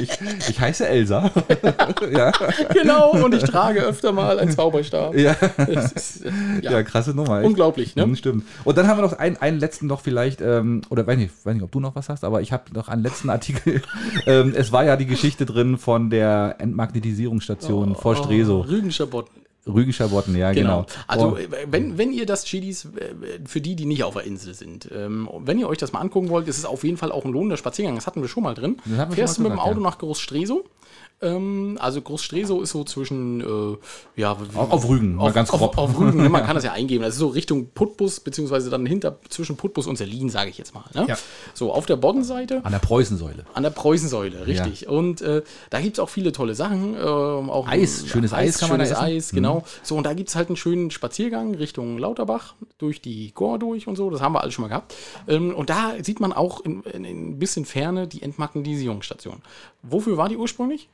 [0.00, 0.10] Ich,
[0.48, 1.30] ich heiße Elsa.
[2.12, 2.32] ja,
[2.72, 5.14] Genau, und ich trage öfter mal einen Zauberstab.
[5.16, 5.32] ja,
[5.66, 6.30] ist, äh,
[6.62, 6.72] ja.
[6.72, 7.38] ja, krasse Nummer.
[7.38, 7.46] echt.
[7.46, 8.06] unglaublich, ne?
[8.06, 8.44] Mhm, stimmt.
[8.64, 11.54] Und dann haben wir noch einen, einen letzten noch vielleicht, ähm, oder weiß nicht, weiß
[11.54, 13.82] nicht, ob du noch was hast, aber ich habe noch einen letzten Artikel.
[14.26, 18.58] ähm, es war ja die Geschichte drin von der Entmagnetisierungsstation vor Streso.
[18.58, 19.46] Oh, Rügenschabotten.
[19.66, 20.82] Rügischer Botten, ja, genau.
[20.82, 20.98] Genau.
[21.08, 24.54] Also, Oh, wenn, wenn ihr das Chidis, äh, für die, die nicht auf der Insel
[24.54, 27.24] sind, ähm, wenn ihr euch das mal angucken wollt, ist es auf jeden Fall auch
[27.24, 27.96] ein lohnender Spaziergang.
[27.96, 28.76] Das hatten wir schon mal drin.
[29.10, 29.82] Fährst mal mit dem Auto ja.
[29.82, 30.64] nach Groß Streso
[31.22, 35.78] Ähm, also Groß-Stresow ist so zwischen, äh, ja, Auf, auf Rügen, auf, ganz auf, grob.
[35.78, 37.02] auf Rügen, ne, man kann das ja eingeben.
[37.04, 40.74] Das ist so Richtung Putbus, beziehungsweise dann hinter zwischen Putbus und Selin, sage ich jetzt
[40.74, 40.84] mal.
[40.94, 41.06] Ne?
[41.08, 41.16] Ja.
[41.54, 43.44] So, auf der Boddenseite An der Preußensäule.
[43.54, 44.88] an der Preußensäule, richtig.
[44.88, 46.94] Und äh, da gibt es auch viele tolle Sachen.
[46.94, 48.98] ähm, auch Eis, schönes Eis kann man schönes.
[48.98, 49.04] Mhm.
[49.04, 49.64] Eis, genau.
[49.82, 53.86] So, und da gibt es halt einen schönen Spaziergang Richtung Lauterbach, durch die Gore durch
[53.88, 54.10] und so.
[54.10, 54.94] Das haben wir alles schon mal gehabt.
[55.28, 59.40] Ähm, und da sieht man auch in, in, in ein bisschen Ferne die Entmagnetisierungsstation.
[59.90, 60.88] Wofür war die ursprünglich?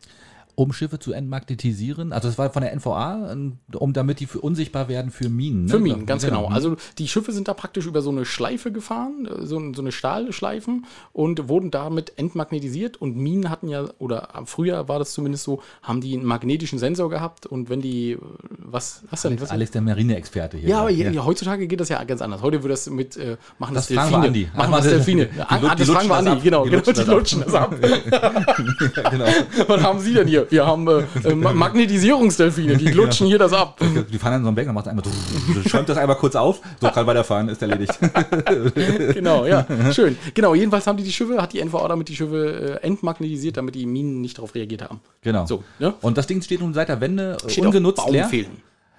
[0.54, 2.12] Um Schiffe zu entmagnetisieren.
[2.12, 3.34] Also das war von der NVA,
[3.74, 5.64] um damit die für unsichtbar werden für Minen.
[5.64, 5.70] Ne?
[5.70, 6.46] Für Minen, ganz genau.
[6.48, 9.92] Also die Schiffe sind da praktisch über so eine Schleife gefahren, äh, so, so eine
[9.92, 15.62] Stahlschleifen und wurden damit entmagnetisiert und Minen hatten ja, oder früher war das zumindest so,
[15.82, 18.18] haben die einen magnetischen Sensor gehabt und wenn die, äh,
[18.58, 19.40] was, was denn?
[19.40, 20.68] Was Alex, der Marineexperte hier.
[20.68, 22.42] ja, aber ja, heutzutage geht das ja ganz anders.
[22.42, 24.26] Heute wird das mit, äh, machen das, Das Delfine.
[24.26, 24.48] Andi.
[24.54, 25.26] Machen Ach, das Delfine.
[25.26, 26.64] die Ah, die das fragen wir Andi, genau.
[26.64, 27.70] Die genau, lutschen Die das ab.
[27.72, 29.10] lutschen das ab.
[29.10, 29.26] genau.
[29.68, 30.41] Was haben Sie denn hier?
[30.50, 33.78] Wir haben äh, äh, Ma- Magnetisierungsdelfine, die lutschen hier das ab.
[34.12, 36.60] Die fahren dann so einen Berg und macht einmal, so- schäumt das einmal kurz auf,
[36.80, 37.98] so kann weiterfahren, ist erledigt.
[39.14, 40.16] genau, ja, schön.
[40.34, 43.74] Genau, jedenfalls haben die die Schiffe, hat die NVA damit die Schiffe äh, entmagnetisiert, damit
[43.74, 45.00] die Minen nicht darauf reagiert haben.
[45.22, 45.46] Genau.
[45.46, 45.94] So, ne?
[46.00, 48.22] Und das Ding steht nun seit der Wende äh, Steht ungenutzt auf leer.
[48.22, 48.50] Baumfehlen.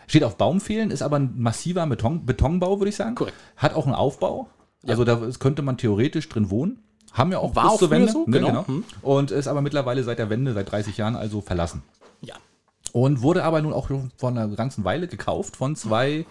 [0.08, 3.16] Steht auf Baumfehlen, ist aber ein massiver Beton, Betonbau, würde ich sagen.
[3.16, 3.36] Korrekt.
[3.58, 4.50] Hat auch einen Aufbau.
[4.86, 6.80] Also da könnte man theoretisch drin wohnen.
[7.14, 8.68] Haben ja auch War auch früher so, Ne, genau.
[8.68, 8.84] Hm.
[9.02, 11.84] Und ist aber mittlerweile seit der Wende, seit 30 Jahren, also verlassen.
[12.22, 12.36] Ja.
[12.92, 16.26] Und wurde aber nun auch vor einer ganzen Weile gekauft von zwei,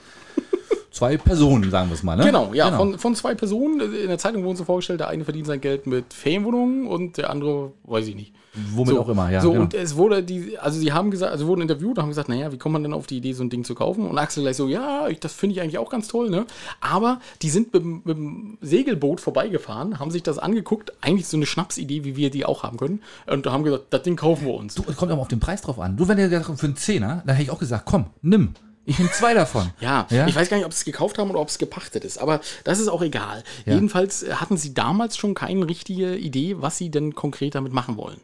[0.90, 2.16] zwei Personen, sagen wir es mal.
[2.16, 2.24] Ne?
[2.24, 3.80] Genau, ja, Von, von zwei Personen.
[3.94, 7.30] In der Zeitung wurden so vorgestellt, der eine verdient sein Geld mit Ferienwohnungen und der
[7.30, 8.34] andere, weiß ich nicht.
[8.74, 9.40] Womit so, auch immer, ja.
[9.40, 9.62] So, genau.
[9.64, 12.52] und es wurde die, also sie haben gesagt, also wurden interviewt und haben gesagt, naja,
[12.52, 14.06] wie kommt man denn auf die Idee, so ein Ding zu kaufen?
[14.06, 16.44] Und Axel gleich so, ja, ich, das finde ich eigentlich auch ganz toll, ne?
[16.80, 21.36] Aber die sind mit, dem- mit dem Segelboot vorbeigefahren, haben sich das angeguckt, eigentlich so
[21.36, 24.54] eine Schnapsidee, wie wir die auch haben können, und haben gesagt, das Ding kaufen wir
[24.54, 24.74] uns.
[24.74, 25.96] Du, es kommt aber auf den Preis drauf an.
[25.96, 28.54] Du, wenn ihr gesagt für einen Zehner, dann hätte ich auch gesagt, komm, nimm.
[28.84, 29.70] Ich nehme zwei davon.
[29.80, 30.26] Ja, Ja?
[30.26, 32.40] ich weiß gar nicht, ob sie es gekauft haben oder ob es gepachtet ist, aber
[32.64, 33.44] das ist auch egal.
[33.64, 37.96] Jedenfalls äh, hatten sie damals schon keine richtige Idee, was sie denn konkret damit machen
[37.96, 38.20] wollen.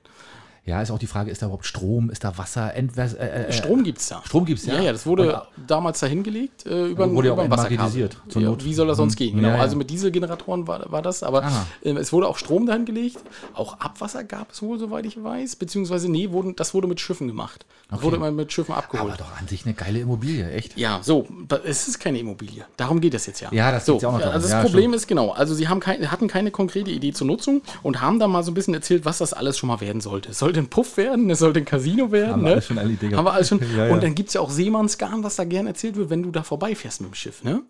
[0.69, 3.53] Ja, ist auch die Frage, ist da überhaupt Strom, ist da Wasser, Entwäs äh, äh,
[3.53, 4.23] Strom gibt es da.
[4.25, 4.75] Strom gibt's ja.
[4.75, 8.43] Ja, ja, das wurde damals dahin gelegt äh, über, ein- Wurde ja auch entmagnetisiert, zur
[8.43, 8.65] Ja, Not.
[8.65, 9.17] wie soll das sonst Mhm.
[9.17, 9.37] gehen?
[9.37, 9.49] Genau.
[9.49, 9.61] Ja, ja.
[9.63, 11.51] Also mit Dieselgeneratoren war, war das, aber
[11.83, 13.19] ähm, es wurde auch Strom dahin gelegt.
[13.55, 15.57] Auch Abwasser gab es wohl, soweit ich weiß.
[15.57, 17.65] Beziehungsweise, nee, wurden, das wurde mit Schiffen gemacht.
[17.91, 19.15] Das wurde immer mit Schiffen abgeholt.
[19.15, 20.77] Aber doch an sich eine geile Immobilie, echt.
[20.79, 21.27] Ja, so,
[21.65, 22.67] es ist keine Immobilie.
[22.77, 23.49] Darum geht es jetzt ja.
[23.53, 24.35] Ja, das so, ja auch noch darum.
[24.35, 27.27] Also das Ja, Problem ist genau, also sie haben kein, hatten keine konkrete Idee zur
[27.27, 30.03] Nutzung und haben da mal so ein bisschen erzählt, was das alles schon mal werden
[30.03, 30.31] sollte.
[30.31, 32.33] Es sollte ein Puff werden, es sollte ein Casino werden.
[32.33, 32.53] Haben wir ne?
[32.53, 33.17] alles schon gehabt.
[33.17, 33.61] Haben wir alles schon.
[33.77, 33.93] Ja, ja.
[33.93, 36.43] Und dann gibt es ja auch Seemannsgarn, was da gern erzählt wird, wenn du da
[36.43, 37.63] vorbeifährst mit dem Schiff, ne?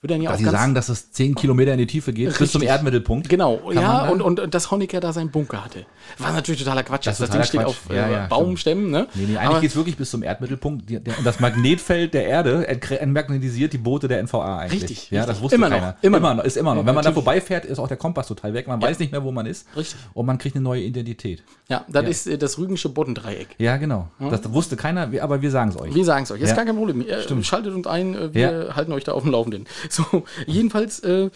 [0.00, 2.52] Wird dann ja auch sie sagen, dass es 10 Kilometer in die Tiefe geht, bis
[2.52, 2.68] zum Richtig.
[2.68, 3.28] Erdmittelpunkt.
[3.28, 5.86] Genau, ja, da- und, und dass Honecker da seinen Bunker hatte.
[6.18, 7.06] War natürlich totaler Quatsch.
[7.08, 7.90] Das Das, ist Ding totaler steht Quatsch.
[7.90, 9.08] auf Ja, äh, ja, Baumstämmen, ne?
[9.14, 10.88] Nee, nee, eigentlich geht es wirklich bis zum Erdmittelpunkt.
[10.88, 14.82] Die, der, und das Magnetfeld der Erde entmagnetisiert die Boote der NVA eigentlich.
[14.82, 15.34] Richtig, Ja, richtig.
[15.34, 15.96] das wusste Immer noch, keiner.
[16.02, 16.36] immer immer noch.
[16.36, 16.44] noch.
[16.44, 16.86] Ist immer noch.
[16.86, 18.68] Wenn man da vorbeifährt, ist auch der Kompass total weg.
[18.68, 19.66] Man weiß nicht mehr, wo man ist.
[19.76, 19.98] Richtig.
[20.14, 21.42] Und man kriegt eine neue Identität.
[21.68, 23.48] Ja, das ist äh, das Rügensche Boddendreieck.
[23.58, 24.08] Ja, genau.
[24.30, 25.92] Das wusste keiner, aber wir sagen es euch.
[25.92, 27.04] Wir sagen es euch, ist gar kein Problem.
[27.42, 29.66] Schaltet uns ein, äh, wir halten euch da auf dem Laufenden.
[29.92, 31.30] So, jedenfalls, äh,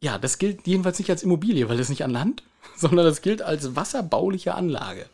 [0.00, 2.42] ja, das gilt jedenfalls nicht als Immobilie, weil das nicht an Land,
[2.76, 5.06] sondern das gilt als wasserbauliche Anlage.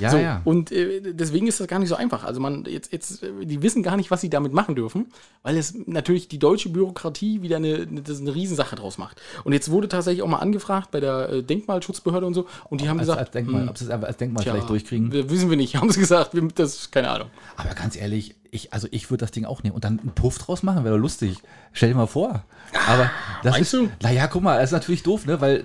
[0.00, 0.42] ja, so, ja.
[0.44, 2.24] Und äh, deswegen ist das gar nicht so einfach.
[2.24, 5.06] Also man jetzt, jetzt, äh, die wissen gar nicht, was sie damit machen dürfen,
[5.42, 9.20] weil es natürlich die deutsche Bürokratie wieder eine, eine, das eine Riesensache draus macht.
[9.44, 12.88] Und jetzt wurde tatsächlich auch mal angefragt bei der äh, Denkmalschutzbehörde und so, und die
[12.88, 15.12] haben als, gesagt, als Denkmal, hm, ob sie es als Denkmal tja, vielleicht durchkriegen.
[15.30, 17.30] Wissen wir nicht, haben sie gesagt, wir, das keine Ahnung.
[17.56, 20.38] Aber ganz ehrlich, ich, also ich würde das Ding auch nehmen und dann einen Puff
[20.38, 21.38] draus machen, wäre doch lustig.
[21.72, 22.44] Stell dir mal vor.
[22.88, 23.10] Aber
[23.42, 23.90] das Meinst ist, du?
[24.02, 25.64] naja, guck mal, das ist natürlich doof, ne, weil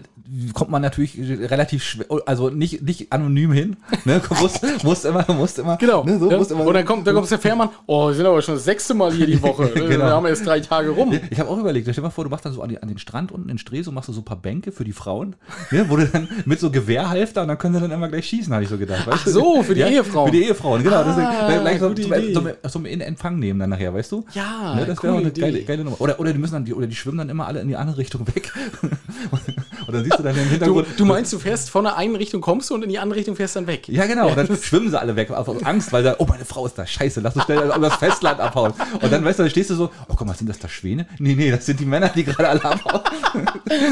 [0.54, 1.18] kommt man natürlich
[1.50, 6.04] relativ schwer, also nicht, nicht anonym hin, ne, musst, musst immer, musst immer, Genau.
[6.04, 6.38] ne, so, ja.
[6.38, 8.64] musst immer, und dann kommt, dann kommt der Fährmann, oh, wir sind aber schon das
[8.64, 9.70] sechste Mal hier die Woche.
[9.70, 9.88] Genau.
[9.88, 11.18] Wir haben erst drei Tage rum.
[11.30, 12.88] Ich habe auch überlegt, stell dir mal vor, du machst dann so an, die, an
[12.88, 15.36] den Strand unten in Streso, machst du so ein paar Bänke für die Frauen,
[15.72, 18.54] ne, wo du dann mit so Gewehrhalfter und dann können sie dann immer gleich schießen,
[18.54, 19.08] habe ich so gedacht.
[19.08, 20.28] Weißt Ach so, für die Ehefrauen.
[20.32, 21.04] Für die Ehefrauen, genau.
[21.04, 24.26] das Ah, ist, gleich so, zum, zum, in Empfang nehmen dann nachher, weißt du?
[24.34, 26.00] Ja, ne, das wäre auch eine geile, geile Nummer.
[26.00, 27.98] Oder, oder die müssen dann, die, oder die schwimmen dann immer alle in die andere
[27.98, 28.52] Richtung weg.
[29.92, 30.88] und dann siehst du dann im Du, Hintergrund.
[30.98, 33.36] du meinst, du fährst von der einen Richtung kommst du und in die andere Richtung
[33.36, 33.88] fährst dann weg.
[33.90, 34.30] Ja, genau.
[34.30, 36.86] Und dann schwimmen sie alle weg aus Angst, weil da, oh, meine Frau ist da.
[36.86, 38.74] Scheiße, lass uns schnell übers Festland abhauen.
[39.02, 41.08] Und dann, weißt du, dann stehst du so, oh, guck mal, sind das da Schwäne?
[41.20, 43.02] Nee, nee, das sind die Männer, die gerade alle abhauen.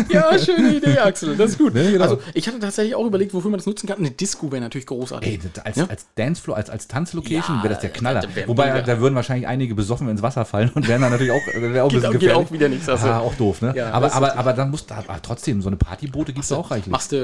[0.09, 1.35] Ja, schöne Idee, Axel.
[1.37, 1.73] Das ist gut.
[1.73, 2.03] Ne, genau.
[2.03, 3.97] Also, ich hatte tatsächlich auch überlegt, wofür man das nutzen kann.
[3.99, 5.29] Eine Disco wäre natürlich großartig.
[5.31, 5.85] Ey, das- als, Ja?
[5.87, 8.21] als Dancefloor, als, als Tanzlocation Ja, wäre das der Knaller.
[8.21, 8.81] das Wobei, mega.
[8.81, 11.89] da würden wahrscheinlich einige besoffen ins Wasser fallen und wären dann natürlich auch, wäre auch
[11.91, 12.47] ein Geht bisschen auch- geht gefährlich.
[12.47, 13.07] auch wieder nichts, also.
[13.07, 13.73] Ah, auch doof, ne?
[13.75, 16.69] Ja, aber, das aber, aber dann muss da trotzdem so eine Partyboote gibt es auch
[16.69, 16.91] reichlich.
[16.91, 17.17] Machst du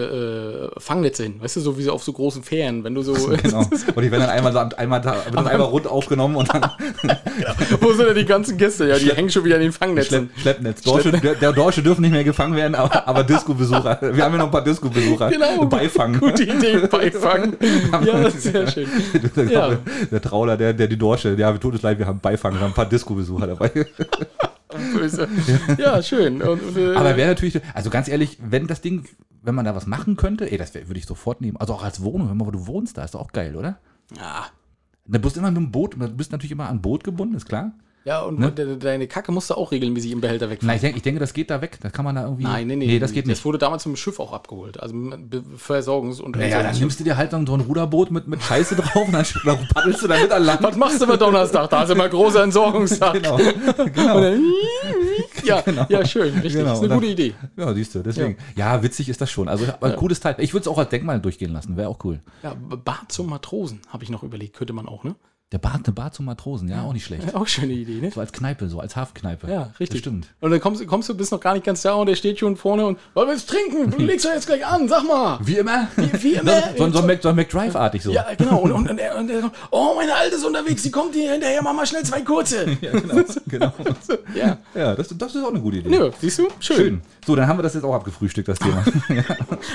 [0.76, 3.13] äh, Fangnetze hin, weißt du, so wie so auf so großen Fähren, wenn du so.
[3.45, 3.59] Genau.
[3.95, 6.63] Und die werden dann einmal, so, einmal, da, wird dann einmal rund aufgenommen und dann
[7.80, 8.88] Wo sind denn die ganzen Gäste?
[8.88, 10.30] Ja, die hängen schon wieder an den Fangnetzen.
[10.36, 10.82] Schlepp, Schleppnetz.
[10.82, 13.99] Deutsche, der, der Deutsche dürfen nicht mehr gefangen werden, aber, aber Disco-Besucher.
[14.01, 15.30] Wir haben ja noch ein paar Disco-Besucher.
[15.30, 15.66] Genau.
[15.66, 16.20] Beifangen.
[16.20, 17.55] Gute Idee, Beifang.
[18.03, 18.88] ja, sehr schön.
[19.36, 19.78] Der, Ja.
[20.11, 22.72] der Trauler, der, der die Deutsche, ja, tut es leid, wir haben Beifang, wir haben
[22.72, 23.72] ein paar Disco-Besucher dabei.
[24.93, 25.28] Böse.
[25.78, 26.41] Ja, schön.
[26.41, 29.05] Und, und, äh, Aber wäre natürlich, also ganz ehrlich, wenn das Ding,
[29.41, 31.57] wenn man da was machen könnte, ey, das würde ich sofort nehmen.
[31.57, 33.80] Also auch als Wohnung, wenn man, wo du wohnst, da ist doch auch geil, oder?
[34.17, 34.45] ja.
[35.07, 37.45] Da bist du immer mit dem Boot, du bist natürlich immer an Boot gebunden, ist
[37.45, 37.73] klar.
[38.05, 38.51] Ja, und Ne?
[38.51, 40.67] de- deine Kacke musst du auch regelmäßig im Behälter wegfahren.
[40.67, 41.79] Nein, ich denke, ich denke, das geht da weg.
[41.81, 42.43] Das kann man da irgendwie.
[42.43, 42.85] Nein, nee, nee.
[42.85, 43.39] Nee, das geht nicht.
[43.39, 44.79] Das wurde damals vom Schiff auch abgeholt.
[44.79, 48.43] Also Be- Versorgungs- und Naja, dann nimmst du dir halt so ein Ruderboot mit, mit
[48.43, 50.61] Scheiße drauf und dann, dann paddelst du damit an Land.
[50.61, 51.67] Was machst du am Donnerstag?
[51.71, 53.15] Da ist immer großer Entsorgungstag.
[53.23, 53.37] Genau.
[53.93, 54.19] genau.
[55.43, 56.53] Ja, ja, schön, richtig.
[56.53, 57.33] Genau, ist und eine dann- gute Idee.
[57.57, 58.37] Ja, siehst du, deswegen.
[58.55, 58.81] Ja.
[58.83, 59.47] witzig ist das schon.
[59.47, 60.35] Also, aber ein cooles Teil.
[60.39, 62.19] Ich würde es auch als Denkmal durchgehen lassen, wäre auch cool.
[62.43, 64.55] Ja, Bad zum Matrosen, habe ich noch überlegt.
[64.55, 65.15] Könnte man auch, ne?
[65.51, 67.35] Der Bar, eine Bar zum Matrosen, ja, auch nicht schlecht.
[67.35, 68.09] Auch schöne Idee, ne?
[68.09, 69.47] So als Kneipe, so als Hafenkneipe.
[69.47, 69.89] Ja, richtig.
[69.89, 70.27] Das stimmt.
[70.41, 72.57] Und dann kommst, kommst du, bist noch gar nicht ganz da und der steht schon
[72.57, 73.91] vorne und wollen wir jetzt trinken?
[73.95, 75.37] Du legst doch jetzt gleich an, sag mal.
[75.43, 75.87] Wie immer.
[75.97, 76.63] Wie, wie immer.
[76.75, 78.11] So, so, so, McDrive-artig so.
[78.11, 78.57] ja, genau.
[78.61, 81.31] Und, und, und, er, und er kommt, oh, meine Alte ist unterwegs, die kommt hier
[81.33, 82.65] hinterher, mach mal schnell zwei kurze.
[82.81, 83.23] Ja, genau.
[83.47, 83.73] genau.
[84.33, 84.57] Ja.
[84.73, 85.89] Ja, das, das ist auch eine gute Idee.
[85.89, 86.47] Nö, siehst du?
[86.59, 86.75] Schön.
[86.75, 87.01] Schön.
[87.25, 88.83] So, dann haben wir das jetzt auch abgefrühstückt, das Thema.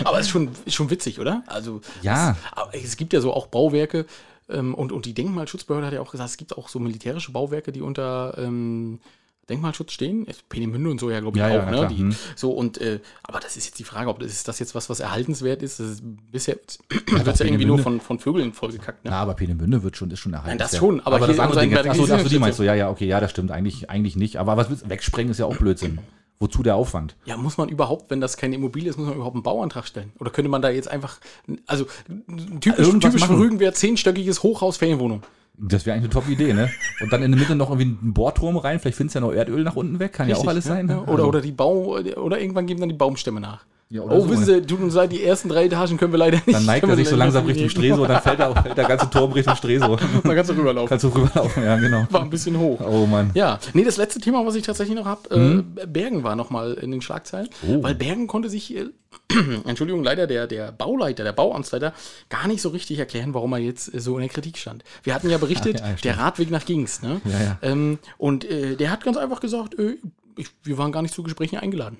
[0.04, 1.44] Aber ist schon, ist schon witzig, oder?
[1.46, 2.36] Also, Ja.
[2.72, 4.04] Es, es gibt ja so auch Bauwerke
[4.58, 7.80] und, und die Denkmalschutzbehörde hat ja auch gesagt, es gibt auch so militärische Bauwerke, die
[7.82, 8.98] unter ähm,
[9.48, 10.26] Denkmalschutz stehen.
[10.48, 11.70] Peenemünde und so ja, glaube ich, Ja, ja, auch.
[11.70, 11.88] na ne?
[11.88, 12.14] die, Hm.
[12.36, 14.88] so, und, äh, aber das ist jetzt die Frage, ob das, ist das jetzt was,
[14.88, 15.80] was erhaltenswert ist?
[15.80, 16.56] Das ist bisher
[17.10, 19.04] wird ja irgendwie nur von, von Vögeln vollgekackt.
[19.04, 19.10] Ne?
[19.10, 20.50] Na, aber Peenemünde wird schon, ist schon erhalten.
[20.50, 20.78] Nein, das Ja.
[20.78, 23.06] schon, aber Aber, hier das andere Ding, achso, achso, die meinst du, ja, ja, okay,
[23.06, 24.36] ja, das stimmt, eigentlich, eigentlich nicht.
[24.36, 25.98] Aber was willst, wegsprengen ist ja auch Blödsinn.
[26.42, 27.16] Wozu der Aufwand?
[27.26, 30.10] Ja, muss man überhaupt, wenn das keine Immobilie ist, muss man überhaupt einen Bauantrag stellen?
[30.18, 31.20] Oder könnte man da jetzt einfach,
[31.66, 31.84] also
[32.60, 33.42] typisch, Irgendwas typisch für machen.
[33.42, 35.22] Rügen wäre zehnstöckiges Hochhaus Ferienwohnung.
[35.58, 36.70] Das wäre eigentlich eine Top-Idee, ne?
[37.02, 39.34] Und dann in der Mitte noch irgendwie einen Bohrturm rein, vielleicht findest du ja noch
[39.34, 40.88] Erdöl nach unten weg, kann ja auch alles sein.
[40.88, 41.02] Ja, ne?
[41.02, 43.66] oder, Also- oder die Bau, oder irgendwann geben dann die Baumstämme nach.
[43.92, 44.44] Ja, oder oh, so, wissen?
[44.44, 46.54] Sie, tut uns leid, die ersten drei Etagen können wir leider nicht.
[46.54, 47.68] Dann neigt er wir sich so langsam Richtung.
[47.68, 49.98] Streso, dann fällt, er, fällt der ganze Turm Richtung Streso.
[50.22, 50.88] Man kann so rüberlaufen.
[50.88, 52.06] Kannst du rüberlaufen, ja, genau.
[52.08, 52.78] War ein bisschen hoch.
[52.80, 53.32] Oh Mann.
[53.34, 55.76] Ja, nee, das letzte Thema, was ich tatsächlich noch habe, Mhm.
[55.76, 57.82] äh, Bergen war nochmal in den Schlagzeilen, Oh.
[57.82, 58.84] weil Bergen konnte sich, äh,
[59.66, 61.92] Entschuldigung, leider der, der Bauleiter, der Bauamtsleiter,
[62.28, 64.84] gar nicht so richtig erklären, warum er jetzt äh, so in der Kritik stand.
[65.02, 67.20] Wir hatten ja berichtet, Ach, ja, der Radweg nach Gings, ne?
[67.24, 67.58] Ja, ja.
[67.62, 69.96] Ähm, und äh, der hat ganz einfach gesagt, äh,
[70.36, 71.98] ich, wir waren gar nicht zu Gesprächen eingeladen.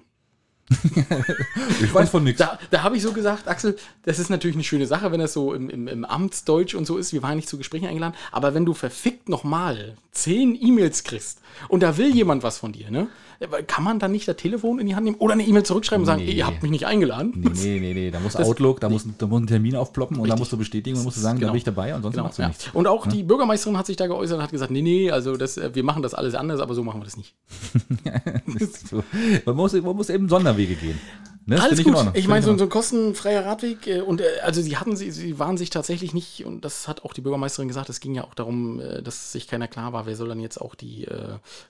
[1.83, 2.39] Ich weiß von nichts.
[2.39, 5.33] Da, da habe ich so gesagt, Axel, das ist natürlich eine schöne Sache, wenn das
[5.33, 7.13] so im, im, im Amtsdeutsch und so ist.
[7.13, 8.15] Wir waren nicht zu Gesprächen eingeladen.
[8.33, 12.91] Aber wenn du verfickt nochmal zehn E-Mails kriegst und da will jemand was von dir,
[12.91, 13.09] ne?
[13.67, 16.07] Kann man dann nicht das Telefon in die Hand nehmen oder eine E-Mail zurückschreiben und
[16.07, 16.33] sagen, Nee.
[16.33, 17.33] ihr habt mich nicht eingeladen?
[17.37, 18.11] Nee, nee, nee, nee.
[18.11, 20.39] Da muss Das- Outlook, da muss, da muss ein Termin aufploppen und da Richtig.
[20.41, 21.49] musst du bestätigen und musst du sagen, Genau.
[21.49, 22.49] da bin ich dabei, ansonsten Genau, machst du ja.
[22.49, 22.69] nichts.
[22.75, 25.57] Und auch die Bürgermeisterin hat sich da geäußert und hat gesagt, nee, nee, also das,
[25.57, 27.35] äh, wir machen das alles anders, aber so machen wir das nicht.
[28.91, 29.03] So.
[29.47, 30.99] Man, muss, man muss eben Sonderwege gehen.
[31.51, 31.61] Ne?
[31.61, 31.97] Alles finde gut.
[31.97, 32.15] Ordnung.
[32.17, 35.39] Ich meine, so, so ein kostenfreier Radweg äh, und äh, also sie hatten sie, sie
[35.39, 37.89] waren sich tatsächlich nicht und das hat auch die Bürgermeisterin gesagt.
[37.91, 40.61] Es ging ja auch darum, äh, dass sich keiner klar war, wer soll dann jetzt
[40.61, 41.07] auch die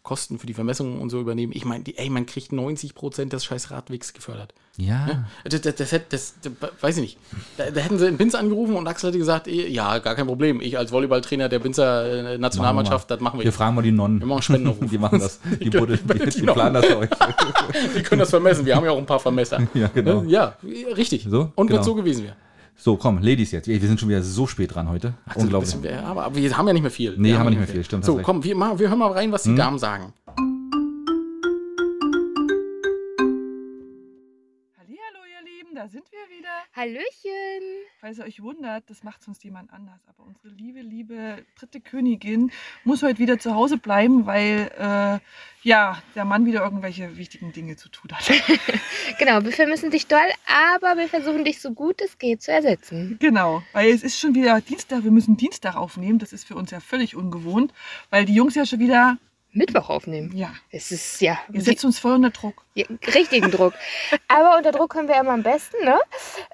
[0.03, 1.53] Kosten für die Vermessungen und so übernehmen.
[1.55, 4.53] Ich meine, die- ey, man kriegt 90 Prozent des scheiß Radwegs gefördert.
[4.77, 5.27] Ja.
[5.45, 6.35] Das, das, das, das, das,
[6.81, 7.19] weiß ich nicht.
[7.57, 10.27] Da, da hätten sie in Binz angerufen und Axel hätte gesagt, eh, ja, gar kein
[10.27, 10.61] Problem.
[10.61, 13.45] Ich als Volleyballtrainer der Binzer Nationalmannschaft, das machen wir.
[13.45, 14.21] Wir fragen mal die Nonnen.
[14.21, 14.91] Wir machen Spendenaufruf.
[14.91, 15.41] Die machen das.
[15.61, 17.11] Die, die, die die planen das für euch.
[17.95, 18.65] Wir können das vermessen.
[18.67, 19.59] Wir haben ja auch ein paar Vermesser.
[19.75, 20.23] Ja, genau.
[20.25, 20.57] Ja,
[20.97, 21.27] richtig.
[21.29, 21.83] So, und genau.
[21.83, 22.37] so gewesen werden.
[22.77, 23.69] So, komm, Ladies jetzt.
[23.69, 25.15] Wir sind schon wieder so spät dran heute.
[25.35, 25.75] Unglaublich.
[25.75, 27.15] Bisschen, aber, wir haben ja nicht mehr viel.
[27.19, 29.31] Nee, haben wir nicht mehr viel, stimmt, hast So, komm, wir, wir hören mal rein,
[29.33, 30.15] was die Damen sagen.
[35.81, 36.51] Da sind wir wieder.
[36.75, 37.63] Hallöchen.
[38.01, 39.99] Falls ihr euch wundert, das macht sonst jemand anders.
[40.09, 42.53] Aber unsere liebe, liebe dritte Königin
[42.85, 47.77] muss heute wieder zu Hause bleiben, weil äh, ja, der Mann wieder irgendwelche wichtigen Dinge
[47.77, 48.31] zu tun hat.
[49.19, 53.17] Genau, wir vermissen dich doll, aber wir versuchen dich so gut es geht zu ersetzen.
[53.21, 56.19] genau, weil es ist schon wieder Dienstag, wir müssen Dienstag aufnehmen.
[56.19, 57.73] Das ist für uns ja völlig ungewohnt,
[58.11, 59.19] weil die Jungs ja schon wieder,
[59.53, 60.31] Mittwoch aufnehmen.
[60.37, 62.65] ja, Es ist ja, ihr setzt uns voll unter Druck.
[62.75, 62.85] ja
[63.15, 63.75] richtigen Druck.
[64.29, 65.99] aber unter Druck können wir immer am besten, ne?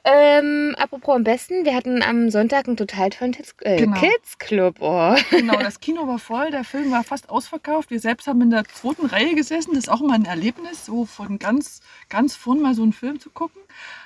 [0.04, 3.98] Ähm, apropos am besten, wir hatten am Sonntag einen total tollen Kids, äh, Genau.
[4.00, 4.76] Kids Club.
[4.80, 5.14] Oh.
[5.30, 7.90] Genau, das Kino war voll, der Film war fast ausverkauft.
[7.90, 9.74] Wir selbst haben in der zweiten Reihe gesessen.
[9.74, 13.20] Das ist auch immer ein Erlebnis, so von ganz, ganz vorn mal so einen Film
[13.20, 13.60] zu gucken.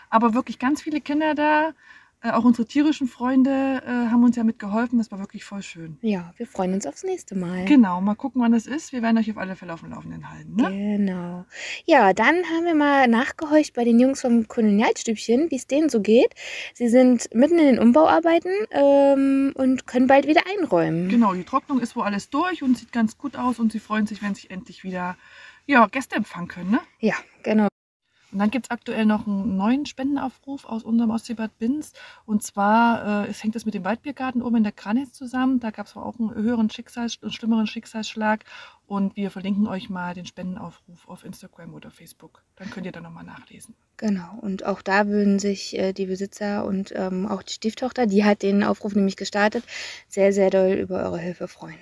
[0.08, 1.72] Aber wirklich ganz viele Kinder da.
[2.22, 4.98] Äh, auch unsere tierischen Freunde äh, haben uns ja mitgeholfen.
[4.98, 5.96] Das war wirklich voll schön.
[6.02, 7.64] Ja, wir freuen uns aufs nächste Mal.
[7.64, 8.92] Genau, mal gucken, wann das ist.
[8.92, 10.54] Wir werden euch auf alle Fälle auf dem Laufenden halten.
[10.54, 10.96] Ne?
[10.98, 11.46] Genau.
[11.86, 16.02] Ja, dann haben wir mal nachgehorcht bei den Jungs vom Kolonialstübchen, wie es denen so
[16.02, 16.34] geht.
[16.74, 21.08] Sie sind mitten in den Umbauarbeiten ähm, und können bald wieder einräumen.
[21.08, 24.06] Genau, die Trocknung ist wohl alles durch und sieht ganz gut aus und sie freuen
[24.06, 25.16] sich, wenn sie endlich wieder
[25.64, 26.70] ja, Gäste empfangen können.
[26.72, 26.80] Ne?
[26.98, 27.68] Ja, genau.
[28.32, 31.92] Und dann gibt es aktuell noch einen neuen Spendenaufruf aus unserem Ostseebad Binz.
[32.26, 35.60] Und zwar äh, es hängt es mit dem Waldbiergarten oben in der Granitz zusammen.
[35.60, 38.44] Da gab es auch einen höheren Schicksals einen schlimmeren Schicksalsschlag.
[38.86, 42.42] Und wir verlinken euch mal den Spendenaufruf auf Instagram oder Facebook.
[42.56, 43.74] Dann könnt ihr da nochmal nachlesen.
[43.96, 44.38] Genau.
[44.40, 48.42] Und auch da würden sich äh, die Besitzer und ähm, auch die Stieftochter, die hat
[48.42, 49.64] den Aufruf nämlich gestartet,
[50.08, 51.78] sehr, sehr doll über eure Hilfe freuen.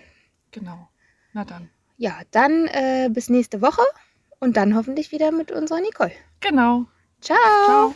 [0.51, 0.88] Genau.
[1.32, 1.70] Na dann.
[1.96, 3.82] Ja, dann äh, bis nächste Woche
[4.41, 6.12] und dann hoffentlich wieder mit unserer Nicole.
[6.41, 6.86] Genau.
[7.20, 7.36] Ciao.
[7.66, 7.95] Ciao.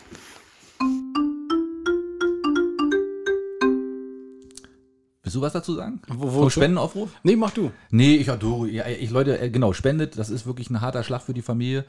[5.23, 6.01] Willst du was dazu sagen?
[6.09, 6.51] Wo- Vom wozu?
[6.51, 7.11] Spendenaufruf?
[7.23, 7.71] Nee, mach du.
[7.91, 11.23] Nee, ich, du, ja, ich, Leute, äh, genau, spendet, das ist wirklich ein harter Schlag
[11.23, 11.85] für die Familie.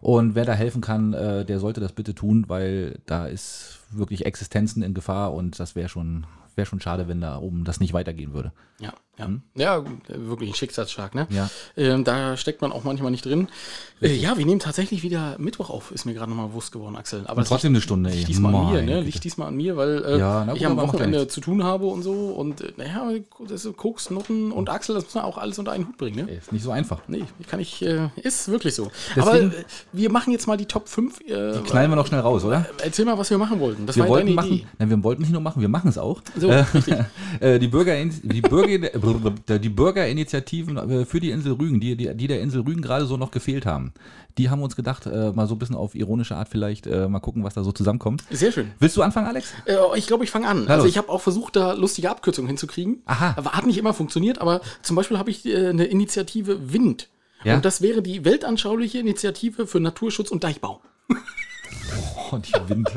[0.00, 4.24] Und wer da helfen kann, äh, der sollte das bitte tun, weil da ist wirklich
[4.26, 6.26] Existenzen in Gefahr und das wäre schon,
[6.56, 8.52] wäre schon schade, wenn da oben das nicht weitergehen würde.
[8.80, 9.28] Ja, ja.
[9.54, 11.26] Ja, gut, äh, wirklich ein Schicksalsschlag, ne?
[11.30, 11.50] Ja.
[11.76, 13.48] Ähm, da steckt man auch manchmal nicht drin.
[14.00, 17.24] Äh, ja, wir nehmen tatsächlich wieder Mittwoch auf, ist mir gerade nochmal bewusst geworden, Axel.
[17.26, 18.10] Aber trotzdem liegt- eine Stunde.
[18.10, 19.00] Liegt diesmal an mir, ne?
[19.02, 21.86] Liegt diesmal an mir, weil äh, Ja, na ich am ja Wochenende zu tun habe
[21.86, 22.12] und so.
[22.12, 23.10] Und äh, naja,
[23.48, 26.26] das ist Koks, Nutten und Axel, das muss man auch alles unter einen Hut bringen,
[26.26, 26.32] ne?
[26.32, 27.00] Ist nicht so einfach.
[27.06, 28.90] Nee, kann ich, äh, ist wirklich so.
[29.14, 31.20] Deswegen- Aber äh, wir machen jetzt mal die Top 5.
[31.20, 32.66] Äh, Die knallen wir noch schnell raus, oder?
[32.82, 33.86] Erzähl mal, was wir machen wollten.
[33.86, 34.66] Das Wir war wollten deine machen, Idee.
[34.78, 36.20] nein, wir wollten nicht nur machen, wir machen es auch.
[36.36, 36.96] So, richtig.
[37.60, 38.98] die, Bürger, die, Bürger,
[39.48, 43.16] die Bürgerinitiativen äh, für die Insel Rügen, die, die, die der Insel Rügen gerade so
[43.16, 43.92] noch gefehlt haben,
[44.38, 47.20] die haben uns gedacht, äh, mal so ein bisschen auf ironische Art vielleicht, äh, mal
[47.20, 48.24] gucken, was da so zusammenkommt.
[48.30, 48.70] Sehr schön.
[48.78, 49.52] Willst du anfangen, Alex?
[49.66, 50.64] Äh, ich glaube, ich fange an.
[50.66, 50.90] Na also los.
[50.90, 53.02] ich habe auch versucht, da lustige Abkürzungen hinzukriegen.
[53.06, 53.34] Aha.
[53.36, 57.08] Aber hat nicht immer funktioniert, aber zum Beispiel habe ich äh, eine Initiative Wind.
[57.44, 57.56] Ja.
[57.56, 60.80] Und das wäre die weltanschauliche Initiative für Naturschutz und Deichbau.
[62.30, 62.90] Oh, die Wind.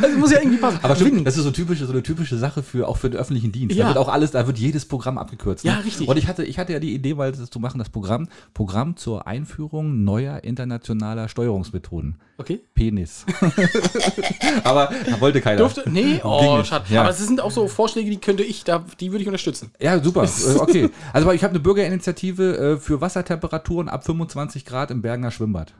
[0.00, 0.78] Also muss ja irgendwie passen.
[0.82, 3.52] Aber stimmt, das ist so, typische, so eine typische Sache für auch für den öffentlichen
[3.52, 3.76] Dienst.
[3.76, 3.84] Ja.
[3.84, 5.64] Da wird auch alles, da wird jedes Programm abgekürzt.
[5.64, 6.08] Ja, richtig.
[6.08, 8.96] Und ich hatte, ich hatte ja die Idee, weil das zu machen, das Programm, Programm
[8.96, 12.16] zur Einführung neuer internationaler Steuerungsmethoden.
[12.38, 12.60] Okay.
[12.74, 13.24] Penis.
[14.64, 15.58] Aber da wollte keiner.
[15.58, 15.84] Durfte?
[15.88, 16.84] Nee, oh, schade.
[16.88, 17.02] Ja.
[17.02, 19.70] Aber es sind auch so Vorschläge, die könnte ich, da, die würde ich unterstützen.
[19.80, 20.22] Ja, super.
[20.32, 20.90] Äh, Okay.
[21.12, 25.74] Also ich habe eine Bürgerinitiative äh, für Wassertemperaturen ab 25 Grad im Bergener Schwimmbad.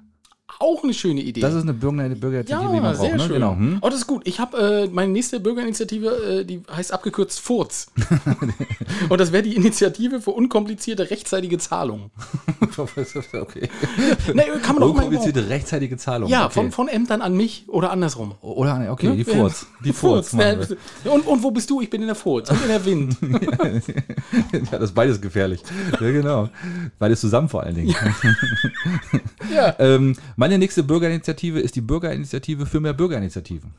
[0.62, 1.40] Auch eine schöne Idee.
[1.40, 3.18] Das ist eine Bürger Bürgerinitiative, die ja, man sehr braucht.
[3.18, 3.24] Ne?
[3.24, 3.34] schön.
[3.34, 3.54] Genau.
[3.54, 3.78] Hm?
[3.80, 4.22] Oh, das ist gut.
[4.26, 7.88] Ich habe äh, meine nächste Bürgerinitiative, äh, die heißt abgekürzt FURZ.
[9.08, 12.10] Und das wäre die Initiative für unkomplizierte rechtzeitige Zahlung.
[12.76, 13.68] okay.
[14.34, 16.28] Nee, kann man Unkomplizierte rechtzeitige Zahlung.
[16.28, 16.54] Ja, okay.
[16.54, 18.34] von, von Ämtern an mich oder andersrum.
[18.40, 19.16] Oder, nee, okay, Ne?
[19.16, 19.66] die Furz.
[19.84, 20.32] Die Furz.
[20.32, 21.80] Ja, Und, und wo bist du?
[21.80, 23.16] Ich bin in der Furz und in der Wind.
[24.52, 25.60] ja, das ist beides gefährlich.
[25.92, 26.48] Ja, genau.
[26.98, 27.94] Beides zusammen vor allen Dingen.
[29.52, 29.74] Ja.
[29.78, 33.74] ähm, meine nächste Bürgerinitiative ist die Bürgerinitiative für mehr Bürgerinitiativen.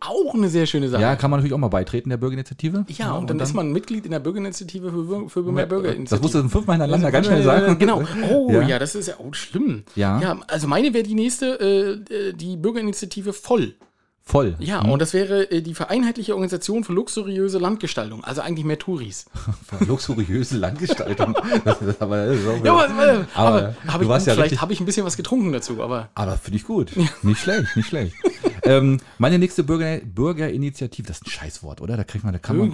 [0.00, 1.02] Auch eine sehr schöne Sache.
[1.02, 2.86] Ja, kann man natürlich auch mal beitreten, der Bürgerinitiative.
[2.88, 6.06] Ja, und dann, ist man Mitglied in der Bürgerinitiative für, für mehr Bürgerinitiativen.
[6.06, 7.78] Das musst du dann fünfmal hintereinander ganz schnell sagen.
[7.78, 8.02] Genau.
[8.30, 8.62] Oh, Ja.
[8.62, 9.84] ja, das ist ja oh, schlimm.
[9.94, 10.20] Ja.
[10.20, 10.40] ja.
[10.48, 13.74] Also meine wäre die nächste, äh, äh, die Bürgerinitiative voll.
[14.22, 14.54] Voll.
[14.60, 18.22] Ja, und das wäre äh, die vereinheitliche Organisation für luxuriöse Landgestaltung.
[18.22, 19.26] Also eigentlich mehr Touris.
[19.86, 21.34] Luxuriöse Landgestaltung.
[21.64, 24.72] das aber, das Ja, aber, äh, Aber aber, hab du ich, warst ja vielleicht habe
[24.72, 26.92] ich ein bisschen was getrunken dazu, aber Aber finde ich gut.
[27.22, 28.14] Nicht schlecht, nicht schlecht.
[28.62, 31.96] ähm, meine nächste Bürger, Bürgerinitiative, das ist ein Scheißwort, oder?
[31.96, 32.70] Da kriegt man, da kann man,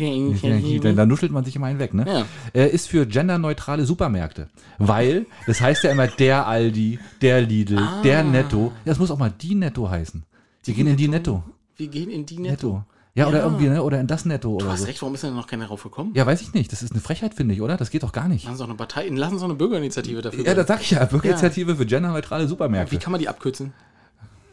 [0.82, 2.04] da, da nuschelt man sich immer hinweg, ne?
[2.06, 2.26] Ja.
[2.60, 4.48] Äh, ist für genderneutrale Supermärkte.
[4.78, 8.02] Weil, das heißt ja immer der Aldi, der Lidl, Ah.
[8.02, 8.72] der Netto.
[8.84, 10.24] Das muss auch mal die Netto heißen.
[10.66, 11.42] Wir gehen in die Netto.
[11.76, 12.66] wir gehen in die Netto.
[12.68, 12.84] Netto.
[13.14, 13.44] Ja, oder Ja.
[13.44, 13.82] irgendwie, ne?
[13.82, 14.86] Oder in das Netto Du oder hast so.
[14.86, 16.12] recht, warum ist denn noch keiner drauf gekommen?
[16.14, 16.70] Ja, weiß ich nicht.
[16.70, 17.78] Das ist eine Frechheit, finde ich, oder?
[17.78, 18.44] Das geht doch gar nicht.
[18.44, 20.44] Lassen Sie doch eine Partei, lassen Sie doch eine Bürgerinitiative dafür.
[20.44, 21.02] Ja, das sag ich ja.
[21.06, 22.92] Bürgerinitiative für genderneutrale Supermärkte.
[22.92, 23.72] Wie kann man die abkürzen?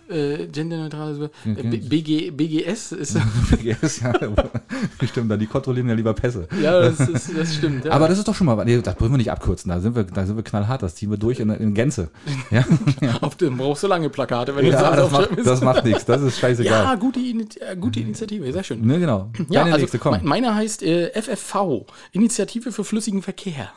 [0.09, 3.17] Äh, genderneutrale Super- äh, BG, BGS ist.
[3.51, 4.13] BGS, ja.
[5.07, 6.47] Stimmt, dann die kontrollieren ja lieber Pässe.
[6.61, 7.85] ja, das, ist, das stimmt.
[7.85, 7.91] Ja.
[7.93, 10.03] Aber das ist doch schon mal, nee, das wollen wir nicht abkürzen, da sind wir,
[10.03, 12.09] da sind wir knallhart, das ziehen wir durch in, in Gänze.
[12.51, 12.65] Ja,
[13.21, 16.05] Auf dem brauchst du lange Plakate, wenn du ja das, macht, aufschreiben das macht nichts,
[16.05, 16.97] das ist Ja, scheißegal.
[16.97, 18.85] gute, Ini- äh, gute Initiative, sehr schön.
[18.85, 19.31] Ne, genau.
[19.49, 20.13] Ja, Deine also nächste, komm.
[20.17, 23.69] me- meiner heißt äh, FFV, Initiative für flüssigen Verkehr.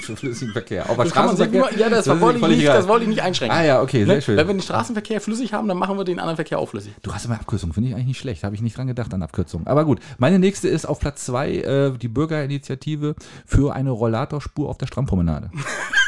[0.00, 0.88] Für flüssigen Verkehr.
[0.88, 1.68] Auch bei Das Straßenverkehr?
[1.70, 3.56] immer, ja, das, ist wollte ich nicht, das wollte ich nicht einschränken.
[3.58, 4.22] Ah ja, okay, sehr Ne?
[4.22, 4.36] schön.
[4.36, 6.92] Wenn wir den Straßenverkehr flüssig haben, dann machen wir den anderen Verkehr flüssig.
[7.02, 8.44] Du hast immer Abkürzung, finde ich eigentlich nicht schlecht.
[8.44, 9.66] Habe ich nicht dran gedacht an Abkürzungen.
[9.66, 13.14] Aber gut, meine nächste ist auf Platz zwei äh, die Bürgerinitiative
[13.46, 15.50] für eine Rollatorspur auf der Strandpromenade.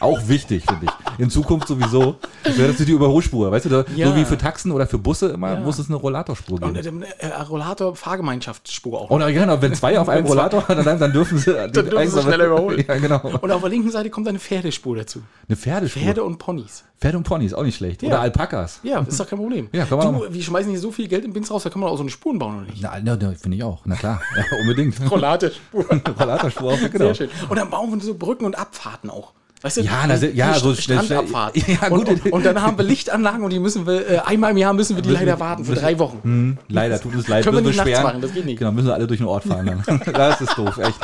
[0.00, 1.18] Auch wichtig, finde ich.
[1.20, 2.16] In Zukunft sowieso.
[2.44, 4.08] Wäre das die Überholspur, weißt du, da, Ja.
[4.08, 5.60] so wie für Taxen oder für Busse immer, Ja.
[5.60, 7.02] muss es eine Rollatorspur Und geben.
[7.02, 9.10] äh, äh, Rollator Fahrgemeinschaftsspur auch.
[9.10, 12.22] Und ja, genau, wenn zwei auf einem Rollator, dann, dann dürfen sie, dann dürfen sie
[12.22, 12.84] schneller überholen.
[12.86, 13.20] Ja, genau.
[13.40, 15.22] Und auf der linken Seite kommt eine Pferdespur dazu.
[15.48, 16.02] Eine Pferdespur.
[16.02, 16.84] Pferde und Ponys.
[17.00, 18.02] Pferde und Ponys, auch nicht schlecht.
[18.02, 18.08] Ja.
[18.08, 18.80] Oder Alpakas.
[18.82, 19.68] Ja, ist doch kein Problem.
[19.72, 21.70] Ja, kann man du, auch- wir schmeißen hier so viel Geld in Bins raus, da
[21.70, 22.82] kann man auch so eine Spuren bauen, oder nicht?
[22.82, 23.82] Na, na, na, finde ich auch.
[23.84, 24.94] Na klar, ja, unbedingt.
[25.10, 27.04] Rollatorspur auch, genau.
[27.06, 27.30] Sehr schön.
[27.48, 29.32] Und dann bauen wir so Brücken und Abfahrten auch.
[29.62, 29.80] Weißt du?
[29.80, 31.62] Ja, na, se- ja, so St- schnell- schnell- Strandabfahrten.
[31.66, 32.12] Ja, Idee.
[32.24, 34.96] und, und dann haben wir Lichtanlagen und die müssen wir, äh, einmal im Jahr müssen
[34.96, 36.20] wir die leider warten, für drei Wochen.
[36.22, 37.42] Hm, leider, tut es leid.
[37.44, 38.58] Können wir müssen nicht nachts machen, das geht nicht.
[38.58, 40.00] Genau, müssen wir alle durch den Ort fahren dann.
[40.12, 40.98] das ist doof, echt.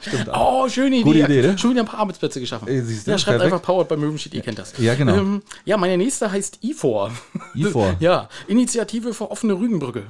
[0.00, 0.64] Stimmt auch.
[0.64, 1.02] Oh, schöne Idee.
[1.04, 1.58] Gute Idee, ne?
[1.58, 2.66] Schon wieder ein paar Arbeitsplätze geschaffen.
[2.68, 3.54] Äh, siehst du, ja, schreibt perfekt.
[3.54, 4.74] einfach Powered bei Möwenschied, ihr kennt das.
[4.78, 5.14] Ja, genau.
[5.16, 7.12] Ähm, ja, meine nächste heißt IFOR.
[7.54, 7.94] IFOR.
[8.00, 10.02] ja, Initiative für offene Rügenbrücke.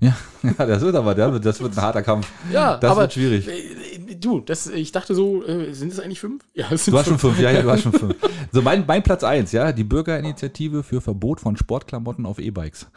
[0.42, 2.26] Ja, ja, das wird aber, das wird, ein harter Kampf.
[2.50, 3.46] Ja, das aber wird schwierig.
[3.46, 6.42] äh, du, das, ich dachte so, äh, sind es eigentlich fünf?
[6.54, 8.14] Ja, es sind Du hast schon fünf, ja, ja, du hast schon fünf.
[8.52, 12.88] So, mein, mein Platz eins, ja, die Bürgerinitiative für Verbot von Sportklamotten auf E-Bikes.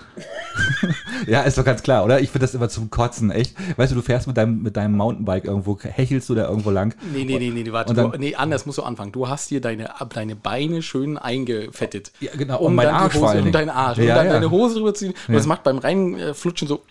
[1.28, 2.22] ja, ist doch ganz klar, oder?
[2.22, 3.56] Ich finde das immer zum Kotzen, echt.
[3.78, 6.96] Weißt du, du fährst mit deinem, mit deinem Mountainbike irgendwo, hechelst du da irgendwo lang.
[7.14, 7.94] Nee, nee, nee, nee, warte.
[7.94, 9.12] Dann- du, nee, anders musst du anfangen.
[9.12, 12.12] Du hast hier deine, deine Beine schön eingefettet.
[12.20, 13.98] Ja, genau, Um und mein dann die Arsch vor Hose, allen um deinen Arsch.
[14.00, 14.34] Ja, und dann ja.
[14.34, 15.14] deine Hose rüberziehen.
[15.28, 16.82] Und das macht beim Reinflutschen so.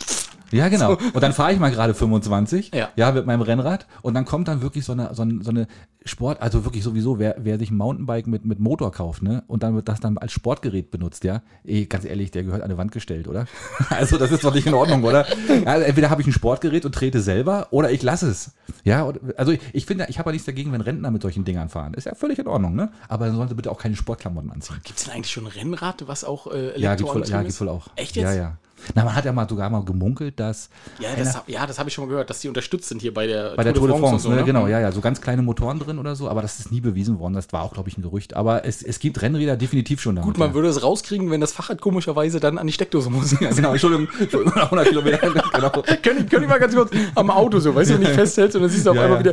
[0.50, 0.96] Ja, genau.
[1.14, 3.12] Und dann fahre ich mal gerade 25, Ja.
[3.12, 3.86] mit meinem Rennrad.
[4.02, 5.66] Und dann kommt dann wirklich so eine, so eine, so eine
[6.04, 9.62] Sport, also wirklich sowieso, wer, wer sich ein Mountainbike mit, mit Motor kauft, ne, und
[9.62, 12.76] dann wird das dann als Sportgerät benutzt, ja, eh, ganz ehrlich, der gehört an die
[12.76, 13.46] Wand gestellt, oder?
[13.88, 15.24] Also das ist doch nicht in Ordnung, oder?
[15.48, 18.50] Ja, also entweder habe ich ein Sportgerät und trete selber, oder ich lasse es.
[18.84, 21.44] Ja, und- also ich, ich finde, ich habe ja nichts dagegen, wenn Rentner mit solchen
[21.44, 21.94] Dingern fahren.
[21.94, 22.90] Ist ja völlig in Ordnung, ne?
[23.08, 24.76] Aber dann sollen sie bitte auch keine Sportklamotten anziehen.
[24.84, 27.60] Gibt es denn eigentlich schon ein Rennrad, was auch äh, Ja, gibt wohl, ja, gibt's
[27.60, 27.86] wohl auch.
[27.96, 28.24] Echt jetzt?
[28.24, 28.56] Ja, ja.
[28.94, 30.68] Na, man hat ja mal sogar mal gemunkelt, dass
[30.98, 33.12] Ja, das, hab- ja, das habe ich schon mal gehört, dass die unterstützt sind hier
[33.14, 34.36] bei der, Bei der Tour de France, und so, ne?
[34.36, 34.44] ne?
[34.44, 37.18] genau, ja, ja, so ganz kleine Motoren drin oder so, aber das ist nie bewiesen
[37.18, 37.34] worden.
[37.34, 38.34] Das war auch, glaube ich, ein Gerücht.
[38.34, 40.26] Aber es, es gibt Rennräder definitiv schon damit.
[40.26, 40.54] Gut, man ja.
[40.54, 43.32] würde es rauskriegen, wenn das Fahrrad komischerweise dann an die Steckdose muss.
[43.40, 45.70] Ja, genau, Entschuldigung, Entschuldigung, 100 Kilometer, genau.
[46.02, 48.70] können, können mal ganz kurz am Auto so, weißt du, wenn ich festhältst und dann
[48.70, 49.32] siehst du auf Ja, einmal wieder.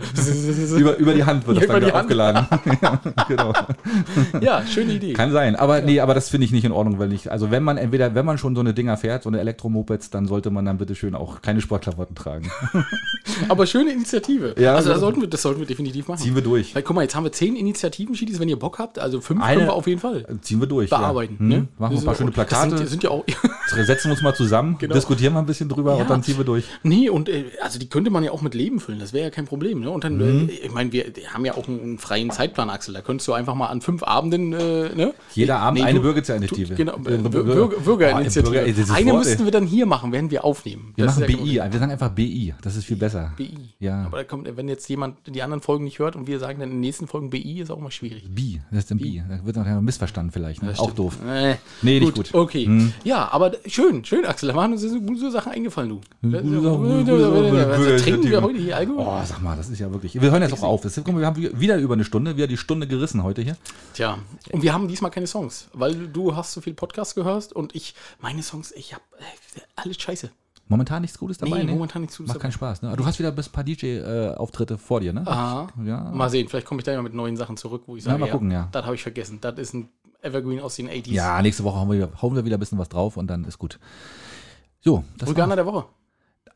[0.78, 2.04] Über, über die Hand wird Ja, das dann wieder Hand.
[2.06, 2.48] aufgeladen.
[2.82, 3.54] ja, genau.
[4.42, 5.14] ja, schöne Idee.
[5.14, 5.56] Kann sein.
[5.56, 8.16] Aber nee, aber das finde ich nicht in Ordnung, weil ich, also wenn man entweder,
[8.16, 10.96] wenn man schon so eine Dinger fährt, so eine Elektromopeds, dann sollte man dann bitte
[10.96, 12.50] schön auch keine Sportklamotten tragen.
[13.50, 14.56] Aber schöne Initiative.
[14.60, 16.20] Ja, also da so- sollten wir, das sollten wir definitiv machen.
[16.22, 16.76] Ziehen wir durch.
[16.76, 19.00] Weil, guck mal, jetzt haben wir zehn Initiativen, Schiedis, wenn ihr Bock habt.
[19.00, 20.90] Also fünf Eine- können wir auf jeden Fall Ziehen wir durch.
[20.90, 21.34] bearbeiten.
[21.36, 21.40] Ja.
[21.40, 21.68] Hm, Ne?
[21.78, 23.24] Machen wir ein paar schöne Plakate, Sind, sind ja auch.
[23.86, 24.94] setzen wir uns mal zusammen, Genau.
[24.94, 26.02] diskutieren mal ein bisschen drüber Ja.
[26.02, 26.66] und dann ziehen wir durch.
[26.84, 29.00] nee, und äh, also die könnte man ja auch mit Leben füllen.
[29.00, 29.80] Das wäre ja kein Problem.
[29.82, 29.90] Ne?
[29.90, 30.50] Und dann, Mhm.
[30.50, 32.94] äh, ich meine, wir haben ja auch einen, freien Zeitplan, Axel.
[32.94, 34.54] Da könntest du einfach mal an fünf Abenden.
[34.54, 35.14] Äh, ne?
[35.34, 36.76] Jeder Abend Nee, eine Bürgerinitiative.
[36.76, 38.52] Genau, Äh, Bürger- Bürger, Bürger, Bürgerinitiative.
[38.52, 39.16] Bürger- dieses Eine ey.
[39.30, 40.94] Müssten wir dann hier machen, während wir aufnehmen.
[40.96, 43.34] Wir Das machen BI, wir sagen einfach BI, das ist viel besser.
[43.38, 43.74] BI.
[43.80, 44.06] Ja.
[44.06, 46.70] Aber da kommt, wenn jetzt jemand die anderen Folgen nicht hört und wir sagen dann
[46.70, 48.24] in den nächsten Folgen BI, ist auch mal schwierig.
[48.34, 49.24] Bi, das ist ein Bi.
[49.28, 50.64] Da wird noch missverstanden vielleicht.
[50.64, 50.74] Ne?
[50.78, 51.18] Auch doof.
[51.28, 52.34] Äh, Nee, nicht gut.
[52.34, 52.66] Okay.
[52.66, 52.94] Hm.
[53.04, 54.50] Ja, aber schön, schön, Axel.
[54.50, 56.02] Da waren uns so gute Sachen eingefallen, du.
[57.98, 59.06] Trinken wir heute hier Alkohol?
[59.08, 60.20] Oh, sag mal, das ist ja wirklich.
[60.20, 60.84] Wir hören jetzt auch auf.
[60.84, 63.58] Wir haben wieder über eine Stunde, wieder die Stunde gerissen heute hier.
[63.94, 64.18] Tja,
[64.52, 67.96] und wir haben diesmal keine Songs, weil du hast so viel Podcast gehört und ich,
[68.22, 69.19] meine Songs, ich hab äh,
[69.76, 70.30] alles scheiße.
[70.68, 71.60] Momentan nichts Gutes dabei.
[71.60, 71.72] Nee, ne?
[71.72, 72.84] momentan nichts Gutes Macht keinen Spaß.
[72.84, 72.96] Ne?
[72.96, 75.26] Du hast wieder bis paar DJ-Auftritte vor dir, ne?
[75.26, 75.68] Aha.
[75.84, 76.12] Ja.
[76.12, 78.20] Mal sehen, vielleicht komme ich da ja mit neuen Sachen zurück, wo ich Ja, sage,
[78.22, 78.68] mal gucken, ja.
[78.72, 79.40] das habe ich vergessen.
[79.42, 79.90] Das ist ein
[80.22, 81.10] Evergreen aus den 80s.
[81.12, 83.46] Ja, nächste Woche hauen wir, wieder, hauen wir wieder ein bisschen was drauf und dann
[83.46, 83.80] ist gut.
[84.82, 85.86] So, das Vulganer der Woche.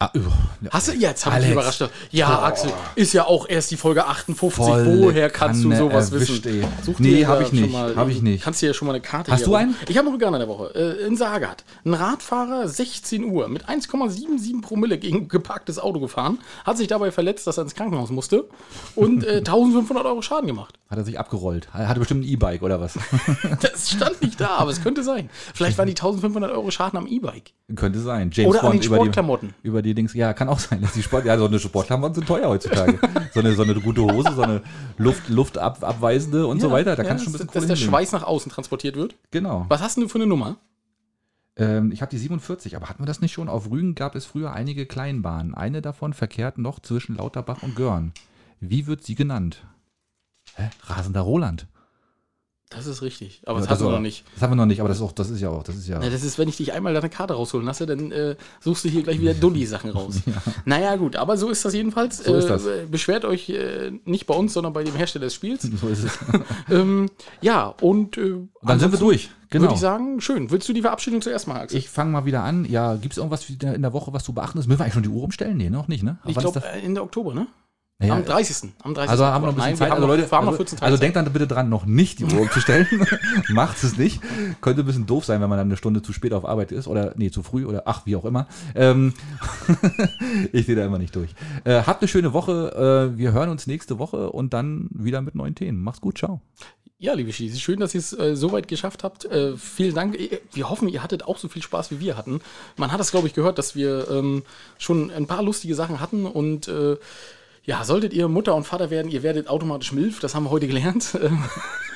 [0.04, 0.32] Ah, über-
[0.62, 0.70] ja.
[0.72, 1.26] Hast du jetzt?
[1.26, 1.51] Hab ich Alex.
[1.54, 1.84] überrascht.
[2.12, 4.66] Ja, Axel, ist ja auch erst die Folge 58.
[4.66, 6.66] Volle Woher kannst du sowas erwischt, wissen?
[6.84, 7.72] Such Nee, dir hab da ich nicht.
[7.72, 8.43] Mal, Hab ich nicht.
[8.43, 9.76] Kannst dir ja schon mal eine Karte Hast du einen?
[9.88, 10.74] Ich habe einen Veganer der Woche.
[10.76, 11.64] Äh, in Sagat.
[11.86, 17.47] Ein Radfahrer, 16 Uhr, mit 1,77 Promille gegen geparktes Auto gefahren, hat sich dabei verletzt,
[17.47, 18.49] dass er ins Krankenhaus musste
[18.95, 20.78] und äh, 1500 Euro Schaden gemacht.
[20.89, 21.70] Hat er sich abgerollt.
[21.74, 22.93] Er hatte bestimmt ein E-Bike oder was?
[23.62, 25.30] Das stand nicht da, aber es könnte sein.
[25.54, 27.51] Vielleicht waren die 1500 Euro Schaden am E-Bike.
[27.76, 28.30] Könnte sein.
[28.34, 29.54] James Oder an den über die, Sportklamotten.
[29.64, 30.13] über die Dings.
[30.13, 31.25] Ja, kann auch sein, dass die Sport.
[31.25, 32.99] Ja, so eine Sportklamotten sind teuer heutzutage.
[33.33, 34.61] so, eine, so eine gute Hose, so eine
[34.97, 36.95] Luft, luftabweisende und so weiter.
[36.95, 37.91] Da Ja, kannst du schon ein dass, bisschen dass der hinlegen.
[37.91, 39.15] Schweiß nach außen transportiert wird.
[39.31, 39.65] Genau.
[39.69, 40.57] Was hast denn du für eine Nummer?
[41.55, 43.47] Ähm, ich habe die 47, aber hatten wir das nicht schon?
[43.49, 45.53] Auf Rügen gab es früher einige Kleinbahnen.
[45.53, 48.11] Eine davon verkehrt noch zwischen Lauterbach und Görn.
[48.59, 49.63] Wie wird sie genannt?
[50.55, 50.69] Hä?
[50.85, 51.67] Rasender Roland.
[52.76, 54.24] Das ist richtig, aber Ja, das hast du war- noch nicht.
[54.34, 55.88] Das haben wir noch nicht, aber das ist, auch, das ist ja auch, das ist
[55.88, 55.99] ja.
[55.99, 58.89] Na, das ist, wenn ich dich einmal deine Karte rausholen lasse, dann äh, suchst du
[58.89, 60.15] hier gleich wieder Dulli-Sachen raus.
[60.65, 62.24] Naja, gut, aber so ist das jedenfalls.
[62.24, 62.65] So ist das.
[62.65, 65.63] Äh, beschwert euch äh, nicht bei uns, sondern bei dem Hersteller des Spiels.
[65.82, 66.17] so ist es.
[66.71, 67.09] ähm,
[67.41, 69.30] ja, und äh, Dann sind wir durch.
[69.49, 69.63] Genau.
[69.65, 70.49] Würde ich sagen, schön.
[70.49, 71.78] Willst du die Verabschiedung zuerst machen, Axel?
[71.78, 72.65] Ich fange mal wieder an.
[72.65, 74.65] Ja, gibt es irgendwas in der Woche, was zu beachten ist?
[74.67, 75.57] Müssen wir eigentlich schon die Uhr umstellen?
[75.57, 76.17] Nee, noch nicht, ne?
[76.26, 76.84] Ich Wann ist glaube, das?
[76.84, 77.45] Ende Oktober, ne?
[77.99, 78.71] Naja, Am 30.
[78.81, 79.09] Am 30.
[79.11, 79.91] Also haben wir noch ein bisschen Nein, Zeit.
[79.91, 82.41] Also Leute, haben also, 14 Tage also denkt dann bitte dran, noch nicht die Uhr
[82.41, 82.87] umzustellen.
[83.49, 84.19] Macht es nicht.
[84.61, 86.87] Könnte ein bisschen doof sein, wenn man dann eine Stunde zu spät auf Arbeit ist
[86.87, 88.47] oder nee, zu früh oder ach, wie auch immer.
[88.75, 89.13] Ähm,
[90.51, 91.29] ich sehe da immer nicht durch.
[91.63, 93.11] Äh, habt eine schöne Woche.
[93.13, 95.81] Äh, wir hören uns nächste Woche und dann wieder mit neuen Themen.
[95.81, 96.41] Macht's gut, ciao.
[97.03, 99.25] Ja, liebe Schieß, schön, dass ihr es äh, so weit geschafft habt.
[99.25, 100.15] Äh, vielen Dank.
[100.17, 102.39] Äh, Wir hoffen, ihr hattet auch so viel Spaß, wie wir hatten.
[102.77, 104.43] Man hat das, glaube ich, gehört, dass wir ähm,
[104.77, 106.95] schon ein paar lustige Sachen hatten und äh,
[107.66, 110.68] ja, solltet ihr Mutter und Vater werden, ihr werdet automatisch Milf, das haben wir heute
[110.68, 111.18] gelernt.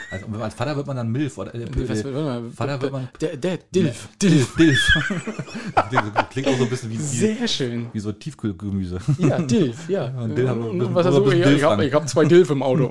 [0.09, 2.93] Also als Vater wird man dann Milf oder äh, Was- äh, warte mal, Vater wird
[2.93, 4.07] man Der, der Dilf.
[4.22, 4.55] Dilf.
[4.55, 4.88] Dilf.
[6.32, 7.88] Klingt auch so ein bisschen wie, Sehr schön.
[7.91, 8.99] wie so Tiefkühlgemüse.
[9.18, 10.05] Ja, Dilf, ja.
[10.18, 12.89] und wir- Und was ja, Dilf ich habe ich hab zwei Dilf im Auto.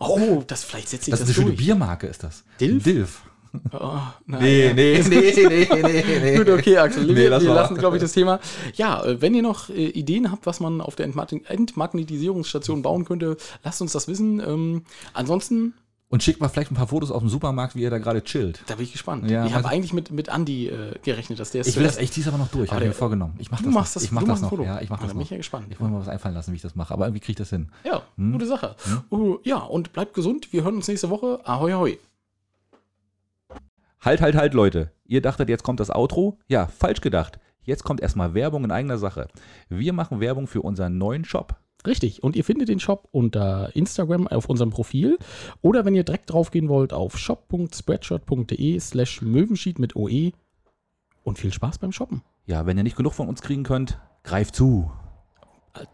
[0.00, 1.66] Oh, das vielleicht setzt sich Das das, ist eine schöne durch.
[1.66, 2.44] Biermarke, ist das.
[2.58, 2.82] Dilf?
[2.82, 3.20] Dilf.
[3.72, 6.36] Oh, nein, Nee, nee, nee, nee, nee, nee.
[6.38, 7.06] Gut, okay, Axel.
[7.06, 7.54] Wir, Nee, lass wir mal.
[7.56, 8.40] lassen, glaube ich, das Thema.
[8.74, 13.04] Ja, äh, wenn ihr noch äh, Ideen habt, was man auf der Entmagn- Entmagnetisierungsstation bauen
[13.04, 14.40] könnte, lasst uns das wissen.
[14.40, 15.74] Ähm, ansonsten,
[16.08, 18.62] Und schickt mal vielleicht ein paar Fotos aus dem Supermarkt, wie ihr da gerade chillt.
[18.66, 19.30] da bin ich gespannt.
[19.30, 21.98] Ja, ich habe eigentlich mit, mit Andi äh, gerechnet, dass der es Ich will das
[21.98, 23.34] echt dies aber noch durch, habe ich mir vorgenommen.
[23.38, 24.00] Ich mach Du das machst noch.
[24.00, 24.48] das- ich mach du das noch.
[24.50, 24.62] Foto.
[24.64, 25.24] Ja, ich mach Ah, das da bin noch.
[25.24, 25.66] ich ja gespannt.
[25.70, 27.36] Ich muss mir mal was einfallen lassen, wie ich das mache, aber irgendwie kriege ich
[27.38, 27.68] das hin.
[27.84, 28.32] Ja, Hm?
[28.32, 28.76] gute Sache.
[29.10, 30.52] Uh, ja, und bleibt gesund.
[30.52, 31.40] Wir hören uns nächste Woche.
[31.44, 31.98] Ahoi, ahoi.
[34.02, 34.90] Halt, halt, halt, Leute.
[35.04, 36.40] Ihr dachtet, jetzt kommt das Outro?
[36.48, 37.38] Ja, falsch gedacht.
[37.62, 39.28] Jetzt kommt erstmal Werbung in eigener Sache.
[39.68, 41.60] Wir machen Werbung für unseren neuen Shop.
[41.86, 42.20] Richtig.
[42.24, 45.18] Und ihr findet den Shop unter Instagram auf unserem Profil.
[45.60, 50.32] Oder wenn ihr direkt draufgehen wollt, auf shop.spreadshirt.de slash Möwenschied mit OE.
[51.22, 52.22] Und viel Spaß beim Shoppen.
[52.44, 54.90] Ja, wenn ihr nicht genug von uns kriegen könnt, greift zu.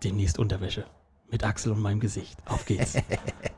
[0.02, 0.84] Demnächst Unterwäsche.
[1.30, 2.38] Mit Axel und meinem Gesicht.
[2.46, 2.96] Auf geht's.